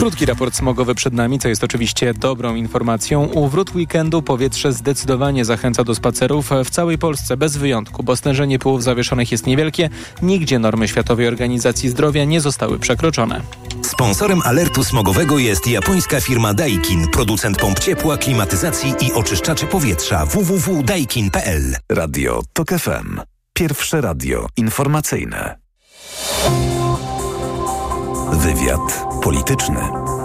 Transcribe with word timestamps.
Krótki 0.00 0.26
raport 0.26 0.56
smogowy 0.56 0.94
przed 0.94 1.14
nami, 1.14 1.38
co 1.38 1.48
jest 1.48 1.64
oczywiście 1.64 2.14
dobrą 2.14 2.54
informacją. 2.54 3.24
U 3.24 3.48
wrót 3.48 3.74
weekendu 3.74 4.22
powietrze 4.22 4.72
zdecydowanie 4.72 5.44
zachęca 5.44 5.84
do 5.84 5.94
spacerów 5.94 6.50
w 6.64 6.70
całej 6.70 6.98
Polsce 6.98 7.36
bez 7.36 7.56
wyjątku, 7.56 8.02
bo 8.02 8.16
stężenie 8.16 8.58
pyłów 8.58 8.82
zawieszonych 8.82 9.32
jest 9.32 9.46
niewielkie. 9.46 9.90
Nigdzie 10.22 10.58
normy 10.58 10.88
Światowej 10.88 11.28
Organizacji 11.28 11.88
Zdrowia 11.88 12.24
nie 12.24 12.40
zostały 12.40 12.78
przekroczone. 12.78 13.40
Sponsorem 13.82 14.40
alertu 14.44 14.84
smogowego 14.84 15.38
jest 15.38 15.66
japońska 15.66 16.20
firma 16.20 16.54
Daikin, 16.54 17.08
producent 17.08 17.58
pomp 17.58 17.78
ciepła, 17.78 18.16
klimatyzacji 18.16 18.94
i 19.00 19.12
oczyszczaczy 19.12 19.66
powietrza 19.66 20.26
www.daikin.pl. 20.26 21.76
Radio 21.92 22.42
TOK 22.52 22.68
FM. 22.68 23.20
Pierwsze 23.52 24.00
radio 24.00 24.46
informacyjne. 24.56 25.58
Wywiad 28.32 29.06
polityczny. 29.22 30.19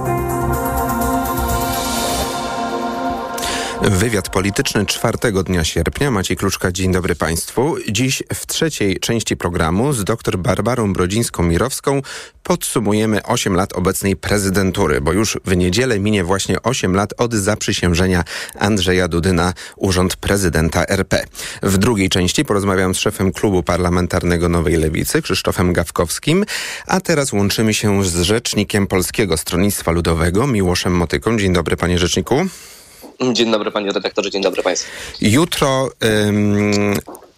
Wywiad 3.81 4.29
polityczny 4.29 4.85
czwartego 4.85 5.43
dnia 5.43 5.63
sierpnia. 5.63 6.11
Maciej 6.11 6.37
Kluczka, 6.37 6.71
dzień 6.71 6.91
dobry 6.91 7.15
Państwu. 7.15 7.75
Dziś 7.89 8.23
w 8.33 8.45
trzeciej 8.45 8.99
części 8.99 9.37
programu 9.37 9.93
z 9.93 10.03
dr 10.03 10.37
Barbarą 10.37 10.93
Brodzińską-Mirowską 10.93 12.01
podsumujemy 12.43 13.23
8 13.23 13.53
lat 13.53 13.73
obecnej 13.73 14.15
prezydentury, 14.15 15.01
bo 15.01 15.13
już 15.13 15.37
w 15.45 15.55
niedzielę 15.55 15.99
minie 15.99 16.23
właśnie 16.23 16.61
8 16.61 16.95
lat 16.95 17.13
od 17.17 17.33
zaprzysiężenia 17.33 18.23
Andrzeja 18.59 19.07
Dudy 19.07 19.33
na 19.33 19.53
urząd 19.75 20.15
prezydenta 20.15 20.85
RP. 20.87 21.23
W 21.63 21.77
drugiej 21.77 22.09
części 22.09 22.45
porozmawiam 22.45 22.95
z 22.95 22.97
szefem 22.97 23.31
klubu 23.31 23.63
parlamentarnego 23.63 24.49
Nowej 24.49 24.75
Lewicy, 24.75 25.21
Krzysztofem 25.21 25.73
Gawkowskim, 25.73 26.45
a 26.87 27.01
teraz 27.01 27.33
łączymy 27.33 27.73
się 27.73 28.05
z 28.05 28.21
rzecznikiem 28.21 28.87
Polskiego 28.87 29.37
Stronnictwa 29.37 29.91
Ludowego, 29.91 30.47
Miłoszem 30.47 30.93
Motyką. 30.93 31.37
Dzień 31.37 31.53
dobry 31.53 31.77
panie 31.77 31.99
rzeczniku. 31.99 32.45
Dzień 33.33 33.51
dobry 33.51 33.71
panie 33.71 33.91
redaktorze, 33.91 34.31
dzień 34.31 34.41
dobry 34.41 34.63
państwu. 34.63 34.91
Jutro 35.21 35.89
ym, 36.03 36.95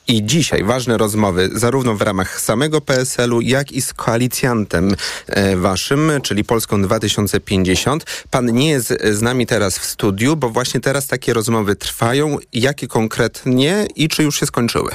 i 0.08 0.25
dzisiaj 0.25 0.64
ważne 0.64 0.97
rozmowy 0.97 1.50
zarówno 1.53 1.95
w 1.95 2.02
ramach 2.02 2.42
samego 2.42 2.81
PSL-u, 2.81 3.42
jak 3.42 3.72
i 3.72 3.81
z 3.81 3.94
koalicjantem 3.94 4.95
e, 5.28 5.55
waszym, 5.55 6.11
czyli 6.23 6.44
Polską 6.44 6.81
2050. 6.81 8.05
Pan 8.31 8.53
nie 8.53 8.70
jest 8.70 8.94
z 9.11 9.22
nami 9.22 9.45
teraz 9.45 9.80
w 9.80 9.86
studiu, 9.86 10.36
bo 10.36 10.50
właśnie 10.50 10.80
teraz 10.80 11.08
takie 11.08 11.33
rozmowy 11.33 11.75
trwają. 11.75 12.38
Jakie 12.53 12.88
konkretnie 12.88 13.88
i 13.95 14.08
czy 14.08 14.23
już 14.23 14.39
się 14.39 14.45
skończyły? 14.45 14.92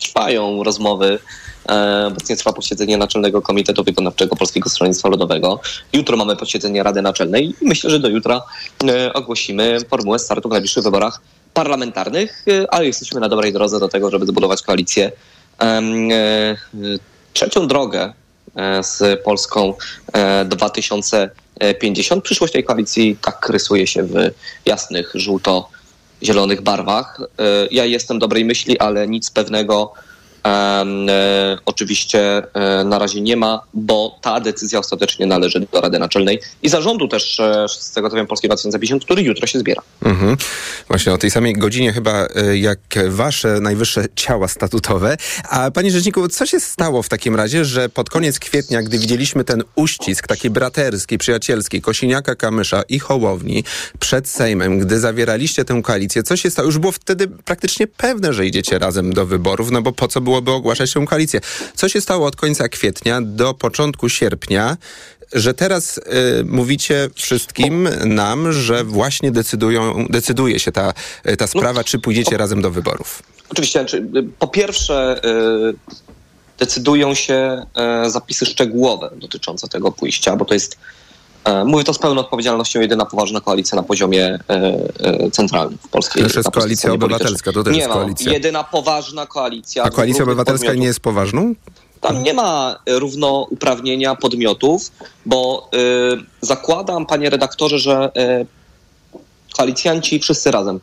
Trwają 0.00 0.62
rozmowy. 0.64 1.18
E, 1.68 2.06
obecnie 2.06 2.36
trwa 2.36 2.52
posiedzenie 2.52 2.96
Naczelnego 2.96 3.42
Komitetu 3.42 3.84
Wykonawczego 3.84 4.36
Polskiego 4.36 4.70
Stronnictwa 4.70 5.08
Ludowego. 5.08 5.60
Jutro 5.92 6.16
mamy 6.16 6.36
posiedzenie 6.36 6.82
Rady 6.82 7.02
Naczelnej 7.02 7.54
i 7.60 7.66
myślę, 7.66 7.90
że 7.90 8.00
do 8.00 8.08
jutra 8.08 8.42
e, 8.88 9.12
ogłosimy 9.12 9.78
formułę 9.90 10.18
startu 10.18 10.48
w 10.48 10.52
najbliższych 10.52 10.84
wyborach 10.84 11.20
parlamentarnych, 11.54 12.44
e, 12.48 12.74
ale 12.74 12.86
jesteśmy 12.86 13.20
na 13.20 13.28
dobrej 13.28 13.52
drodze 13.52 13.80
do 13.80 13.88
tego, 13.88 14.10
żeby 14.10 14.26
zbudować 14.26 14.62
koalicję. 14.62 15.12
Trzecią 17.32 17.66
drogę 17.68 18.12
z 18.82 19.22
Polską 19.22 19.74
2050. 20.44 22.24
Przyszłość 22.24 22.52
tej 22.52 22.64
koalicji 22.64 23.16
tak 23.22 23.48
rysuje 23.48 23.86
się 23.86 24.02
w 24.02 24.14
jasnych, 24.66 25.12
żółto-zielonych 25.14 26.62
barwach. 26.62 27.20
Ja 27.70 27.84
jestem 27.84 28.18
dobrej 28.18 28.44
myśli, 28.44 28.78
ale 28.78 29.08
nic 29.08 29.30
pewnego 29.30 29.92
E, 29.92 30.05
oczywiście 31.64 32.42
e, 32.54 32.84
na 32.84 32.98
razie 32.98 33.20
nie 33.20 33.36
ma, 33.36 33.62
bo 33.74 34.18
ta 34.22 34.40
decyzja 34.40 34.78
ostatecznie 34.78 35.26
należy 35.26 35.60
do 35.72 35.80
Rady 35.80 35.98
Naczelnej 35.98 36.40
i 36.62 36.68
zarządu 36.68 37.08
też, 37.08 37.40
e, 37.40 37.66
z 37.68 37.92
tego 37.92 38.10
co 38.10 38.16
wiem, 38.16 38.26
Polskiej 38.26 38.48
2050, 38.48 39.04
który 39.04 39.22
jutro 39.22 39.46
się 39.46 39.58
zbiera. 39.58 39.82
Mhm. 40.02 40.36
Właśnie 40.88 41.12
o 41.12 41.18
tej 41.18 41.30
samej 41.30 41.52
godzinie 41.52 41.92
chyba 41.92 42.26
jak 42.54 42.78
wasze 43.08 43.60
najwyższe 43.60 44.04
ciała 44.16 44.48
statutowe. 44.48 45.16
A 45.50 45.70
panie 45.70 45.90
rzeczniku, 45.90 46.28
co 46.28 46.46
się 46.46 46.60
stało 46.60 47.02
w 47.02 47.08
takim 47.08 47.36
razie, 47.36 47.64
że 47.64 47.88
pod 47.88 48.10
koniec 48.10 48.38
kwietnia, 48.38 48.82
gdy 48.82 48.98
widzieliśmy 48.98 49.44
ten 49.44 49.64
uścisk 49.74 50.26
taki 50.26 50.50
braterski, 50.50 51.18
przyjacielski 51.18 51.80
Kosiniaka, 51.80 52.34
Kamysza 52.34 52.82
i 52.88 52.98
Hołowni 52.98 53.64
przed 53.98 54.28
Sejmem, 54.28 54.78
gdy 54.78 55.00
zawieraliście 55.00 55.64
tę 55.64 55.82
koalicję, 55.82 56.22
co 56.22 56.36
się 56.36 56.50
stało? 56.50 56.66
Już 56.66 56.78
było 56.78 56.92
wtedy 56.92 57.28
praktycznie 57.28 57.86
pewne, 57.86 58.32
że 58.32 58.46
idziecie 58.46 58.78
razem 58.78 59.12
do 59.12 59.26
wyborów, 59.26 59.70
no 59.70 59.82
bo 59.82 59.92
po 59.92 60.08
co 60.08 60.20
było 60.20 60.35
byłoby 60.40 60.52
ogłaszać 60.52 60.92
tę 60.92 61.06
koalicję. 61.06 61.40
Co 61.74 61.88
się 61.88 62.00
stało 62.00 62.26
od 62.26 62.36
końca 62.36 62.68
kwietnia 62.68 63.20
do 63.22 63.54
początku 63.54 64.08
sierpnia, 64.08 64.76
że 65.32 65.54
teraz 65.54 65.98
y, 65.98 66.02
mówicie 66.44 67.10
wszystkim 67.14 67.88
nam, 68.04 68.52
że 68.52 68.84
właśnie 68.84 69.30
decydują, 69.30 70.06
decyduje 70.10 70.58
się 70.58 70.72
ta, 70.72 70.92
ta 71.22 71.32
no, 71.40 71.46
sprawa, 71.46 71.84
czy 71.84 71.98
pójdziecie 71.98 72.36
razem 72.36 72.62
do 72.62 72.70
wyborów? 72.70 73.22
Oczywiście. 73.48 73.80
Znaczy, 73.80 73.96
y, 73.96 74.22
po 74.38 74.48
pierwsze, 74.48 75.20
y, 75.24 76.06
decydują 76.58 77.14
się 77.14 77.66
y, 78.06 78.10
zapisy 78.10 78.46
szczegółowe 78.46 79.10
dotyczące 79.16 79.68
tego 79.68 79.92
pójścia, 79.92 80.36
bo 80.36 80.44
to 80.44 80.54
jest 80.54 80.78
mówię 81.64 81.84
to 81.84 81.94
z 81.94 81.98
pełną 81.98 82.20
odpowiedzialnością, 82.20 82.80
jedyna 82.80 83.06
poważna 83.06 83.40
koalicja 83.40 83.76
na 83.76 83.82
poziomie 83.82 84.24
e, 84.24 84.38
e, 85.00 85.30
centralnym 85.30 85.78
w 85.78 85.88
Polskiej. 85.88 86.22
To 86.22 86.38
jest 86.38 86.50
koalicja 86.50 86.92
obywatelska, 86.92 87.52
to 87.52 87.64
też 87.64 87.72
nie 87.72 87.78
jest 87.78 87.92
koalicja. 87.92 88.26
Ma, 88.26 88.32
jedyna 88.32 88.64
poważna 88.64 89.26
koalicja. 89.26 89.82
A 89.82 89.90
koalicja 89.90 90.24
obywatelska 90.24 90.66
podmiotów. 90.66 90.80
nie 90.80 90.86
jest 90.86 91.00
poważną? 91.00 91.54
Tam 92.00 92.22
nie 92.22 92.34
ma 92.34 92.76
równouprawnienia 92.86 94.14
podmiotów, 94.14 94.92
bo 95.26 95.70
y, 95.74 96.24
zakładam, 96.40 97.06
panie 97.06 97.30
redaktorze, 97.30 97.78
że 97.78 98.10
y, 98.16 98.46
koalicjanci 99.56 100.20
wszyscy 100.20 100.50
razem 100.50 100.80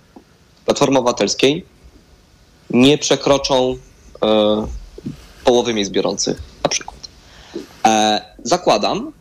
Platformy 0.66 1.00
Obywatelskiej 1.00 1.66
nie 2.70 2.98
przekroczą 2.98 3.72
y, 3.74 3.78
połowy 5.44 5.74
miejsc 5.74 5.92
biorących 5.92 6.42
na 6.64 6.70
przykład. 6.70 7.10
E, 7.86 8.22
zakładam, 8.44 9.12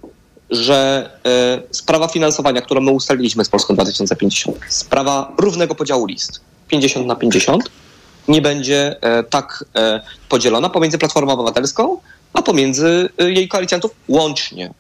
że 0.53 1.11
e, 1.27 1.63
sprawa 1.71 2.09
finansowania, 2.09 2.63
którą 2.63 2.81
my 2.81 2.91
ustaliliśmy 2.91 3.45
z 3.45 3.49
Polską 3.49 3.75
2050, 3.75 4.57
sprawa 4.69 5.33
równego 5.39 5.75
podziału 5.75 6.07
list 6.07 6.41
50 6.69 7.07
na 7.07 7.17
50, 7.17 7.71
nie 8.29 8.43
będzie 8.43 8.97
e, 9.03 9.23
tak 9.23 9.65
e, 9.77 10.01
podzielona 10.29 10.71
pomiędzy 10.71 10.99
Platformą 10.99 11.33
Obywatelską, 11.33 11.99
a 12.33 12.43
pomiędzy 12.43 13.09
jej 13.19 13.49
koalicjantów 13.49 13.91
łącznie. 14.09 14.75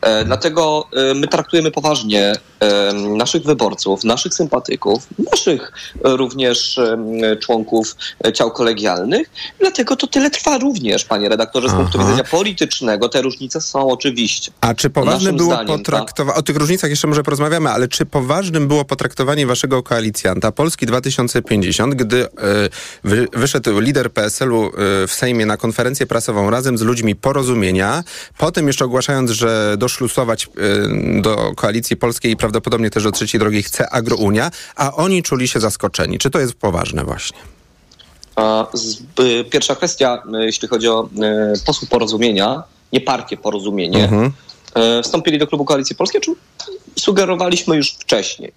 E, 0.00 0.24
dlatego 0.24 0.88
e, 0.92 1.14
my 1.14 1.28
traktujemy 1.28 1.70
poważnie 1.70 2.32
e, 2.60 2.92
naszych 2.92 3.42
wyborców, 3.42 4.04
naszych 4.04 4.34
sympatyków, 4.34 5.06
naszych 5.32 5.72
również 6.04 6.80
członków 7.40 7.96
ciał 8.34 8.50
kolegialnych. 8.50 9.30
Dlatego 9.60 9.96
to 9.96 10.06
tyle 10.06 10.30
trwa 10.30 10.58
również, 10.58 11.04
panie 11.04 11.28
redaktorze, 11.28 11.68
z 11.68 11.70
Aha. 11.70 11.80
punktu 11.80 11.98
widzenia 11.98 12.24
politycznego. 12.24 13.08
Te 13.08 13.22
różnice 13.22 13.60
są 13.60 13.88
oczywiście. 13.88 14.52
A 14.60 14.74
czy 14.74 14.90
poważne 14.90 15.32
było 15.32 15.56
potraktowanie, 15.66 16.32
tak? 16.32 16.38
o 16.38 16.42
tych 16.42 16.56
różnicach 16.56 16.90
jeszcze 16.90 17.06
może 17.06 17.22
porozmawiamy, 17.22 17.70
ale 17.70 17.88
czy 17.88 18.06
poważnym 18.06 18.68
było 18.68 18.84
potraktowanie 18.84 19.46
waszego 19.46 19.82
koalicjanta 19.82 20.52
Polski 20.52 20.86
2050, 20.86 21.94
gdy 21.94 22.26
wyszedł 23.32 23.80
lider 23.80 24.12
PSL-u 24.12 24.70
w 25.08 25.12
Sejmie 25.12 25.46
na 25.46 25.56
konferencję 25.56 26.06
prasową 26.06 26.50
razem 26.50 26.78
z 26.78 26.82
ludźmi 26.82 27.16
porozumienia, 27.16 28.04
potem 28.38 28.66
jeszcze 28.66 28.84
ogłaszając, 28.84 29.30
że 29.30 29.74
do 29.78 29.87
doszlusować 29.88 30.44
y, 31.18 31.22
do 31.22 31.52
koalicji 31.56 31.96
polskiej 31.96 32.32
i 32.32 32.36
prawdopodobnie 32.36 32.90
też 32.90 33.02
do 33.02 33.12
trzeciej 33.12 33.40
drogi 33.40 33.62
chce 33.62 33.90
Agrounia, 33.90 34.50
a 34.76 34.92
oni 34.94 35.22
czuli 35.22 35.48
się 35.48 35.60
zaskoczeni. 35.60 36.18
Czy 36.18 36.30
to 36.30 36.38
jest 36.40 36.54
poważne 36.54 37.04
właśnie? 37.04 37.38
Pierwsza 39.50 39.74
kwestia, 39.74 40.22
y, 40.42 40.44
jeśli 40.44 40.68
chodzi 40.68 40.88
o 40.88 41.08
y, 41.56 41.64
posłów 41.66 41.90
porozumienia, 41.90 42.62
nie 42.92 43.00
partie 43.00 43.36
porozumienie, 43.36 44.04
mhm. 44.04 44.32
wstąpili 45.02 45.38
do 45.38 45.46
klubu 45.46 45.64
Koalicji 45.64 45.96
Polskiej, 45.96 46.20
czym 46.20 46.34
sugerowaliśmy 46.98 47.76
już 47.76 47.90
wcześniej. 47.90 48.52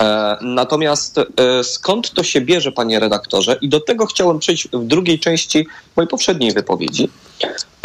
E, 0.00 0.36
natomiast 0.40 1.18
e, 1.18 1.24
skąd 1.64 2.10
to 2.10 2.22
się 2.22 2.40
bierze, 2.40 2.72
panie 2.72 3.00
redaktorze? 3.00 3.58
I 3.60 3.68
do 3.68 3.80
tego 3.80 4.06
chciałem 4.06 4.38
przejść 4.38 4.68
w 4.68 4.84
drugiej 4.84 5.18
części 5.18 5.66
mojej 5.96 6.08
poprzedniej 6.08 6.52
wypowiedzi. 6.52 7.10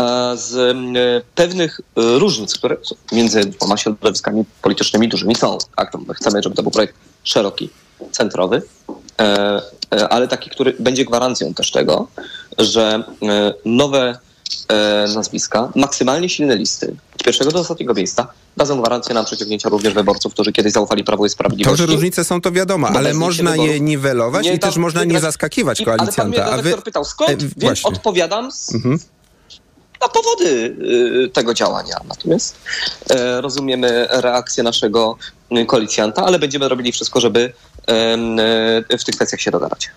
E, 0.02 0.38
z 0.38 0.78
pewnych 1.36 1.82
różnic, 1.96 2.58
które 2.58 2.78
między 3.12 3.46
dwoma 3.46 3.78
środowiskami 3.78 4.46
politycznymi 4.62 5.08
dużymi 5.08 5.36
są. 5.36 5.58
Tak, 5.76 5.98
my 6.08 6.14
chcemy, 6.14 6.44
żeby 6.44 6.56
to 6.56 6.64
był 6.64 6.72
projekt 6.72 6.96
szeroki, 7.24 7.70
centrowy, 8.12 8.62
ale 10.10 10.28
taki, 10.28 10.50
który 10.50 10.76
będzie 10.80 11.06
gwarancją 11.06 11.54
też 11.54 11.72
tego, 11.72 12.08
że 12.58 13.04
nowe 13.66 14.20
nazwiska, 15.16 15.72
maksymalnie 15.76 16.30
silne 16.30 16.56
listy 16.56 16.96
od 17.16 17.24
pierwszego 17.24 17.52
do 17.52 17.60
ostatniego 17.60 17.94
miejsca 17.94 18.28
dadzą 18.58 18.82
gwarancję 18.82 19.14
na 19.14 19.24
przeciągnięcia 19.24 19.70
również 19.70 19.94
wyborców, 19.94 20.34
którzy 20.34 20.52
kiedyś 20.52 20.74
zaufali 20.74 21.04
Prawu 21.04 21.26
i 21.26 21.30
Sprawiedliwości. 21.30 21.84
To, 21.84 21.88
że 21.88 21.94
różnice 21.94 22.24
są 22.24 22.42
to 22.42 22.52
wiadomo, 22.52 22.88
ale 22.88 23.14
można 23.14 23.56
je 23.56 23.80
niwelować 23.80 24.46
nie 24.46 24.54
i 24.54 24.60
też 24.60 24.78
można 24.78 25.00
wygrać. 25.00 25.16
nie 25.16 25.22
zaskakiwać 25.22 25.80
I, 25.80 25.86
koalicjanta. 25.86 26.44
Ale 26.44 26.64
pan 26.64 26.64
mnie 26.64 26.72
a 26.74 26.76
wy... 26.76 26.82
pytał 26.82 27.06
skąd, 27.06 27.30
e, 27.30 27.36
więc 27.58 27.86
odpowiadam 27.86 28.52
z... 28.52 28.76
mhm. 28.76 29.00
na 30.02 30.08
powody 30.08 30.76
tego 31.34 31.54
działania. 31.54 31.96
Natomiast 32.08 32.56
rozumiemy 33.42 34.08
reakcję 34.10 34.64
naszego 34.64 35.18
koalicjanta, 35.68 36.26
ale 36.26 36.40
będziemy 36.40 36.70
robili 36.70 36.92
wszystko, 36.92 37.20
żeby 37.20 37.54
w 39.00 39.04
tych 39.06 39.16
kwestiach 39.16 39.42
się 39.42 39.52
dogadać. 39.52 39.90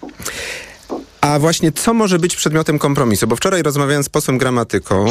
A 1.21 1.39
właśnie 1.39 1.73
co 1.73 1.95
może 1.95 2.19
być 2.19 2.37
przedmiotem 2.37 2.79
kompromisu? 2.79 3.27
Bo 3.27 3.37
wczoraj 3.37 3.63
rozmawiałem 3.63 4.05
z 4.05 4.09
posłem 4.09 4.39
Gramatyką 4.39 5.07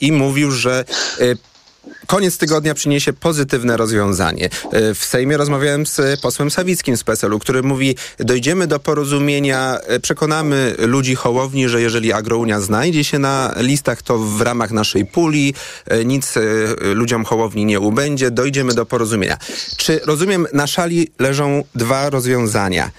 i 0.00 0.12
mówił, 0.12 0.50
że 0.50 0.84
koniec 2.06 2.38
tygodnia 2.38 2.74
przyniesie 2.74 3.12
pozytywne 3.12 3.76
rozwiązanie. 3.76 4.48
E, 4.72 4.94
w 4.94 5.04
Sejmie 5.04 5.36
rozmawiałem 5.36 5.86
z 5.86 6.20
posłem 6.20 6.50
Sawickim 6.50 6.96
z 6.96 7.04
PSL-u, 7.04 7.38
który 7.38 7.62
mówi, 7.62 7.96
dojdziemy 8.18 8.66
do 8.66 8.80
porozumienia, 8.80 9.78
przekonamy 10.02 10.74
ludzi 10.78 11.14
Hołowni, 11.14 11.68
że 11.68 11.80
jeżeli 11.80 12.12
Agrounia 12.12 12.60
znajdzie 12.60 13.04
się 13.04 13.18
na 13.18 13.54
listach, 13.56 14.02
to 14.02 14.18
w 14.18 14.40
ramach 14.40 14.70
naszej 14.70 15.06
puli 15.06 15.54
nic 16.04 16.34
ludziom 16.80 17.24
Hołowni 17.24 17.64
nie 17.64 17.80
ubędzie, 17.80 18.30
dojdziemy 18.30 18.74
do 18.74 18.86
porozumienia. 18.86 19.38
Czy 19.76 20.00
rozumiem, 20.04 20.46
na 20.52 20.66
szali 20.66 21.08
leżą 21.18 21.64
dwa 21.74 22.10
rozwiązania 22.10 22.90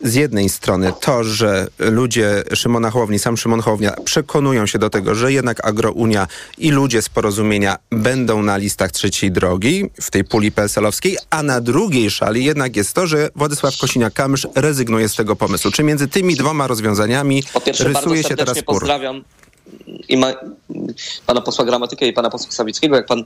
z 0.00 0.14
jednej 0.14 0.48
strony 0.48 0.92
to, 1.00 1.24
że 1.24 1.66
ludzie 1.78 2.42
Szymona 2.54 2.90
Hołowni, 2.90 3.18
sam 3.18 3.36
Szymon 3.36 3.60
Hołownia 3.60 3.92
przekonują 4.04 4.66
się 4.66 4.78
do 4.78 4.90
tego, 4.90 5.14
że 5.14 5.32
jednak 5.32 5.66
Agrounia 5.66 6.26
i 6.58 6.70
ludzie 6.70 7.02
z 7.02 7.08
porozumienia 7.08 7.76
będą 7.90 8.42
na 8.42 8.56
listach 8.56 8.92
trzeciej 8.92 9.32
drogi 9.32 9.90
w 10.00 10.10
tej 10.10 10.24
puli 10.24 10.52
PSL-owskiej, 10.52 11.16
a 11.30 11.42
na 11.42 11.60
drugiej 11.60 12.10
szali 12.10 12.44
jednak 12.44 12.76
jest 12.76 12.92
to, 12.92 13.06
że 13.06 13.30
Władysław 13.36 13.74
Kosiniak-Kamysz 13.74 14.48
rezygnuje 14.54 15.08
z 15.08 15.14
tego 15.14 15.36
pomysłu. 15.36 15.70
Czy 15.70 15.82
między 15.82 16.08
tymi 16.08 16.34
dwoma 16.34 16.66
rozwiązaniami 16.66 17.42
po 17.52 17.60
pierwsze, 17.60 17.84
rysuje 17.84 18.22
się 18.22 18.36
teraz 18.36 18.58
spór? 18.58 18.78
pozdrawiam 18.78 19.24
i 20.08 20.16
ma, 20.16 20.34
pana 21.26 21.40
posła 21.40 21.64
Gramatykę 21.64 22.06
i 22.06 22.12
pana 22.12 22.30
posła 22.30 22.52
Sawickiego. 22.52 22.96
Jak 22.96 23.06
pan 23.06 23.18
y, 23.20 23.24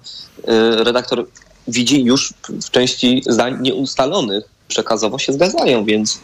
redaktor 0.84 1.26
widzi, 1.68 2.04
już 2.04 2.34
w 2.48 2.70
części 2.70 3.22
zdań 3.26 3.58
nieustalonych 3.60 4.44
przekazowo 4.68 5.18
się 5.18 5.32
zgadzają, 5.32 5.84
więc 5.84 6.20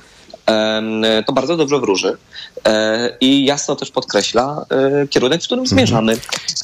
to 1.27 1.33
bardzo 1.33 1.57
dobrze 1.57 1.79
wróży 1.79 2.17
e, 2.65 3.17
i 3.21 3.45
jasno 3.45 3.77
też 3.77 3.91
podkreśla 3.91 4.67
e, 4.71 5.09
kierunek, 5.09 5.43
w 5.43 5.45
którym 5.45 5.63
mhm. 5.63 5.79
zmierzamy. 5.79 6.17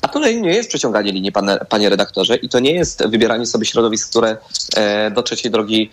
A 0.03 0.09
to 0.09 0.19
nie 0.19 0.55
jest 0.55 0.69
przeciąganie 0.69 1.12
linii, 1.12 1.32
panie, 1.32 1.59
panie 1.69 1.88
redaktorze, 1.88 2.37
i 2.37 2.49
to 2.49 2.61
nie 2.61 2.73
jest 2.73 3.06
wybieranie 3.06 3.47
sobie 3.47 3.67
środowisk, 3.67 4.11
które 4.11 4.37
e, 4.76 5.11
do 5.11 5.23
trzeciej 5.23 5.50
drogi 5.50 5.91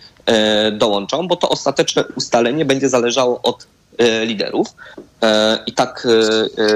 dołączą, 0.72 1.28
bo 1.28 1.36
to 1.36 1.48
ostateczne 1.48 2.04
ustalenie 2.16 2.64
będzie 2.64 2.88
zależało 2.88 3.42
od 3.42 3.66
liderów. 4.24 4.68
E, 5.22 5.58
I 5.66 5.72
tak 5.72 6.06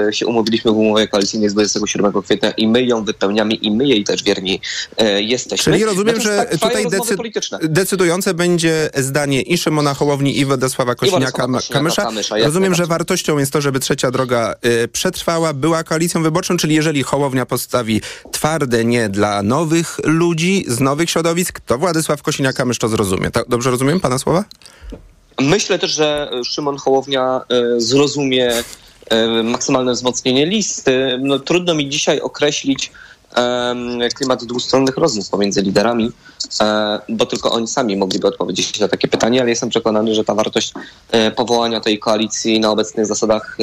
e, 0.07 0.13
się 0.13 0.27
umówiliśmy 0.27 0.71
w 0.71 0.77
umowie 0.77 1.07
koalicyjnej 1.07 1.49
z 1.49 1.53
27 1.53 2.21
kwietnia 2.21 2.51
i 2.51 2.67
my 2.67 2.83
ją 2.83 3.03
wypełniamy 3.03 3.53
i 3.53 3.71
my 3.71 3.87
jej 3.87 4.03
też 4.03 4.23
wierni 4.23 4.61
jesteśmy. 5.17 5.73
Czyli 5.73 5.85
rozumiem, 5.85 6.21
że 6.21 6.37
tak 6.37 6.59
tutaj 6.59 6.85
decy 6.87 7.15
decydujące 7.61 8.33
będzie 8.33 8.89
zdanie 8.95 9.41
i 9.41 9.57
Szymona 9.57 9.93
Hołowni 9.93 10.39
i 10.39 10.45
Władysława 10.45 10.93
Kośniaka-Kamysza. 10.93 12.43
Rozumiem, 12.43 12.75
że 12.75 12.85
wartością 12.85 13.37
jest 13.37 13.53
to, 13.53 13.61
żeby 13.61 13.79
trzecia 13.79 14.11
droga 14.11 14.55
przetrwała, 14.91 15.53
była 15.53 15.83
koalicją 15.83 16.23
wyborczą, 16.23 16.57
czyli 16.57 16.75
jeżeli 16.75 17.03
Hołownia 17.03 17.45
postawi 17.45 18.01
twarde 18.31 18.85
nie 18.85 19.09
dla 19.09 19.43
nowych 19.43 19.99
ludzi 20.03 20.65
z 20.67 20.79
nowych 20.79 21.09
środowisk, 21.09 21.59
to 21.59 21.77
Władysław 21.77 22.21
Kosiniak-Kamysz 22.21 22.77
to 22.77 22.87
zrozumie. 22.87 23.31
Tak, 23.31 23.45
dobrze 23.47 23.71
rozumiem 23.71 23.99
pana 23.99 24.19
słowa? 24.19 24.43
Myślę 25.39 25.79
też, 25.79 25.91
że 25.91 26.31
Szymon 26.43 26.77
Hołownia 26.77 27.41
e, 27.49 27.81
zrozumie 27.81 28.63
e, 29.09 29.43
maksymalne 29.43 29.93
wzmocnienie 29.93 30.45
listy. 30.45 31.19
No, 31.21 31.39
trudno 31.39 31.73
mi 31.75 31.89
dzisiaj 31.89 32.21
określić 32.21 32.91
klimat 34.15 34.43
dwustronnych 34.43 34.97
rozmów 34.97 35.29
pomiędzy 35.29 35.61
liderami, 35.61 36.11
e, 36.61 36.99
bo 37.09 37.25
tylko 37.25 37.51
oni 37.51 37.67
sami 37.67 37.97
mogliby 37.97 38.27
odpowiedzieć 38.27 38.79
na 38.79 38.87
takie 38.87 39.07
pytanie, 39.07 39.41
ale 39.41 39.49
jestem 39.49 39.69
przekonany, 39.69 40.15
że 40.15 40.23
ta 40.23 40.35
wartość 40.35 40.73
powołania 41.35 41.79
tej 41.79 41.99
koalicji 41.99 42.59
na 42.59 42.71
obecnych 42.71 43.05
zasadach 43.05 43.57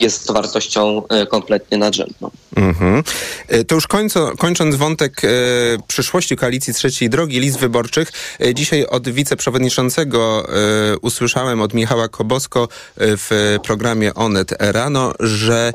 jest 0.00 0.32
wartością 0.32 1.02
e, 1.08 1.26
kompletnie 1.26 1.78
nadrzędną. 1.78 2.30
Mhm. 2.56 3.02
E, 3.48 3.64
to 3.64 3.74
już 3.74 3.86
końco, 3.86 4.36
kończąc 4.36 4.76
wątek 4.76 5.24
e, 5.24 5.28
przyszłości 5.86 6.36
koalicji 6.36 6.74
Trzeciej 6.74 7.10
Drogi, 7.10 7.40
list 7.40 7.58
wyborczych, 7.58 8.12
e, 8.40 8.54
dzisiaj 8.54 8.86
od 8.86 9.08
wiceprzewodniczącego 9.08 10.48
e, 10.48 10.98
usłyszałem 10.98 11.60
od 11.60 11.74
Michała 11.74 12.08
Kobosko 12.08 12.62
e, 12.62 12.68
w 12.98 13.58
programie 13.64 14.14
Onet 14.14 14.54
rano, 14.58 15.12
że 15.20 15.72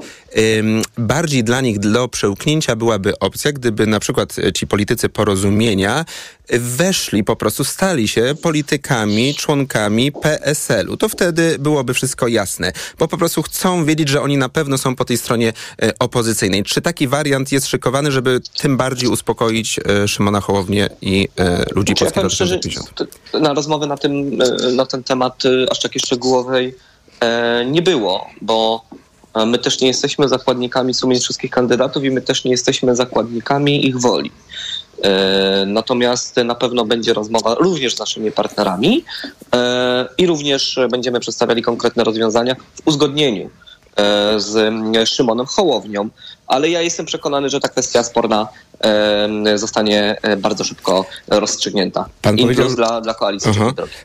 bardziej 0.98 1.44
dla 1.44 1.62
nich 1.62 1.80
do 1.80 2.08
przełknięcia 2.08 2.76
byłaby 2.76 3.20
opcja, 3.20 3.52
gdyby 3.52 3.88
na 3.88 4.00
przykład 4.00 4.36
ci 4.54 4.68
politycy 4.68 5.10
porozumienia 5.10 6.06
weszli, 6.50 7.24
po 7.24 7.36
prostu 7.36 7.64
stali 7.64 8.08
się 8.08 8.36
politykami, 8.42 9.36
członkami 9.36 10.12
PSL-u. 10.12 10.98
To 10.98 11.10
wtedy 11.10 11.56
byłoby 11.60 11.94
wszystko 11.94 12.28
jasne, 12.28 12.74
bo 13.00 13.08
po 13.08 13.18
prostu 13.18 13.44
chcą 13.44 13.73
wiedzieć, 13.82 14.10
że 14.10 14.22
oni 14.22 14.38
na 14.38 14.50
pewno 14.50 14.78
są 14.78 14.96
po 14.96 15.06
tej 15.06 15.18
stronie 15.18 15.54
e, 15.82 15.92
opozycyjnej. 16.00 16.64
Czy 16.64 16.82
taki 16.82 17.08
wariant 17.08 17.52
jest 17.52 17.68
szykowany, 17.68 18.12
żeby 18.12 18.42
tym 18.58 18.78
bardziej 18.78 19.10
uspokoić 19.10 19.80
e, 19.80 20.08
Szymona 20.08 20.42
Hołownię 20.42 20.90
i 21.02 21.30
e, 21.40 21.66
ludzi 21.76 21.94
znaczy, 21.98 22.14
Polskiego 22.14 22.28
2050? 22.28 22.94
Na 23.34 23.54
rozmowy 23.54 23.88
na, 23.88 23.98
tym, 23.98 24.38
na 24.76 24.86
ten 24.86 25.04
temat 25.04 25.44
aż 25.72 25.80
takiej 25.80 26.02
szczegółowej 26.02 26.76
nie 27.66 27.82
było, 27.82 28.30
bo 28.42 28.86
my 29.46 29.60
też 29.60 29.82
nie 29.82 29.88
jesteśmy 29.88 30.30
zakładnikami 30.30 30.94
sumień 30.94 31.20
wszystkich 31.20 31.52
kandydatów 31.52 32.04
i 32.04 32.12
my 32.12 32.22
też 32.22 32.44
nie 32.44 32.52
jesteśmy 32.52 32.96
zakładnikami 32.96 33.88
ich 33.88 34.00
woli. 34.00 34.32
E, 35.02 35.64
natomiast 35.68 36.36
na 36.36 36.56
pewno 36.56 36.86
będzie 36.86 37.14
rozmowa 37.14 37.56
również 37.56 37.96
z 37.96 38.00
naszymi 38.00 38.32
partnerami 38.32 39.04
e, 39.56 40.08
i 40.18 40.28
również 40.28 40.80
będziemy 40.92 41.20
przedstawiali 41.20 41.62
konkretne 41.62 42.04
rozwiązania 42.04 42.56
w 42.56 42.88
uzgodnieniu 42.88 43.50
z 44.38 45.10
Szymonem 45.10 45.46
Hołownią, 45.46 46.10
ale 46.48 46.70
ja 46.70 46.82
jestem 46.82 47.06
przekonany, 47.06 47.50
że 47.50 47.60
ta 47.60 47.70
kwestia 47.70 48.04
sporna 48.04 48.48
zostanie 49.56 50.16
e, 50.22 50.38
bardzo 50.38 50.64
szybko 50.64 51.06
rozstrzygnięta. 51.28 52.06
Pan 52.22 52.38
I 52.38 52.42
powiedział, 52.42 52.76
dla, 52.76 53.02
dla 53.02 53.14
koalicji. 53.14 53.52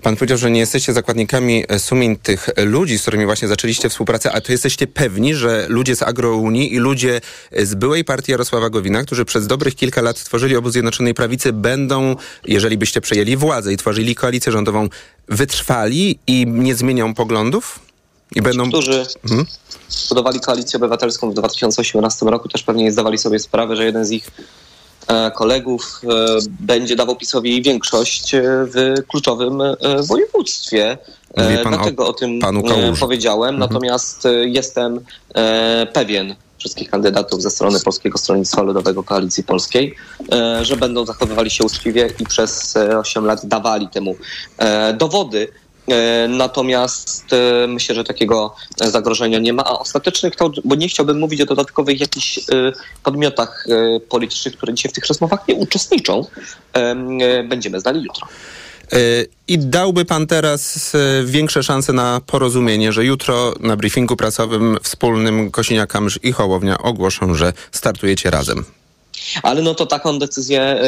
Pan 0.03 0.17
powiedział, 0.17 0.39
że 0.39 0.51
nie 0.51 0.61
jesteście 0.61 0.93
zakładnikami 0.93 1.65
e, 1.69 1.79
sumień 1.79 2.17
tych 2.17 2.49
ludzi, 2.57 2.99
z 2.99 3.03
którymi 3.03 3.25
właśnie 3.25 3.49
zaczęliście 3.49 3.89
współpracę, 3.89 4.33
a 4.33 4.41
to 4.41 4.53
jesteście 4.53 4.87
pewni, 4.87 5.35
że 5.35 5.67
ludzie 5.69 5.97
z 5.97 6.03
Agrounii 6.03 6.75
i 6.75 6.79
ludzie 6.79 7.21
z 7.53 7.75
byłej 7.75 8.05
partii 8.05 8.33
Jarosława 8.33 8.71
Gowina, 8.71 9.03
którzy 9.03 9.25
przez 9.25 9.47
dobrych 9.47 9.75
kilka 9.75 10.03
lat 10.03 10.25
tworzyli 10.25 10.57
obóz 10.57 10.73
Zjednoczonej 10.73 11.15
Prawicy, 11.15 11.53
będą, 11.53 12.17
jeżeli 12.45 12.79
byście 12.79 13.01
przejęli 13.01 13.37
władzę 13.37 13.73
i 13.73 13.77
tworzyli 13.77 14.15
koalicję 14.15 14.53
rządową, 14.53 14.89
wytrwali 15.29 16.19
i 16.27 16.47
nie 16.47 16.75
zmienią 16.75 17.15
poglądów? 17.15 17.88
I 18.37 18.43
będą... 18.43 18.69
którzy 18.69 19.07
mhm. 19.25 19.47
budowali 20.09 20.41
koalicję 20.41 20.77
obywatelską 20.77 21.31
w 21.31 21.35
2018 21.35 22.27
roku, 22.27 22.49
też 22.49 22.63
pewnie 22.63 22.85
nie 22.85 22.93
zdawali 22.93 23.19
sobie 23.19 23.39
sprawy, 23.39 23.77
że 23.77 23.85
jeden 23.85 24.05
z 24.05 24.11
ich 24.11 24.31
e, 25.07 25.31
kolegów 25.31 26.01
e, 26.05 26.39
będzie 26.61 26.97
dawał 26.97 27.17
PiSowi 27.17 27.63
większość 27.63 28.35
e, 28.35 28.43
w 28.45 28.95
kluczowym 29.09 29.63
województwie. 30.09 30.99
Dlatego 31.63 32.05
o, 32.05 32.09
o 32.09 32.13
tym 32.13 32.41
powiedziałem. 33.01 33.55
Mhm. 33.55 33.71
Natomiast 33.71 34.29
jestem 34.45 35.01
pewien 35.93 36.35
wszystkich 36.59 36.91
kandydatów 36.91 37.43
ze 37.43 37.51
strony 37.51 37.81
Polskiego 37.81 38.19
Stronnictwa 38.19 38.63
Ludowego 38.63 39.03
Koalicji 39.03 39.45
Polskiej, 39.45 39.95
że 40.63 40.77
będą 40.77 41.07
zachowywali 41.07 41.51
się 41.51 41.65
uczciwie 41.65 42.11
i 42.21 42.25
przez 42.25 42.75
8 43.01 43.25
lat 43.25 43.47
dawali 43.47 43.89
temu 43.89 44.17
dowody. 44.99 45.49
E, 45.91 46.29
natomiast 46.29 47.33
e, 47.33 47.67
myślę, 47.67 47.95
że 47.95 48.05
takiego 48.05 48.55
zagrożenia 48.77 49.39
nie 49.39 49.53
ma. 49.53 49.65
A 49.65 49.79
ostateczny 49.79 50.31
bo 50.65 50.75
nie 50.75 50.89
chciałbym 50.89 51.19
mówić 51.19 51.41
o 51.41 51.47
dodatkowych 51.47 52.01
jakichś 52.01 52.39
e, 52.39 52.43
podmiotach 53.03 53.67
politycznych, 54.09 54.57
które 54.57 54.75
dzisiaj 54.75 54.93
w 54.93 54.95
tych 54.95 55.07
rozmowach 55.07 55.49
nie 55.49 55.55
uczestniczą, 55.55 56.27
będziemy 57.49 57.81
znali 57.81 58.03
jutro. 58.03 58.29
I 59.49 59.59
dałby 59.59 60.05
pan 60.05 60.27
teraz 60.27 60.93
większe 61.25 61.63
szanse 61.63 61.93
na 61.93 62.21
porozumienie, 62.27 62.93
że 62.93 63.05
jutro 63.05 63.55
na 63.61 63.77
briefingu 63.77 64.17
pracowym 64.17 64.77
wspólnym 64.83 65.51
Kosiniak-Kamysz 65.51 66.19
i 66.23 66.33
Hołownia 66.33 66.79
ogłoszą, 66.79 67.35
że 67.35 67.53
startujecie 67.73 68.31
razem. 68.31 68.65
Ale 69.43 69.63
no 69.63 69.75
to 69.75 69.87
taką 69.87 70.19
decyzję 70.19 70.81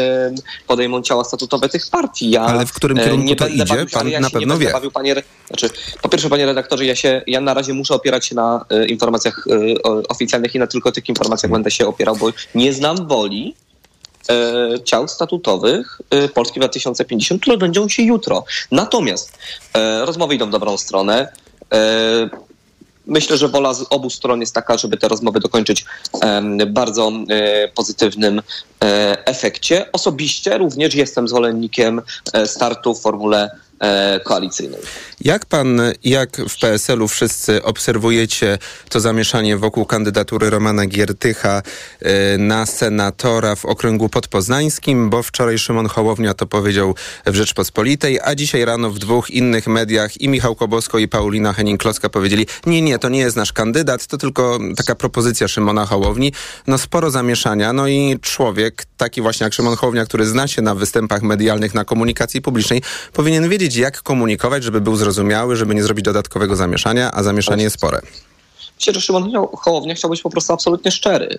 podejmą 0.67 1.03
ciała 1.03 1.25
statutowe 1.25 1.69
tych 1.69 1.91
partii. 1.91 2.31
Ja 2.31 2.43
Ale 2.43 2.67
w 2.67 2.73
którym 2.73 2.99
e, 2.99 3.05
kierunku 3.05 3.27
nie 3.27 3.37
to 3.37 3.49
idzie? 3.49 3.65
Bawił, 3.65 3.87
pan 3.93 4.09
ja 4.09 4.21
na 4.21 4.31
pewno 4.31 4.59
wie. 4.59 4.73
Bawił, 4.73 4.91
panie, 4.91 5.23
znaczy, 5.47 5.71
po 6.03 6.09
pierwsze, 6.09 6.29
panie 6.29 6.47
redaktorze, 6.47 6.85
ja, 6.87 6.97
się, 6.97 7.23
ja 7.27 7.41
na 7.41 7.55
razie 7.55 7.75
muszę 7.75 7.95
opierać 7.95 8.27
się 8.27 8.35
na 8.35 8.65
e, 8.71 8.87
informacjach 8.87 9.47
e, 9.47 9.83
oficjalnych 10.09 10.55
i 10.55 10.59
na 10.59 10.67
tylko 10.67 10.93
tych 10.93 11.09
informacjach 11.09 11.53
będę 11.53 11.71
się 11.71 11.87
opierał, 11.87 12.17
bo 12.17 12.31
nie 12.55 12.73
znam 12.73 13.09
woli 13.09 13.55
ciał 14.85 15.09
statutowych 15.09 16.01
Polski 16.35 16.61
2050, 16.61 17.43
które 17.43 17.57
będą 17.57 17.89
się 17.89 18.03
jutro. 18.03 18.45
Natomiast 18.71 19.39
rozmowy 20.05 20.35
idą 20.35 20.47
w 20.47 20.51
dobrą 20.51 20.79
stronę 20.79 21.33
myślę, 23.11 23.37
że 23.37 23.49
wola 23.49 23.75
z 23.75 23.87
obu 23.91 24.11
stron 24.11 24.41
jest 24.41 24.55
taka, 24.55 24.79
żeby 24.79 24.97
te 24.97 25.09
rozmowy 25.09 25.41
dokończyć 25.41 25.85
w 26.23 26.67
bardzo 26.67 27.13
e, 27.29 27.69
pozytywnym 27.69 28.43
e, 28.85 29.27
efekcie. 29.27 29.93
Osobiście 29.93 30.59
również 30.59 30.95
jestem 30.95 31.29
zwolennikiem 31.29 32.03
e, 32.33 32.47
startu 32.47 32.95
w 32.95 33.01
formule 33.01 33.51
koalicyjnej. 34.25 34.81
Jak 35.21 35.47
pan, 35.47 35.81
jak 36.05 36.37
w 36.37 36.61
PSL-u 36.61 37.09
wszyscy 37.09 37.63
obserwujecie 37.63 38.59
to 38.89 39.01
zamieszanie 39.01 39.57
wokół 39.57 39.87
kandydatury 39.87 40.51
Romana 40.51 40.87
Giertycha 40.87 41.63
e, 42.01 42.39
na 42.39 42.67
senatora 42.67 43.57
w 43.57 43.65
okręgu 43.65 44.09
podpoznańskim, 44.09 45.11
bo 45.11 45.23
wczoraj 45.23 45.59
Szymon 45.59 45.89
Hołownia 45.89 46.35
to 46.35 46.47
powiedział 46.47 46.95
w 47.27 47.35
Rzeczpospolitej, 47.35 48.21
a 48.25 48.35
dzisiaj 48.35 48.65
rano 48.65 48.91
w 48.91 48.99
dwóch 48.99 49.31
innych 49.31 49.67
mediach 49.67 50.21
i 50.21 50.29
Michał 50.29 50.55
Kobosko 50.55 50.99
i 50.99 51.09
Paulina 51.09 51.53
Henning-Kloska 51.53 52.09
powiedzieli, 52.09 52.47
nie, 52.67 52.83
nie, 52.83 52.99
to 52.99 53.09
nie 53.09 53.21
jest 53.21 53.37
nasz 53.37 53.53
kandydat, 53.53 54.07
to 54.07 54.19
tylko 54.19 54.59
taka 54.77 54.95
propozycja 54.95 55.49
Szymona 55.49 55.87
Hołowni. 55.87 56.33
No 56.67 56.79
sporo 56.79 57.11
zamieszania, 57.11 57.73
no 57.73 57.89
i 57.89 58.19
człowiek, 58.23 58.87
taki 59.01 59.23
właśnie 59.23 59.45
jak 59.45 59.55
Szymon 59.55 59.77
Hołownia, 59.77 60.05
który 60.05 60.27
zna 60.27 60.49
się 60.49 60.63
na 60.63 60.75
występach 60.75 61.23
medialnych, 61.23 61.75
na 61.75 61.85
komunikacji 61.85 62.43
publicznej, 62.43 62.83
powinien 63.13 63.49
wiedzieć, 63.49 63.77
jak 63.77 64.03
komunikować, 64.03 64.65
żeby 64.65 64.81
był 64.81 64.97
zrozumiały, 64.97 65.57
żeby 65.57 65.75
nie 65.75 65.83
zrobić 65.83 66.05
dodatkowego 66.05 66.57
zamieszania, 66.57 67.11
a 67.13 67.23
zamieszanie 67.23 67.63
jest 67.63 67.77
spore. 67.77 68.01
Myślę, 68.79 68.95
że 68.95 69.01
Szymon 69.01 69.33
Hołownia 69.59 69.95
chciał 69.95 70.11
być 70.11 70.23
po 70.23 70.31
prostu 70.31 70.53
absolutnie 70.53 70.91
szczery. 70.91 71.39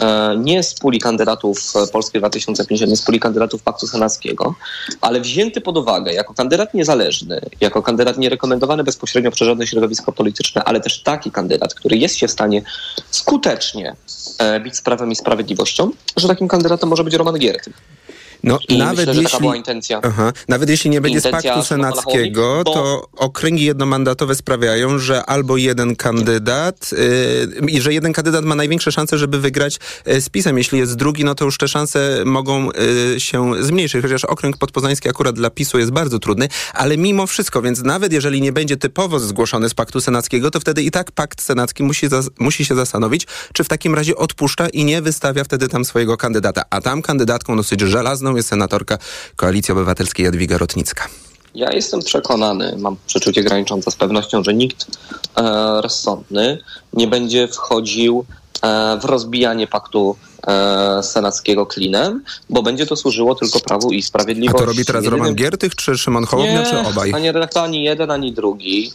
E, 0.00 0.36
nie 0.36 0.62
z 0.62 0.74
puli 0.74 0.98
kandydatów 0.98 1.72
Polski 1.92 2.18
2050, 2.18 2.90
nie 2.90 2.96
z 2.96 3.02
puli 3.02 3.20
kandydatów 3.20 3.62
Paktu 3.62 3.86
Senackiego, 3.86 4.54
ale 5.00 5.20
wzięty 5.20 5.60
pod 5.60 5.78
uwagę 5.78 6.12
jako 6.12 6.34
kandydat 6.34 6.74
niezależny, 6.74 7.40
jako 7.60 7.82
kandydat 7.82 8.18
nierekomendowany 8.18 8.84
bezpośrednio 8.84 9.30
przez 9.30 9.48
żadne 9.48 9.66
środowisko 9.66 10.12
polityczne, 10.12 10.64
ale 10.64 10.80
też 10.80 11.02
taki 11.02 11.30
kandydat, 11.30 11.74
który 11.74 11.96
jest 11.96 12.16
się 12.16 12.28
w 12.28 12.30
stanie 12.30 12.62
skutecznie 13.10 13.96
e, 14.38 14.60
bić 14.60 14.76
z 14.76 14.82
prawem 14.82 15.12
i 15.12 15.16
sprawiedliwością, 15.16 15.90
że 16.16 16.28
takim 16.28 16.48
kandydatem 16.48 16.88
może 16.88 17.04
być 17.04 17.14
Roman 17.14 17.38
Giertych. 17.38 17.99
No, 18.44 18.58
I 18.68 18.78
nawet 18.78 19.06
myślę, 19.06 19.22
jeśli, 19.22 19.38
była 19.38 19.56
intencja. 19.56 20.00
Aha, 20.02 20.32
nawet 20.48 20.68
jeśli 20.70 20.90
nie 20.90 21.00
będzie 21.00 21.20
z 21.20 21.24
Intencja 21.24 21.54
paktu 21.54 21.68
senackiego, 21.68 22.62
bo- 22.64 22.74
to 22.74 23.08
okręgi 23.16 23.64
jednomandatowe 23.64 24.34
sprawiają, 24.34 24.98
że 24.98 25.26
albo 25.26 25.56
jeden 25.56 25.96
kandydat, 25.96 26.90
yy, 27.60 27.70
i 27.70 27.80
że 27.80 27.92
jeden 27.92 28.12
kandydat 28.12 28.44
ma 28.44 28.54
największe 28.54 28.92
szanse, 28.92 29.18
żeby 29.18 29.40
wygrać 29.40 29.78
yy, 30.06 30.20
z 30.20 30.28
PiSem. 30.28 30.58
Jeśli 30.58 30.78
jest 30.78 30.96
drugi, 30.96 31.24
no 31.24 31.34
to 31.34 31.44
już 31.44 31.58
te 31.58 31.68
szanse 31.68 32.22
mogą 32.24 32.68
yy, 33.12 33.20
się 33.20 33.64
zmniejszyć, 33.64 34.02
chociaż 34.02 34.24
okręg 34.24 34.56
podpoznański 34.56 35.08
akurat 35.08 35.36
dla 35.36 35.50
PiSu 35.50 35.78
jest 35.78 35.90
bardzo 35.90 36.18
trudny, 36.18 36.48
ale 36.74 36.96
mimo 36.96 37.26
wszystko, 37.26 37.62
więc 37.62 37.82
nawet 37.82 38.12
jeżeli 38.12 38.40
nie 38.40 38.52
będzie 38.52 38.76
typowo 38.76 39.18
zgłoszony 39.18 39.68
z 39.68 39.74
paktu 39.74 40.00
senackiego, 40.00 40.50
to 40.50 40.60
wtedy 40.60 40.82
i 40.82 40.90
tak 40.90 41.12
pakt 41.12 41.42
senacki 41.42 41.82
musi, 41.82 42.06
musi 42.38 42.64
się 42.64 42.74
zastanowić, 42.74 43.26
czy 43.52 43.64
w 43.64 43.68
takim 43.68 43.94
razie 43.94 44.16
odpuszcza 44.16 44.68
i 44.68 44.84
nie 44.84 45.02
wystawia 45.02 45.44
wtedy 45.44 45.68
tam 45.68 45.84
swojego 45.84 46.16
kandydata. 46.16 46.62
A 46.70 46.80
tam 46.80 47.02
kandydatką 47.02 47.56
dosyć 47.56 47.80
żelazną 47.80 48.29
jest 48.36 48.48
senatorka 48.48 48.98
Koalicji 49.36 49.72
Obywatelskiej 49.72 50.24
Jadwiga 50.24 50.58
Rotnicka. 50.58 51.08
Ja 51.54 51.72
jestem 51.72 52.00
przekonany, 52.00 52.76
mam 52.78 52.96
przeczucie 53.06 53.42
graniczące 53.42 53.90
z 53.90 53.96
pewnością, 53.96 54.44
że 54.44 54.54
nikt 54.54 54.86
e, 55.36 55.80
rozsądny 55.82 56.58
nie 56.92 57.06
będzie 57.06 57.48
wchodził 57.48 58.24
e, 58.62 58.98
w 59.02 59.04
rozbijanie 59.04 59.66
paktu 59.66 60.16
senackiego 61.02 61.66
klinem, 61.66 62.22
bo 62.50 62.62
będzie 62.62 62.86
to 62.86 62.96
służyło 62.96 63.34
tylko 63.34 63.60
prawu 63.60 63.92
i 63.92 63.98
A 63.98 64.02
sprawiedliwości. 64.02 64.58
to 64.58 64.64
robi 64.64 64.84
teraz 64.84 65.04
Roman 65.04 65.18
Jedynym- 65.18 65.34
Giertych, 65.34 65.74
czy 65.74 65.98
Szymon 65.98 66.24
Hołownia, 66.26 66.62
czy 66.70 66.78
obaj? 66.78 67.10
Panie 67.10 67.32
redaktor, 67.32 67.64
ani 67.64 67.84
jeden, 67.84 68.10
ani 68.10 68.32
drugi. 68.32 68.92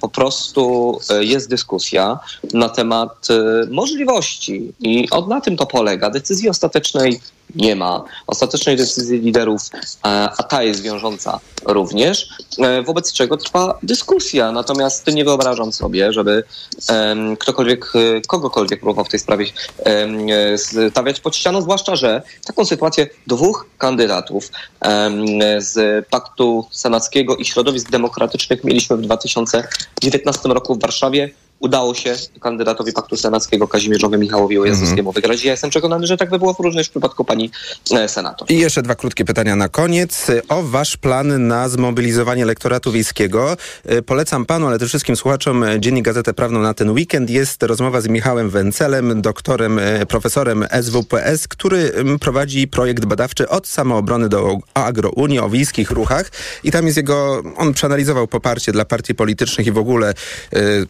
Po 0.00 0.08
prostu 0.08 0.98
e, 1.10 1.24
jest 1.24 1.48
dyskusja 1.50 2.18
na 2.52 2.68
temat 2.68 3.28
e, 3.30 3.66
możliwości 3.70 4.72
i 4.80 5.10
od 5.10 5.28
na 5.28 5.40
tym 5.40 5.56
to 5.56 5.66
polega. 5.66 6.10
Decyzji 6.10 6.48
ostatecznej 6.48 7.20
nie 7.54 7.76
ma. 7.76 8.04
Ostatecznej 8.26 8.76
decyzji 8.76 9.18
liderów, 9.20 9.62
e, 9.72 10.08
a 10.38 10.42
ta 10.42 10.62
jest 10.62 10.82
wiążąca 10.82 11.40
również, 11.66 12.28
e, 12.58 12.82
wobec 12.82 13.12
czego 13.12 13.36
trwa 13.36 13.78
dyskusja. 13.82 14.52
Natomiast 14.52 15.06
nie 15.06 15.24
wyobrażam 15.24 15.72
sobie, 15.72 16.12
żeby 16.12 16.44
ktokolwiek, 17.38 17.92
e, 17.94 18.20
kogokolwiek 18.20 18.80
próbował 18.80 19.04
w 19.04 19.08
tej 19.08 19.20
sprawie 19.20 19.46
e, 19.78 20.05
stawiać 20.90 21.20
pod 21.20 21.36
ścianą, 21.36 21.62
zwłaszcza, 21.62 21.96
że 21.96 22.22
taką 22.46 22.64
sytuację 22.64 23.06
dwóch 23.26 23.66
kandydatów 23.78 24.50
em, 24.80 25.26
z 25.58 26.06
Paktu 26.08 26.66
Senackiego 26.70 27.36
i 27.36 27.44
Środowisk 27.44 27.90
Demokratycznych 27.90 28.64
mieliśmy 28.64 28.96
w 28.96 29.00
2019 29.00 30.48
roku 30.48 30.74
w 30.74 30.80
Warszawie. 30.80 31.30
Udało 31.60 31.94
się 31.94 32.16
kandydatowi 32.40 32.92
Paktu 32.92 33.16
Senackiego 33.16 33.68
Kazimierzowi 33.68 34.18
Michałowi 34.18 34.58
Ojazowskiemu 34.58 35.12
wygrać. 35.12 35.44
Ja 35.44 35.50
jestem 35.50 35.70
przekonany, 35.70 36.06
że 36.06 36.16
tak 36.16 36.30
by 36.30 36.38
było 36.38 36.56
również 36.58 36.86
w 36.86 36.90
przypadku 36.90 37.24
pani 37.24 37.50
e, 37.92 38.08
senator. 38.08 38.50
I 38.50 38.58
jeszcze 38.58 38.82
dwa 38.82 38.94
krótkie 38.94 39.24
pytania 39.24 39.56
na 39.56 39.68
koniec. 39.68 40.26
O 40.48 40.62
wasz 40.62 40.96
plan 40.96 41.46
na 41.46 41.68
zmobilizowanie 41.68 42.42
elektoratu 42.42 42.92
wiejskiego. 42.92 43.56
Y, 43.92 44.02
Polecam 44.02 44.46
panu, 44.46 44.66
ale 44.66 44.78
też 44.78 44.88
wszystkim 44.88 45.16
słuchaczom 45.16 45.62
y, 45.62 45.80
Dziennik 45.80 46.04
Gazetę 46.04 46.34
Prawną 46.34 46.60
na 46.60 46.74
ten 46.74 46.90
weekend. 46.90 47.30
Jest 47.30 47.62
rozmowa 47.62 48.00
z 48.00 48.08
Michałem 48.08 48.50
Wencelem, 48.50 49.22
doktorem, 49.22 49.80
profesorem 50.08 50.66
SWPS, 50.82 51.48
który 51.48 51.92
prowadzi 52.20 52.68
projekt 52.68 53.04
badawczy 53.04 53.48
od 53.48 53.66
samoobrony 53.66 54.28
do 54.28 54.58
agrounii 54.74 55.38
o 55.38 55.48
wiejskich 55.48 55.90
ruchach. 55.90 56.30
I 56.64 56.70
tam 56.70 56.86
jest 56.86 56.96
jego, 56.96 57.42
on 57.56 57.74
przeanalizował 57.74 58.26
poparcie 58.26 58.72
dla 58.72 58.84
partii 58.84 59.14
politycznych 59.14 59.66
i 59.66 59.72
w 59.72 59.78
ogóle 59.78 60.14
y, 60.54 60.86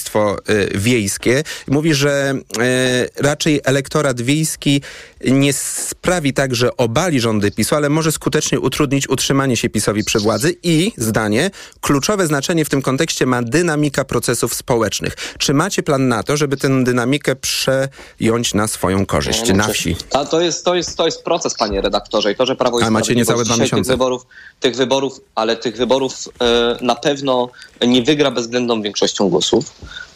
społeczeństwo 0.00 0.36
y, 0.74 0.78
wiejskie. 0.78 1.42
Mówi, 1.68 1.94
że 1.94 2.34
y, 2.34 3.22
raczej 3.22 3.60
elektorat 3.64 4.20
wiejski 4.20 4.82
nie 5.24 5.52
sprawi 5.52 6.32
tak, 6.32 6.54
że 6.54 6.76
obali 6.76 7.20
rządy 7.20 7.50
PiSu, 7.50 7.76
ale 7.76 7.88
może 7.88 8.12
skutecznie 8.12 8.60
utrudnić 8.60 9.08
utrzymanie 9.08 9.56
się 9.56 9.68
PiSowi 9.68 10.04
przy 10.04 10.18
władzy 10.18 10.56
i, 10.62 10.92
zdanie, 10.96 11.50
kluczowe 11.80 12.26
znaczenie 12.26 12.64
w 12.64 12.68
tym 12.68 12.82
kontekście 12.82 13.26
ma 13.26 13.42
dynamika 13.42 14.04
procesów 14.04 14.54
społecznych. 14.54 15.16
Czy 15.38 15.54
macie 15.54 15.82
plan 15.82 16.08
na 16.08 16.22
to, 16.22 16.36
żeby 16.36 16.56
tę 16.56 16.84
dynamikę 16.84 17.36
przejąć 17.36 18.54
na 18.54 18.68
swoją 18.68 19.06
korzyść, 19.06 19.48
No, 19.48 19.54
na 19.54 19.68
wsi? 19.68 19.96
A 20.12 20.24
to 20.24 20.40
jest, 20.40 20.64
to, 20.64 20.74
jest, 20.74 20.96
to 20.96 21.06
jest 21.06 21.22
proces, 21.22 21.54
panie 21.54 21.80
redaktorze. 21.80 22.32
I 22.32 22.36
to, 22.36 22.46
że 22.46 22.56
Prawo 22.56 22.80
i 22.80 22.82
A 22.82 22.90
macie 22.90 23.14
niecałe 23.14 23.44
dwa 23.44 23.56
miesiące. 23.56 23.76
Tych 23.76 23.92
wyborów, 23.92 24.26
tych 24.60 24.76
wyborów, 24.76 25.20
ale 25.34 25.56
tych 25.56 25.76
wyborów 25.76 26.28
e, 26.40 26.76
na 26.80 26.94
pewno 26.94 27.48
nie 27.86 28.02
wygra 28.02 28.30
bezwzględną 28.30 28.82
większością 28.82 29.28
głosów 29.28 29.64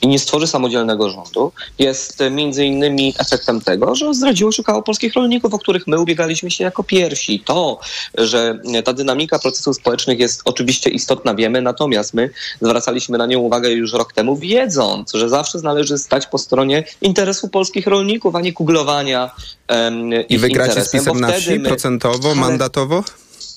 i 0.02 0.08
nie 0.08 0.18
stworzy 0.18 0.46
samodzielnego 0.46 1.10
rządu, 1.10 1.52
jest 1.78 2.20
e, 2.20 2.30
między 2.30 2.64
innymi 2.64 3.14
efektem 3.18 3.60
tego, 3.60 3.94
że 3.94 4.14
zdradziło 4.14 4.52
się 4.52 4.62
koło 4.62 4.82
polskich 4.82 5.14
rolników, 5.14 5.54
o 5.54 5.58
których 5.58 5.86
my 5.86 6.00
ubiegaliśmy 6.00 6.50
się 6.50 6.64
jako 6.64 6.82
pierwsi. 6.82 7.42
To, 7.46 7.80
że 8.18 8.58
ta 8.84 8.92
dynamika 8.92 9.38
procesów 9.38 9.76
społecznych 9.76 10.18
jest 10.18 10.42
oczywiście 10.44 10.90
istotna, 10.90 11.34
wiemy, 11.34 11.62
natomiast 11.62 12.14
my 12.14 12.30
zwracaliśmy 12.60 13.18
na 13.18 13.26
nią 13.26 13.38
uwagę 13.38 13.70
już 13.70 13.92
rok 13.92 14.12
temu, 14.12 14.36
wiedząc, 14.36 15.12
że 15.14 15.28
zawsze 15.28 15.58
należy 15.58 15.98
stać 15.98 16.26
po 16.26 16.38
stronie 16.38 16.84
interesu 17.02 17.48
polskich 17.48 17.86
rolników, 17.86 18.34
a 18.34 18.40
nie 18.40 18.52
kuglowania 18.52 19.30
em, 19.68 20.12
I 20.28 20.38
wygracie 20.38 20.84
z 20.84 20.90
PiSem 20.90 21.14
bo 21.14 21.20
na 21.20 21.32
wsi 21.32 21.58
my- 21.58 21.68
procentowo, 21.68 22.34
mandatowo? 22.34 23.04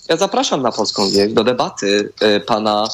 Ja 0.10 0.18
zapraszam 0.18 0.62
na 0.62 0.72
Polską 0.72 1.10
Wieś 1.10 1.34
do 1.34 1.44
debaty 1.44 2.14
e, 2.20 2.40
pana 2.40 2.88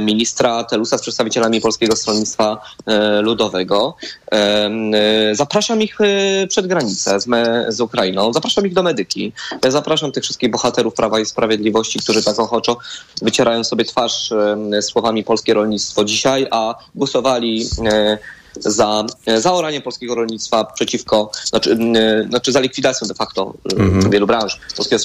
ministra 0.00 0.64
Telusa 0.64 0.98
z 0.98 1.02
przedstawicielami 1.02 1.60
Polskiego 1.60 1.96
Stronnictwa 1.96 2.60
e, 2.86 3.20
Ludowego. 3.20 3.96
E, 4.32 4.36
e, 4.36 5.34
Zapraszam 5.34 5.82
ich 5.82 6.00
e, 6.00 6.46
przed 6.46 6.66
granicę 6.66 7.20
z, 7.20 7.26
z 7.68 7.80
Ukrainą, 7.80 8.32
zapraszam 8.32 8.66
ich 8.66 8.72
do 8.72 8.82
Medyki, 8.82 9.32
E, 9.62 9.70
zapraszam 9.70 10.12
tych 10.12 10.24
wszystkich 10.24 10.50
bohaterów 10.50 10.94
Prawa 10.94 11.20
i 11.20 11.26
Sprawiedliwości, 11.26 11.98
którzy 11.98 12.24
tak 12.24 12.38
ochoczo 12.38 12.76
wycierają 13.22 13.64
sobie 13.64 13.84
twarz 13.84 14.32
e, 14.32 14.82
słowami 14.82 15.24
polskie 15.24 15.54
rolnictwo 15.54 16.04
dzisiaj, 16.04 16.46
a 16.50 16.74
głosowali 16.94 17.64
e, 18.56 18.70
za 18.70 19.04
zaoranie 19.38 19.80
polskiego 19.80 20.14
rolnictwa 20.14 20.64
przeciwko, 20.64 21.30
znaczy, 21.44 21.70
mm, 21.72 22.28
znaczy 22.28 22.52
za 22.52 22.60
likwidacją 22.60 23.08
de 23.08 23.14
facto 23.14 23.54
mm 23.76 24.10
wielu 24.10 24.26
branż 24.26 24.58
polskiego, 24.76 25.02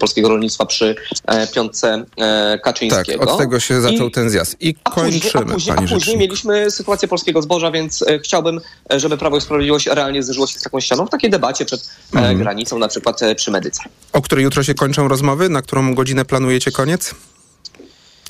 polskiego 0.00 0.28
rolnictwa 0.28 0.66
przy 0.66 0.94
e, 1.26 1.46
piątce 1.46 2.04
e, 2.16 2.52
Tak, 2.52 2.62
Kaczyńskiego. 2.62 3.32
od 3.32 3.38
tego 3.38 3.60
się 3.60 3.80
zaczął 3.80 4.08
I- 4.08 4.10
ten 4.10 4.30
zjazd. 4.30 4.56
I 4.60 4.74
a 4.84 4.90
później, 4.90 5.20
kończymy, 5.20 5.44
a 5.50 5.54
później, 5.54 5.76
a 5.78 5.82
później 5.88 6.16
mieliśmy 6.18 6.70
sytuację 6.70 7.08
polskiego 7.08 7.42
zboża, 7.42 7.70
więc 7.70 8.02
e, 8.02 8.18
chciałbym, 8.18 8.60
e, 8.92 9.00
żeby 9.00 9.18
Prawo 9.18 9.36
i 9.36 9.40
Sprawiedliwość 9.40 9.86
realnie 9.86 10.22
zderzyło 10.22 10.46
się 10.46 10.58
z 10.58 10.62
taką 10.62 10.80
ścianą 10.80 11.06
w 11.06 11.10
takiej 11.10 11.30
debacie 11.30 11.64
przed 11.64 11.80
e, 11.80 12.18
Mhm. 12.18 12.38
granicą, 12.38 12.78
na 12.78 12.88
przykład 12.88 13.22
e, 13.22 13.34
przy 13.34 13.50
Medyce. 13.50 13.82
O 14.12 14.22
której 14.22 14.44
jutro 14.44 14.62
się 14.62 14.74
kończą 14.74 15.08
rozmowy? 15.08 15.48
Na 15.48 15.62
którą 15.62 15.94
godzinę 15.94 16.24
planujecie 16.24 16.70
koniec? 16.72 17.14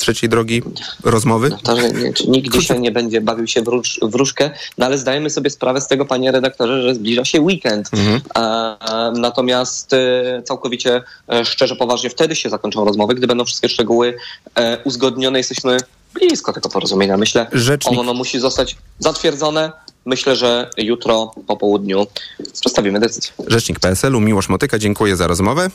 Trzeciej 0.02 0.28
drogi 0.28 0.62
rozmowy? 1.04 1.50
To, 1.62 1.76
że 1.76 1.90
nie, 1.90 2.12
nikt 2.28 2.52
dzisiaj 2.52 2.80
nie 2.80 2.90
będzie 2.90 3.20
bawił 3.20 3.46
się 3.46 3.62
w 3.62 3.68
róż, 3.68 4.00
wróżkę, 4.02 4.50
no 4.78 4.86
ale 4.86 4.98
zdajemy 4.98 5.30
sobie 5.30 5.50
sprawę 5.50 5.80
z 5.80 5.86
tego, 5.86 6.04
panie 6.04 6.32
redaktorze, 6.32 6.82
że 6.82 6.94
zbliża 6.94 7.24
się 7.24 7.40
weekend. 7.40 7.90
A, 8.34 8.78
a, 8.78 9.10
natomiast 9.10 9.92
e, 9.92 10.42
całkowicie 10.44 11.02
e, 11.32 11.44
szczerze, 11.44 11.76
poważnie, 11.76 12.10
wtedy 12.10 12.36
się 12.36 12.50
zakończą 12.50 12.84
rozmowy, 12.84 13.14
gdy 13.14 13.26
będą 13.26 13.44
wszystkie 13.44 13.68
szczegóły 13.68 14.16
e, 14.54 14.78
uzgodnione. 14.84 15.38
Jesteśmy 15.38 15.76
blisko 16.14 16.52
tego 16.52 16.68
porozumienia. 16.68 17.16
Myślę, 17.16 17.46
Rzecznik- 17.52 17.98
ono 17.98 18.14
musi 18.14 18.40
zostać 18.40 18.76
zatwierdzone. 18.98 19.72
Myślę, 20.04 20.36
że 20.36 20.70
jutro 20.76 21.34
po 21.46 21.56
południu 21.56 22.06
przedstawimy 22.60 23.00
decyzję. 23.00 23.32
Rzecznik 23.46 23.80
PSL-u 23.80 24.20
Miłosz 24.20 24.48
Motyka, 24.48 24.78
dziękuję 24.78 25.16
za 25.16 25.26
rozmowę. 25.26 25.70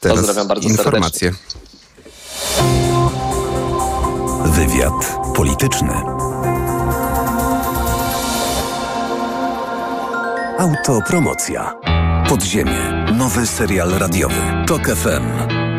Teraz 0.00 0.16
Pozdrawiam 0.18 0.48
bardzo 0.48 0.68
informacje. 0.68 1.32
Wywiad 4.54 5.18
polityczny. 5.36 5.92
Autopromocja. 10.58 11.74
Podziemie. 12.28 13.06
Nowy 13.18 13.46
serial 13.46 13.90
radiowy. 13.90 14.34
Tok 14.66 14.86
FM. 14.88 15.24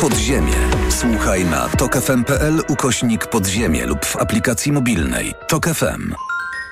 Podziemie. 0.00 0.52
Słuchaj 0.90 1.44
na 1.44 1.68
tokefm.pl 1.68 2.62
ukośnik 2.68 3.26
podziemie 3.26 3.86
lub 3.86 4.04
w 4.04 4.16
aplikacji 4.16 4.72
mobilnej. 4.72 5.34
Tok 5.48 5.66
FM. 5.66 6.14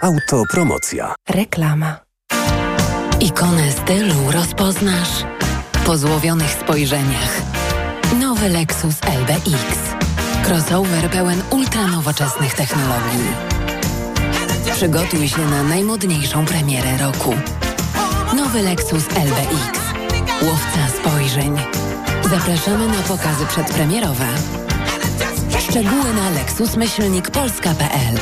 Autopromocja. 0.02 1.14
Reklama. 1.28 1.96
Ikonę 3.20 3.72
stylu 3.72 4.14
rozpoznasz 4.30 5.24
po 5.86 5.96
złowionych 5.96 6.50
spojrzeniach. 6.50 7.42
Nowy 8.20 8.48
Lexus 8.48 8.94
LBX. 9.20 9.78
Crossover 10.46 11.10
pełen 11.10 11.42
ultranowoczesnych 11.50 12.54
technologii. 12.54 13.26
Przygotuj 14.74 15.28
się 15.28 15.46
na 15.46 15.62
najmodniejszą 15.62 16.44
premierę 16.44 16.98
roku. 16.98 17.34
Nowy 18.36 18.62
Lexus 18.62 19.04
LBX. 19.08 19.80
Łowca 20.42 20.88
spojrzeń. 21.00 21.56
Zapraszamy 22.32 22.88
na 22.88 23.02
pokazy 23.02 23.46
przedpremierowe. 23.46 24.26
Szczegóły 25.68 26.14
na 26.14 26.30
lexusmyślnikpolska.pl 26.30 28.18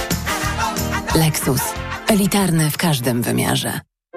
Lexus. 1.15 1.61
Elitarny 2.09 2.71
w 2.71 2.77
każdym 2.77 3.23
wymiarze. 3.23 3.81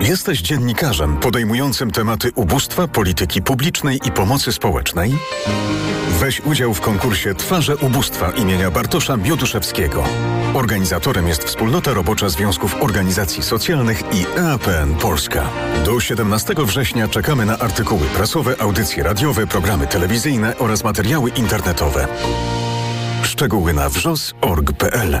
Jesteś 0.00 0.40
dziennikarzem 0.40 1.16
podejmującym 1.16 1.90
tematy 1.90 2.30
ubóstwa, 2.34 2.88
polityki 2.88 3.42
publicznej 3.42 4.00
i 4.04 4.12
pomocy 4.12 4.52
społecznej? 4.52 5.14
Weź 6.20 6.40
udział 6.40 6.74
w 6.74 6.80
konkursie 6.80 7.34
Twarze 7.34 7.76
Ubóstwa 7.76 8.30
imienia 8.30 8.70
Bartosza 8.70 9.16
Bioduszewskiego. 9.16 10.04
Organizatorem 10.54 11.28
jest 11.28 11.44
Wspólnota 11.44 11.94
Robocza 11.94 12.28
Związków 12.28 12.82
Organizacji 12.82 13.42
Socjalnych 13.42 14.02
i 14.12 14.40
EAPN 14.40 14.94
Polska. 14.94 15.48
Do 15.84 16.00
17 16.00 16.54
września 16.58 17.08
czekamy 17.08 17.46
na 17.46 17.58
artykuły 17.58 18.06
prasowe, 18.06 18.60
audycje 18.60 19.02
radiowe, 19.02 19.46
programy 19.46 19.86
telewizyjne 19.86 20.58
oraz 20.58 20.84
materiały 20.84 21.30
internetowe. 21.30 22.08
Szczegóły 23.22 23.72
na 23.72 23.88
wrzos.org.pl 23.88 25.20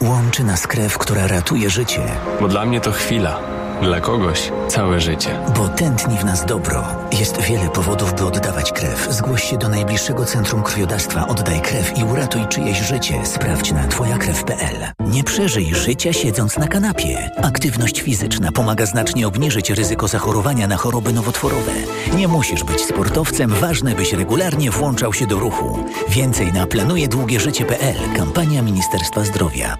Łączy 0.00 0.44
nas 0.44 0.66
krew, 0.66 0.98
która 0.98 1.26
ratuje 1.26 1.70
życie. 1.70 2.00
Bo 2.40 2.48
dla 2.48 2.66
mnie 2.66 2.80
to 2.80 2.92
chwila, 2.92 3.40
dla 3.82 4.00
kogoś 4.00 4.52
całe 4.68 5.00
życie. 5.00 5.30
Bo 5.56 5.68
tętni 5.68 6.18
w 6.18 6.24
nas 6.24 6.46
dobro. 6.46 6.84
Jest 7.18 7.40
wiele 7.40 7.68
powodów, 7.68 8.14
by 8.14 8.24
oddawać 8.24 8.72
krew. 8.72 9.08
Zgłoś 9.10 9.44
się 9.44 9.58
do 9.58 9.68
najbliższego 9.68 10.24
centrum 10.24 10.62
krwiodawstwa, 10.62 11.28
oddaj 11.28 11.60
krew 11.60 11.98
i 11.98 12.04
uratuj 12.04 12.46
czyjeś 12.48 12.78
życie. 12.78 13.26
Sprawdź 13.26 13.72
na 13.72 13.88
twojakrew.pl. 13.88 14.92
Nie 15.00 15.24
przeżyj 15.24 15.74
życia 15.74 16.12
siedząc 16.12 16.58
na 16.58 16.68
kanapie. 16.68 17.30
Aktywność 17.42 18.00
fizyczna 18.00 18.52
pomaga 18.52 18.86
znacznie 18.86 19.28
obniżyć 19.28 19.70
ryzyko 19.70 20.08
zachorowania 20.08 20.66
na 20.66 20.76
choroby 20.76 21.12
nowotworowe. 21.12 21.72
Nie 22.16 22.28
musisz 22.28 22.64
być 22.64 22.80
sportowcem, 22.84 23.50
ważne 23.50 23.94
byś 23.94 24.12
regularnie 24.12 24.70
włączał 24.70 25.12
się 25.12 25.26
do 25.26 25.38
ruchu. 25.38 25.84
Więcej 26.08 26.52
na 26.52 26.66
planujedługieżycie.pl. 26.66 27.96
Kampania 28.16 28.62
Ministerstwa 28.62 29.24
Zdrowia. 29.24 29.76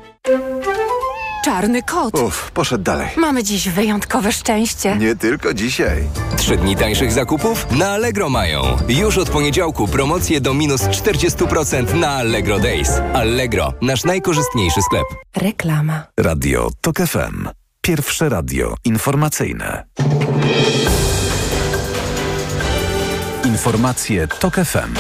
Czarny 1.47 1.83
kot. 1.83 2.15
Uff, 2.15 2.51
poszedł 2.51 2.85
dalej. 2.85 3.09
Mamy 3.17 3.45
dziś 3.45 3.69
wyjątkowe 3.69 4.33
szczęście. 4.33 4.97
Nie 4.97 5.17
tylko 5.17 5.55
dzisiaj. 5.55 6.03
Trzy 6.37 6.57
dni 6.57 6.77
tańszych 6.77 7.13
zakupów 7.13 7.67
na 7.71 7.91
Allegro 7.91 8.29
mają. 8.29 8.63
Już 8.89 9.19
od 9.19 9.31
poniedziałku 9.31 9.89
promocje 9.89 10.41
do 10.41 10.55
minus 10.55 10.83
40% 10.83 11.95
na 11.95 12.09
Allegro 12.09 12.59
Days. 12.59 12.91
Allegro, 13.15 13.73
nasz 13.83 14.05
najkorzystniejszy 14.05 14.83
sklep. 14.83 15.05
Reklama. 15.37 16.03
Radio 16.21 16.71
TOK 16.81 16.97
FM. 16.97 17.49
Pierwsze 17.81 18.29
radio 18.29 18.75
informacyjne. 18.85 19.87
Informacje 23.45 24.29
TOK 24.29 24.55
FM. 24.55 24.95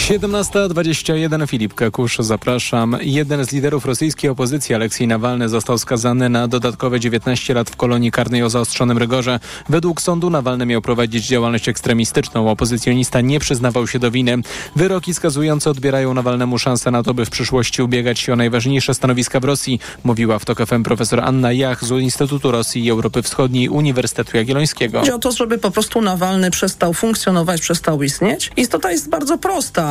17.21 0.00 1.48
Filip 1.48 1.74
Kakusz, 1.74 2.18
zapraszam. 2.18 2.96
Jeden 3.00 3.44
z 3.44 3.52
liderów 3.52 3.84
rosyjskiej 3.84 4.30
opozycji, 4.30 4.74
Aleksiej 4.74 5.08
Nawalny, 5.08 5.48
został 5.48 5.78
skazany 5.78 6.28
na 6.28 6.48
dodatkowe 6.48 7.00
19 7.00 7.54
lat 7.54 7.70
w 7.70 7.76
kolonii 7.76 8.10
karnej 8.10 8.42
o 8.42 8.50
zaostrzonym 8.50 8.98
rygorze. 8.98 9.40
Według 9.68 10.00
sądu 10.00 10.30
Nawalny 10.30 10.66
miał 10.66 10.82
prowadzić 10.82 11.26
działalność 11.26 11.68
ekstremistyczną. 11.68 12.50
Opozycjonista 12.50 13.20
nie 13.20 13.40
przyznawał 13.40 13.86
się 13.86 13.98
do 13.98 14.10
winy. 14.10 14.38
Wyroki 14.76 15.14
skazujące 15.14 15.70
odbierają 15.70 16.14
Nawalnemu 16.14 16.58
szansę 16.58 16.90
na 16.90 17.02
to, 17.02 17.14
by 17.14 17.26
w 17.26 17.30
przyszłości 17.30 17.82
ubiegać 17.82 18.18
się 18.18 18.32
o 18.32 18.36
najważniejsze 18.36 18.94
stanowiska 18.94 19.40
w 19.40 19.44
Rosji, 19.44 19.80
mówiła 20.04 20.38
w 20.38 20.44
TOK 20.44 20.66
FM 20.66 20.82
profesor 20.82 21.20
Anna 21.20 21.52
Jach 21.52 21.84
z 21.84 21.90
Instytutu 21.90 22.50
Rosji 22.50 22.84
i 22.84 22.90
Europy 22.90 23.22
Wschodniej 23.22 23.68
Uniwersytetu 23.68 24.36
Jagiellońskiego. 24.36 24.98
Chodzi 24.98 25.12
o 25.12 25.18
to, 25.18 25.32
żeby 25.32 25.58
po 25.58 25.70
prostu 25.70 26.02
Nawalny 26.02 26.50
przestał 26.50 26.94
funkcjonować, 26.94 27.60
przestał 27.60 28.02
istnieć. 28.02 28.50
Istota 28.56 28.90
jest 28.90 29.08
bardzo 29.08 29.38
prosta. 29.38 29.89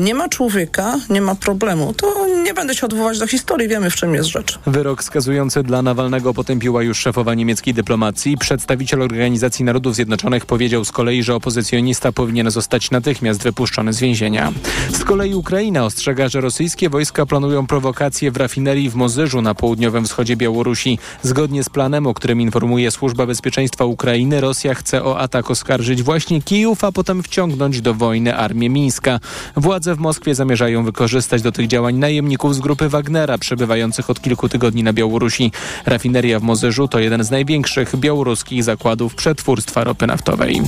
Nie 0.00 0.14
ma 0.14 0.28
człowieka, 0.28 1.00
nie 1.10 1.20
ma 1.20 1.34
problemu. 1.34 1.94
To 1.94 2.26
nie 2.44 2.54
będę 2.54 2.74
się 2.74 2.86
odwołać 2.86 3.18
do 3.18 3.26
historii, 3.26 3.68
wiemy 3.68 3.90
w 3.90 3.96
czym 3.96 4.14
jest 4.14 4.28
rzecz. 4.28 4.58
Wyrok 4.66 5.04
skazujący 5.04 5.62
dla 5.62 5.82
Nawalnego 5.82 6.34
potępiła 6.34 6.82
już 6.82 6.98
szefowa 6.98 7.34
niemieckiej 7.34 7.74
dyplomacji. 7.74 8.38
Przedstawiciel 8.38 9.02
Organizacji 9.02 9.64
Narodów 9.64 9.94
Zjednoczonych 9.94 10.46
powiedział 10.46 10.84
z 10.84 10.92
kolei, 10.92 11.22
że 11.22 11.34
opozycjonista 11.34 12.12
powinien 12.12 12.50
zostać 12.50 12.90
natychmiast 12.90 13.42
wypuszczony 13.42 13.92
z 13.92 14.00
więzienia. 14.00 14.52
Z 14.92 15.04
kolei 15.04 15.34
Ukraina 15.34 15.84
ostrzega, 15.84 16.28
że 16.28 16.40
rosyjskie 16.40 16.88
wojska 16.88 17.26
planują 17.26 17.66
prowokacje 17.66 18.30
w 18.30 18.36
rafinerii 18.36 18.90
w 18.90 18.94
Mozyżu 18.94 19.42
na 19.42 19.54
południowym 19.54 20.04
wschodzie 20.04 20.36
Białorusi. 20.36 20.98
Zgodnie 21.22 21.64
z 21.64 21.68
planem, 21.68 22.06
o 22.06 22.14
którym 22.14 22.40
informuje 22.40 22.90
Służba 22.90 23.26
Bezpieczeństwa 23.26 23.84
Ukrainy, 23.84 24.40
Rosja 24.40 24.74
chce 24.74 25.04
o 25.04 25.18
atak 25.18 25.50
oskarżyć 25.50 26.02
właśnie 26.02 26.42
Kijów, 26.42 26.84
a 26.84 26.92
potem 26.92 27.22
wciągnąć 27.22 27.80
do 27.80 27.94
wojny 27.94 28.36
armię 28.36 28.70
Mińska. 28.70 29.20
Władze 29.56 29.94
w 29.94 29.98
Moskwie 29.98 30.34
zamierzają 30.34 30.84
wykorzystać 30.84 31.42
do 31.42 31.52
tych 31.52 31.66
działań 31.66 31.96
najemników 31.96 32.54
z 32.54 32.58
grupy 32.58 32.88
Wagnera 32.88 33.38
przebywających 33.38 34.10
od 34.10 34.20
kilku 34.20 34.48
tygodni 34.48 34.82
na 34.82 34.92
Białorusi. 34.92 35.52
Rafineria 35.86 36.40
w 36.40 36.42
Mozyrzu 36.42 36.88
to 36.88 36.98
jeden 36.98 37.24
z 37.24 37.30
największych 37.30 37.96
białoruskich 37.96 38.64
zakładów 38.64 39.14
przetwórstwa 39.14 39.84
ropy 39.84 40.06
naftowej. 40.06 40.62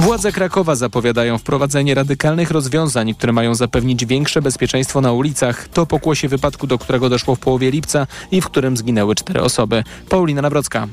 Władze 0.00 0.32
Krakowa 0.32 0.74
zapowiadają 0.74 1.38
wprowadzenie 1.38 1.94
radykalnych 1.94 2.50
rozwiązań, 2.50 3.14
które 3.14 3.32
mają 3.32 3.54
zapewnić 3.54 4.06
większe 4.06 4.42
bezpieczeństwo 4.42 5.00
na 5.00 5.12
ulicach. 5.12 5.68
To 5.68 5.86
pokłosie 5.86 6.28
wypadku, 6.28 6.66
do 6.66 6.78
którego 6.78 7.08
doszło 7.08 7.34
w 7.34 7.38
połowie 7.38 7.70
lipca 7.70 8.06
i 8.30 8.40
w 8.40 8.46
którym 8.46 8.76
zginęły 8.76 9.14
cztery 9.14 9.42
osoby. 9.42 9.84
Paulina 10.08 10.42
Nawrocka. 10.42 10.88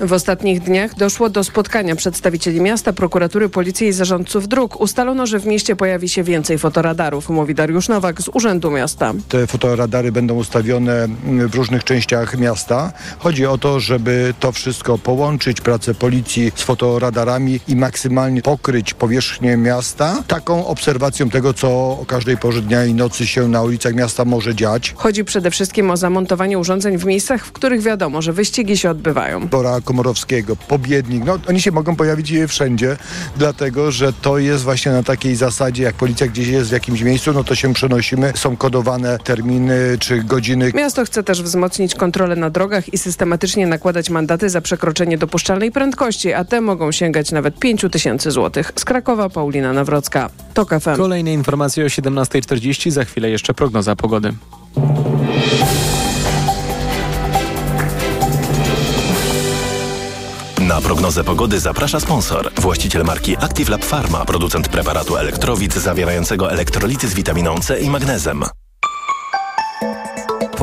W 0.00 0.12
ostatnich 0.12 0.60
dniach 0.60 0.94
doszło 0.94 1.30
do 1.30 1.44
spotkania 1.44 1.96
przedstawicieli 1.96 2.60
miasta, 2.60 2.92
prokuratury, 2.92 3.48
policji 3.48 3.86
i 3.86 3.92
zarządców 3.92 4.48
dróg. 4.48 4.80
Ustalono, 4.80 5.26
że 5.26 5.40
w 5.40 5.46
mieście 5.46 5.76
pojawi 5.76 6.08
się 6.08 6.22
więcej 6.22 6.58
fotoradarów, 6.58 7.28
mówi 7.28 7.54
Dariusz 7.54 7.88
Nowak 7.88 8.22
z 8.22 8.28
Urzędu 8.28 8.70
Miasta. 8.70 9.12
Te 9.28 9.46
fotoradary 9.46 10.12
będą 10.12 10.34
ustawione 10.34 11.08
w 11.48 11.54
różnych 11.54 11.84
częściach 11.84 12.38
miasta. 12.38 12.92
Chodzi 13.18 13.46
o 13.46 13.58
to, 13.58 13.80
żeby 13.80 14.34
to 14.40 14.52
wszystko 14.52 14.98
połączyć, 14.98 15.60
pracę 15.60 15.94
policji 15.94 16.52
z 16.54 16.62
fotoradarami 16.62 17.60
i 17.68 17.76
maksymalnie 17.76 18.42
pokryć 18.42 18.94
powierzchnię 18.94 19.56
miasta 19.56 20.22
taką 20.28 20.66
obserwacją 20.66 21.30
tego, 21.30 21.54
co 21.54 21.68
o 21.68 22.04
każdej 22.08 22.36
porze 22.36 22.62
dnia 22.62 22.84
i 22.84 22.94
nocy 22.94 23.26
się 23.26 23.48
na 23.48 23.62
ulicach 23.62 23.94
miasta 23.94 24.24
może 24.24 24.54
dziać. 24.54 24.94
Chodzi 24.96 25.24
przede 25.24 25.50
wszystkim 25.50 25.90
o 25.90 25.96
zamontowanie 25.96 26.58
urządzeń 26.58 26.98
w 26.98 27.04
miejscach, 27.04 27.46
w 27.46 27.52
których 27.52 27.82
wiadomo, 27.82 28.22
że 28.22 28.32
wyścigi 28.32 28.76
się 28.76 28.90
odbywają. 28.90 29.48
Komorowskiego, 29.84 30.56
Pobiednik, 30.56 31.24
no 31.24 31.38
oni 31.48 31.60
się 31.60 31.72
mogą 31.72 31.96
pojawić 31.96 32.32
wszędzie, 32.48 32.96
dlatego 33.36 33.90
że 33.90 34.12
to 34.12 34.38
jest 34.38 34.64
właśnie 34.64 34.92
na 34.92 35.02
takiej 35.02 35.36
zasadzie, 35.36 35.82
jak 35.82 35.94
policja 35.94 36.26
gdzieś 36.26 36.48
jest 36.48 36.68
w 36.68 36.72
jakimś 36.72 37.02
miejscu, 37.02 37.32
no 37.32 37.44
to 37.44 37.54
się 37.54 37.74
przenosimy, 37.74 38.32
są 38.36 38.56
kodowane 38.56 39.18
terminy 39.18 39.96
czy 40.00 40.22
godziny. 40.22 40.72
Miasto 40.74 41.04
chce 41.04 41.22
też 41.22 41.42
wzmocnić 41.42 41.94
kontrolę 41.94 42.36
na 42.36 42.50
drogach 42.50 42.94
i 42.94 42.98
systematycznie 42.98 43.66
nakładać 43.66 44.10
mandaty 44.10 44.50
za 44.50 44.60
przekroczenie 44.60 45.18
dopuszczalnej 45.18 45.72
prędkości, 45.72 46.32
a 46.32 46.44
te 46.44 46.60
mogą 46.60 46.92
sięgać 46.92 47.32
nawet 47.32 47.58
5 47.58 47.84
tysięcy 47.92 48.30
złotych. 48.30 48.72
Z 48.76 48.84
Krakowa 48.84 49.28
Paulina 49.28 49.72
Nawrocka. 49.72 50.30
TOK 50.54 50.70
FM. 50.80 50.96
Kolejne 50.96 51.32
informacje 51.32 51.84
o 51.84 51.88
17.40, 51.88 52.90
za 52.90 53.04
chwilę 53.04 53.30
jeszcze 53.30 53.54
prognoza 53.54 53.96
pogody. 53.96 54.32
Prognozę 60.84 61.24
pogody 61.24 61.60
zaprasza 61.60 62.00
sponsor. 62.00 62.50
Właściciel 62.60 63.04
marki 63.04 63.36
Active 63.36 63.68
Lab 63.68 63.84
Pharma, 63.84 64.24
producent 64.24 64.68
preparatu 64.68 65.16
elektrowid 65.16 65.74
zawierającego 65.74 66.52
elektrolity 66.52 67.08
z 67.08 67.14
witaminą 67.14 67.58
C 67.58 67.80
i 67.80 67.90
magnezem. 67.90 68.44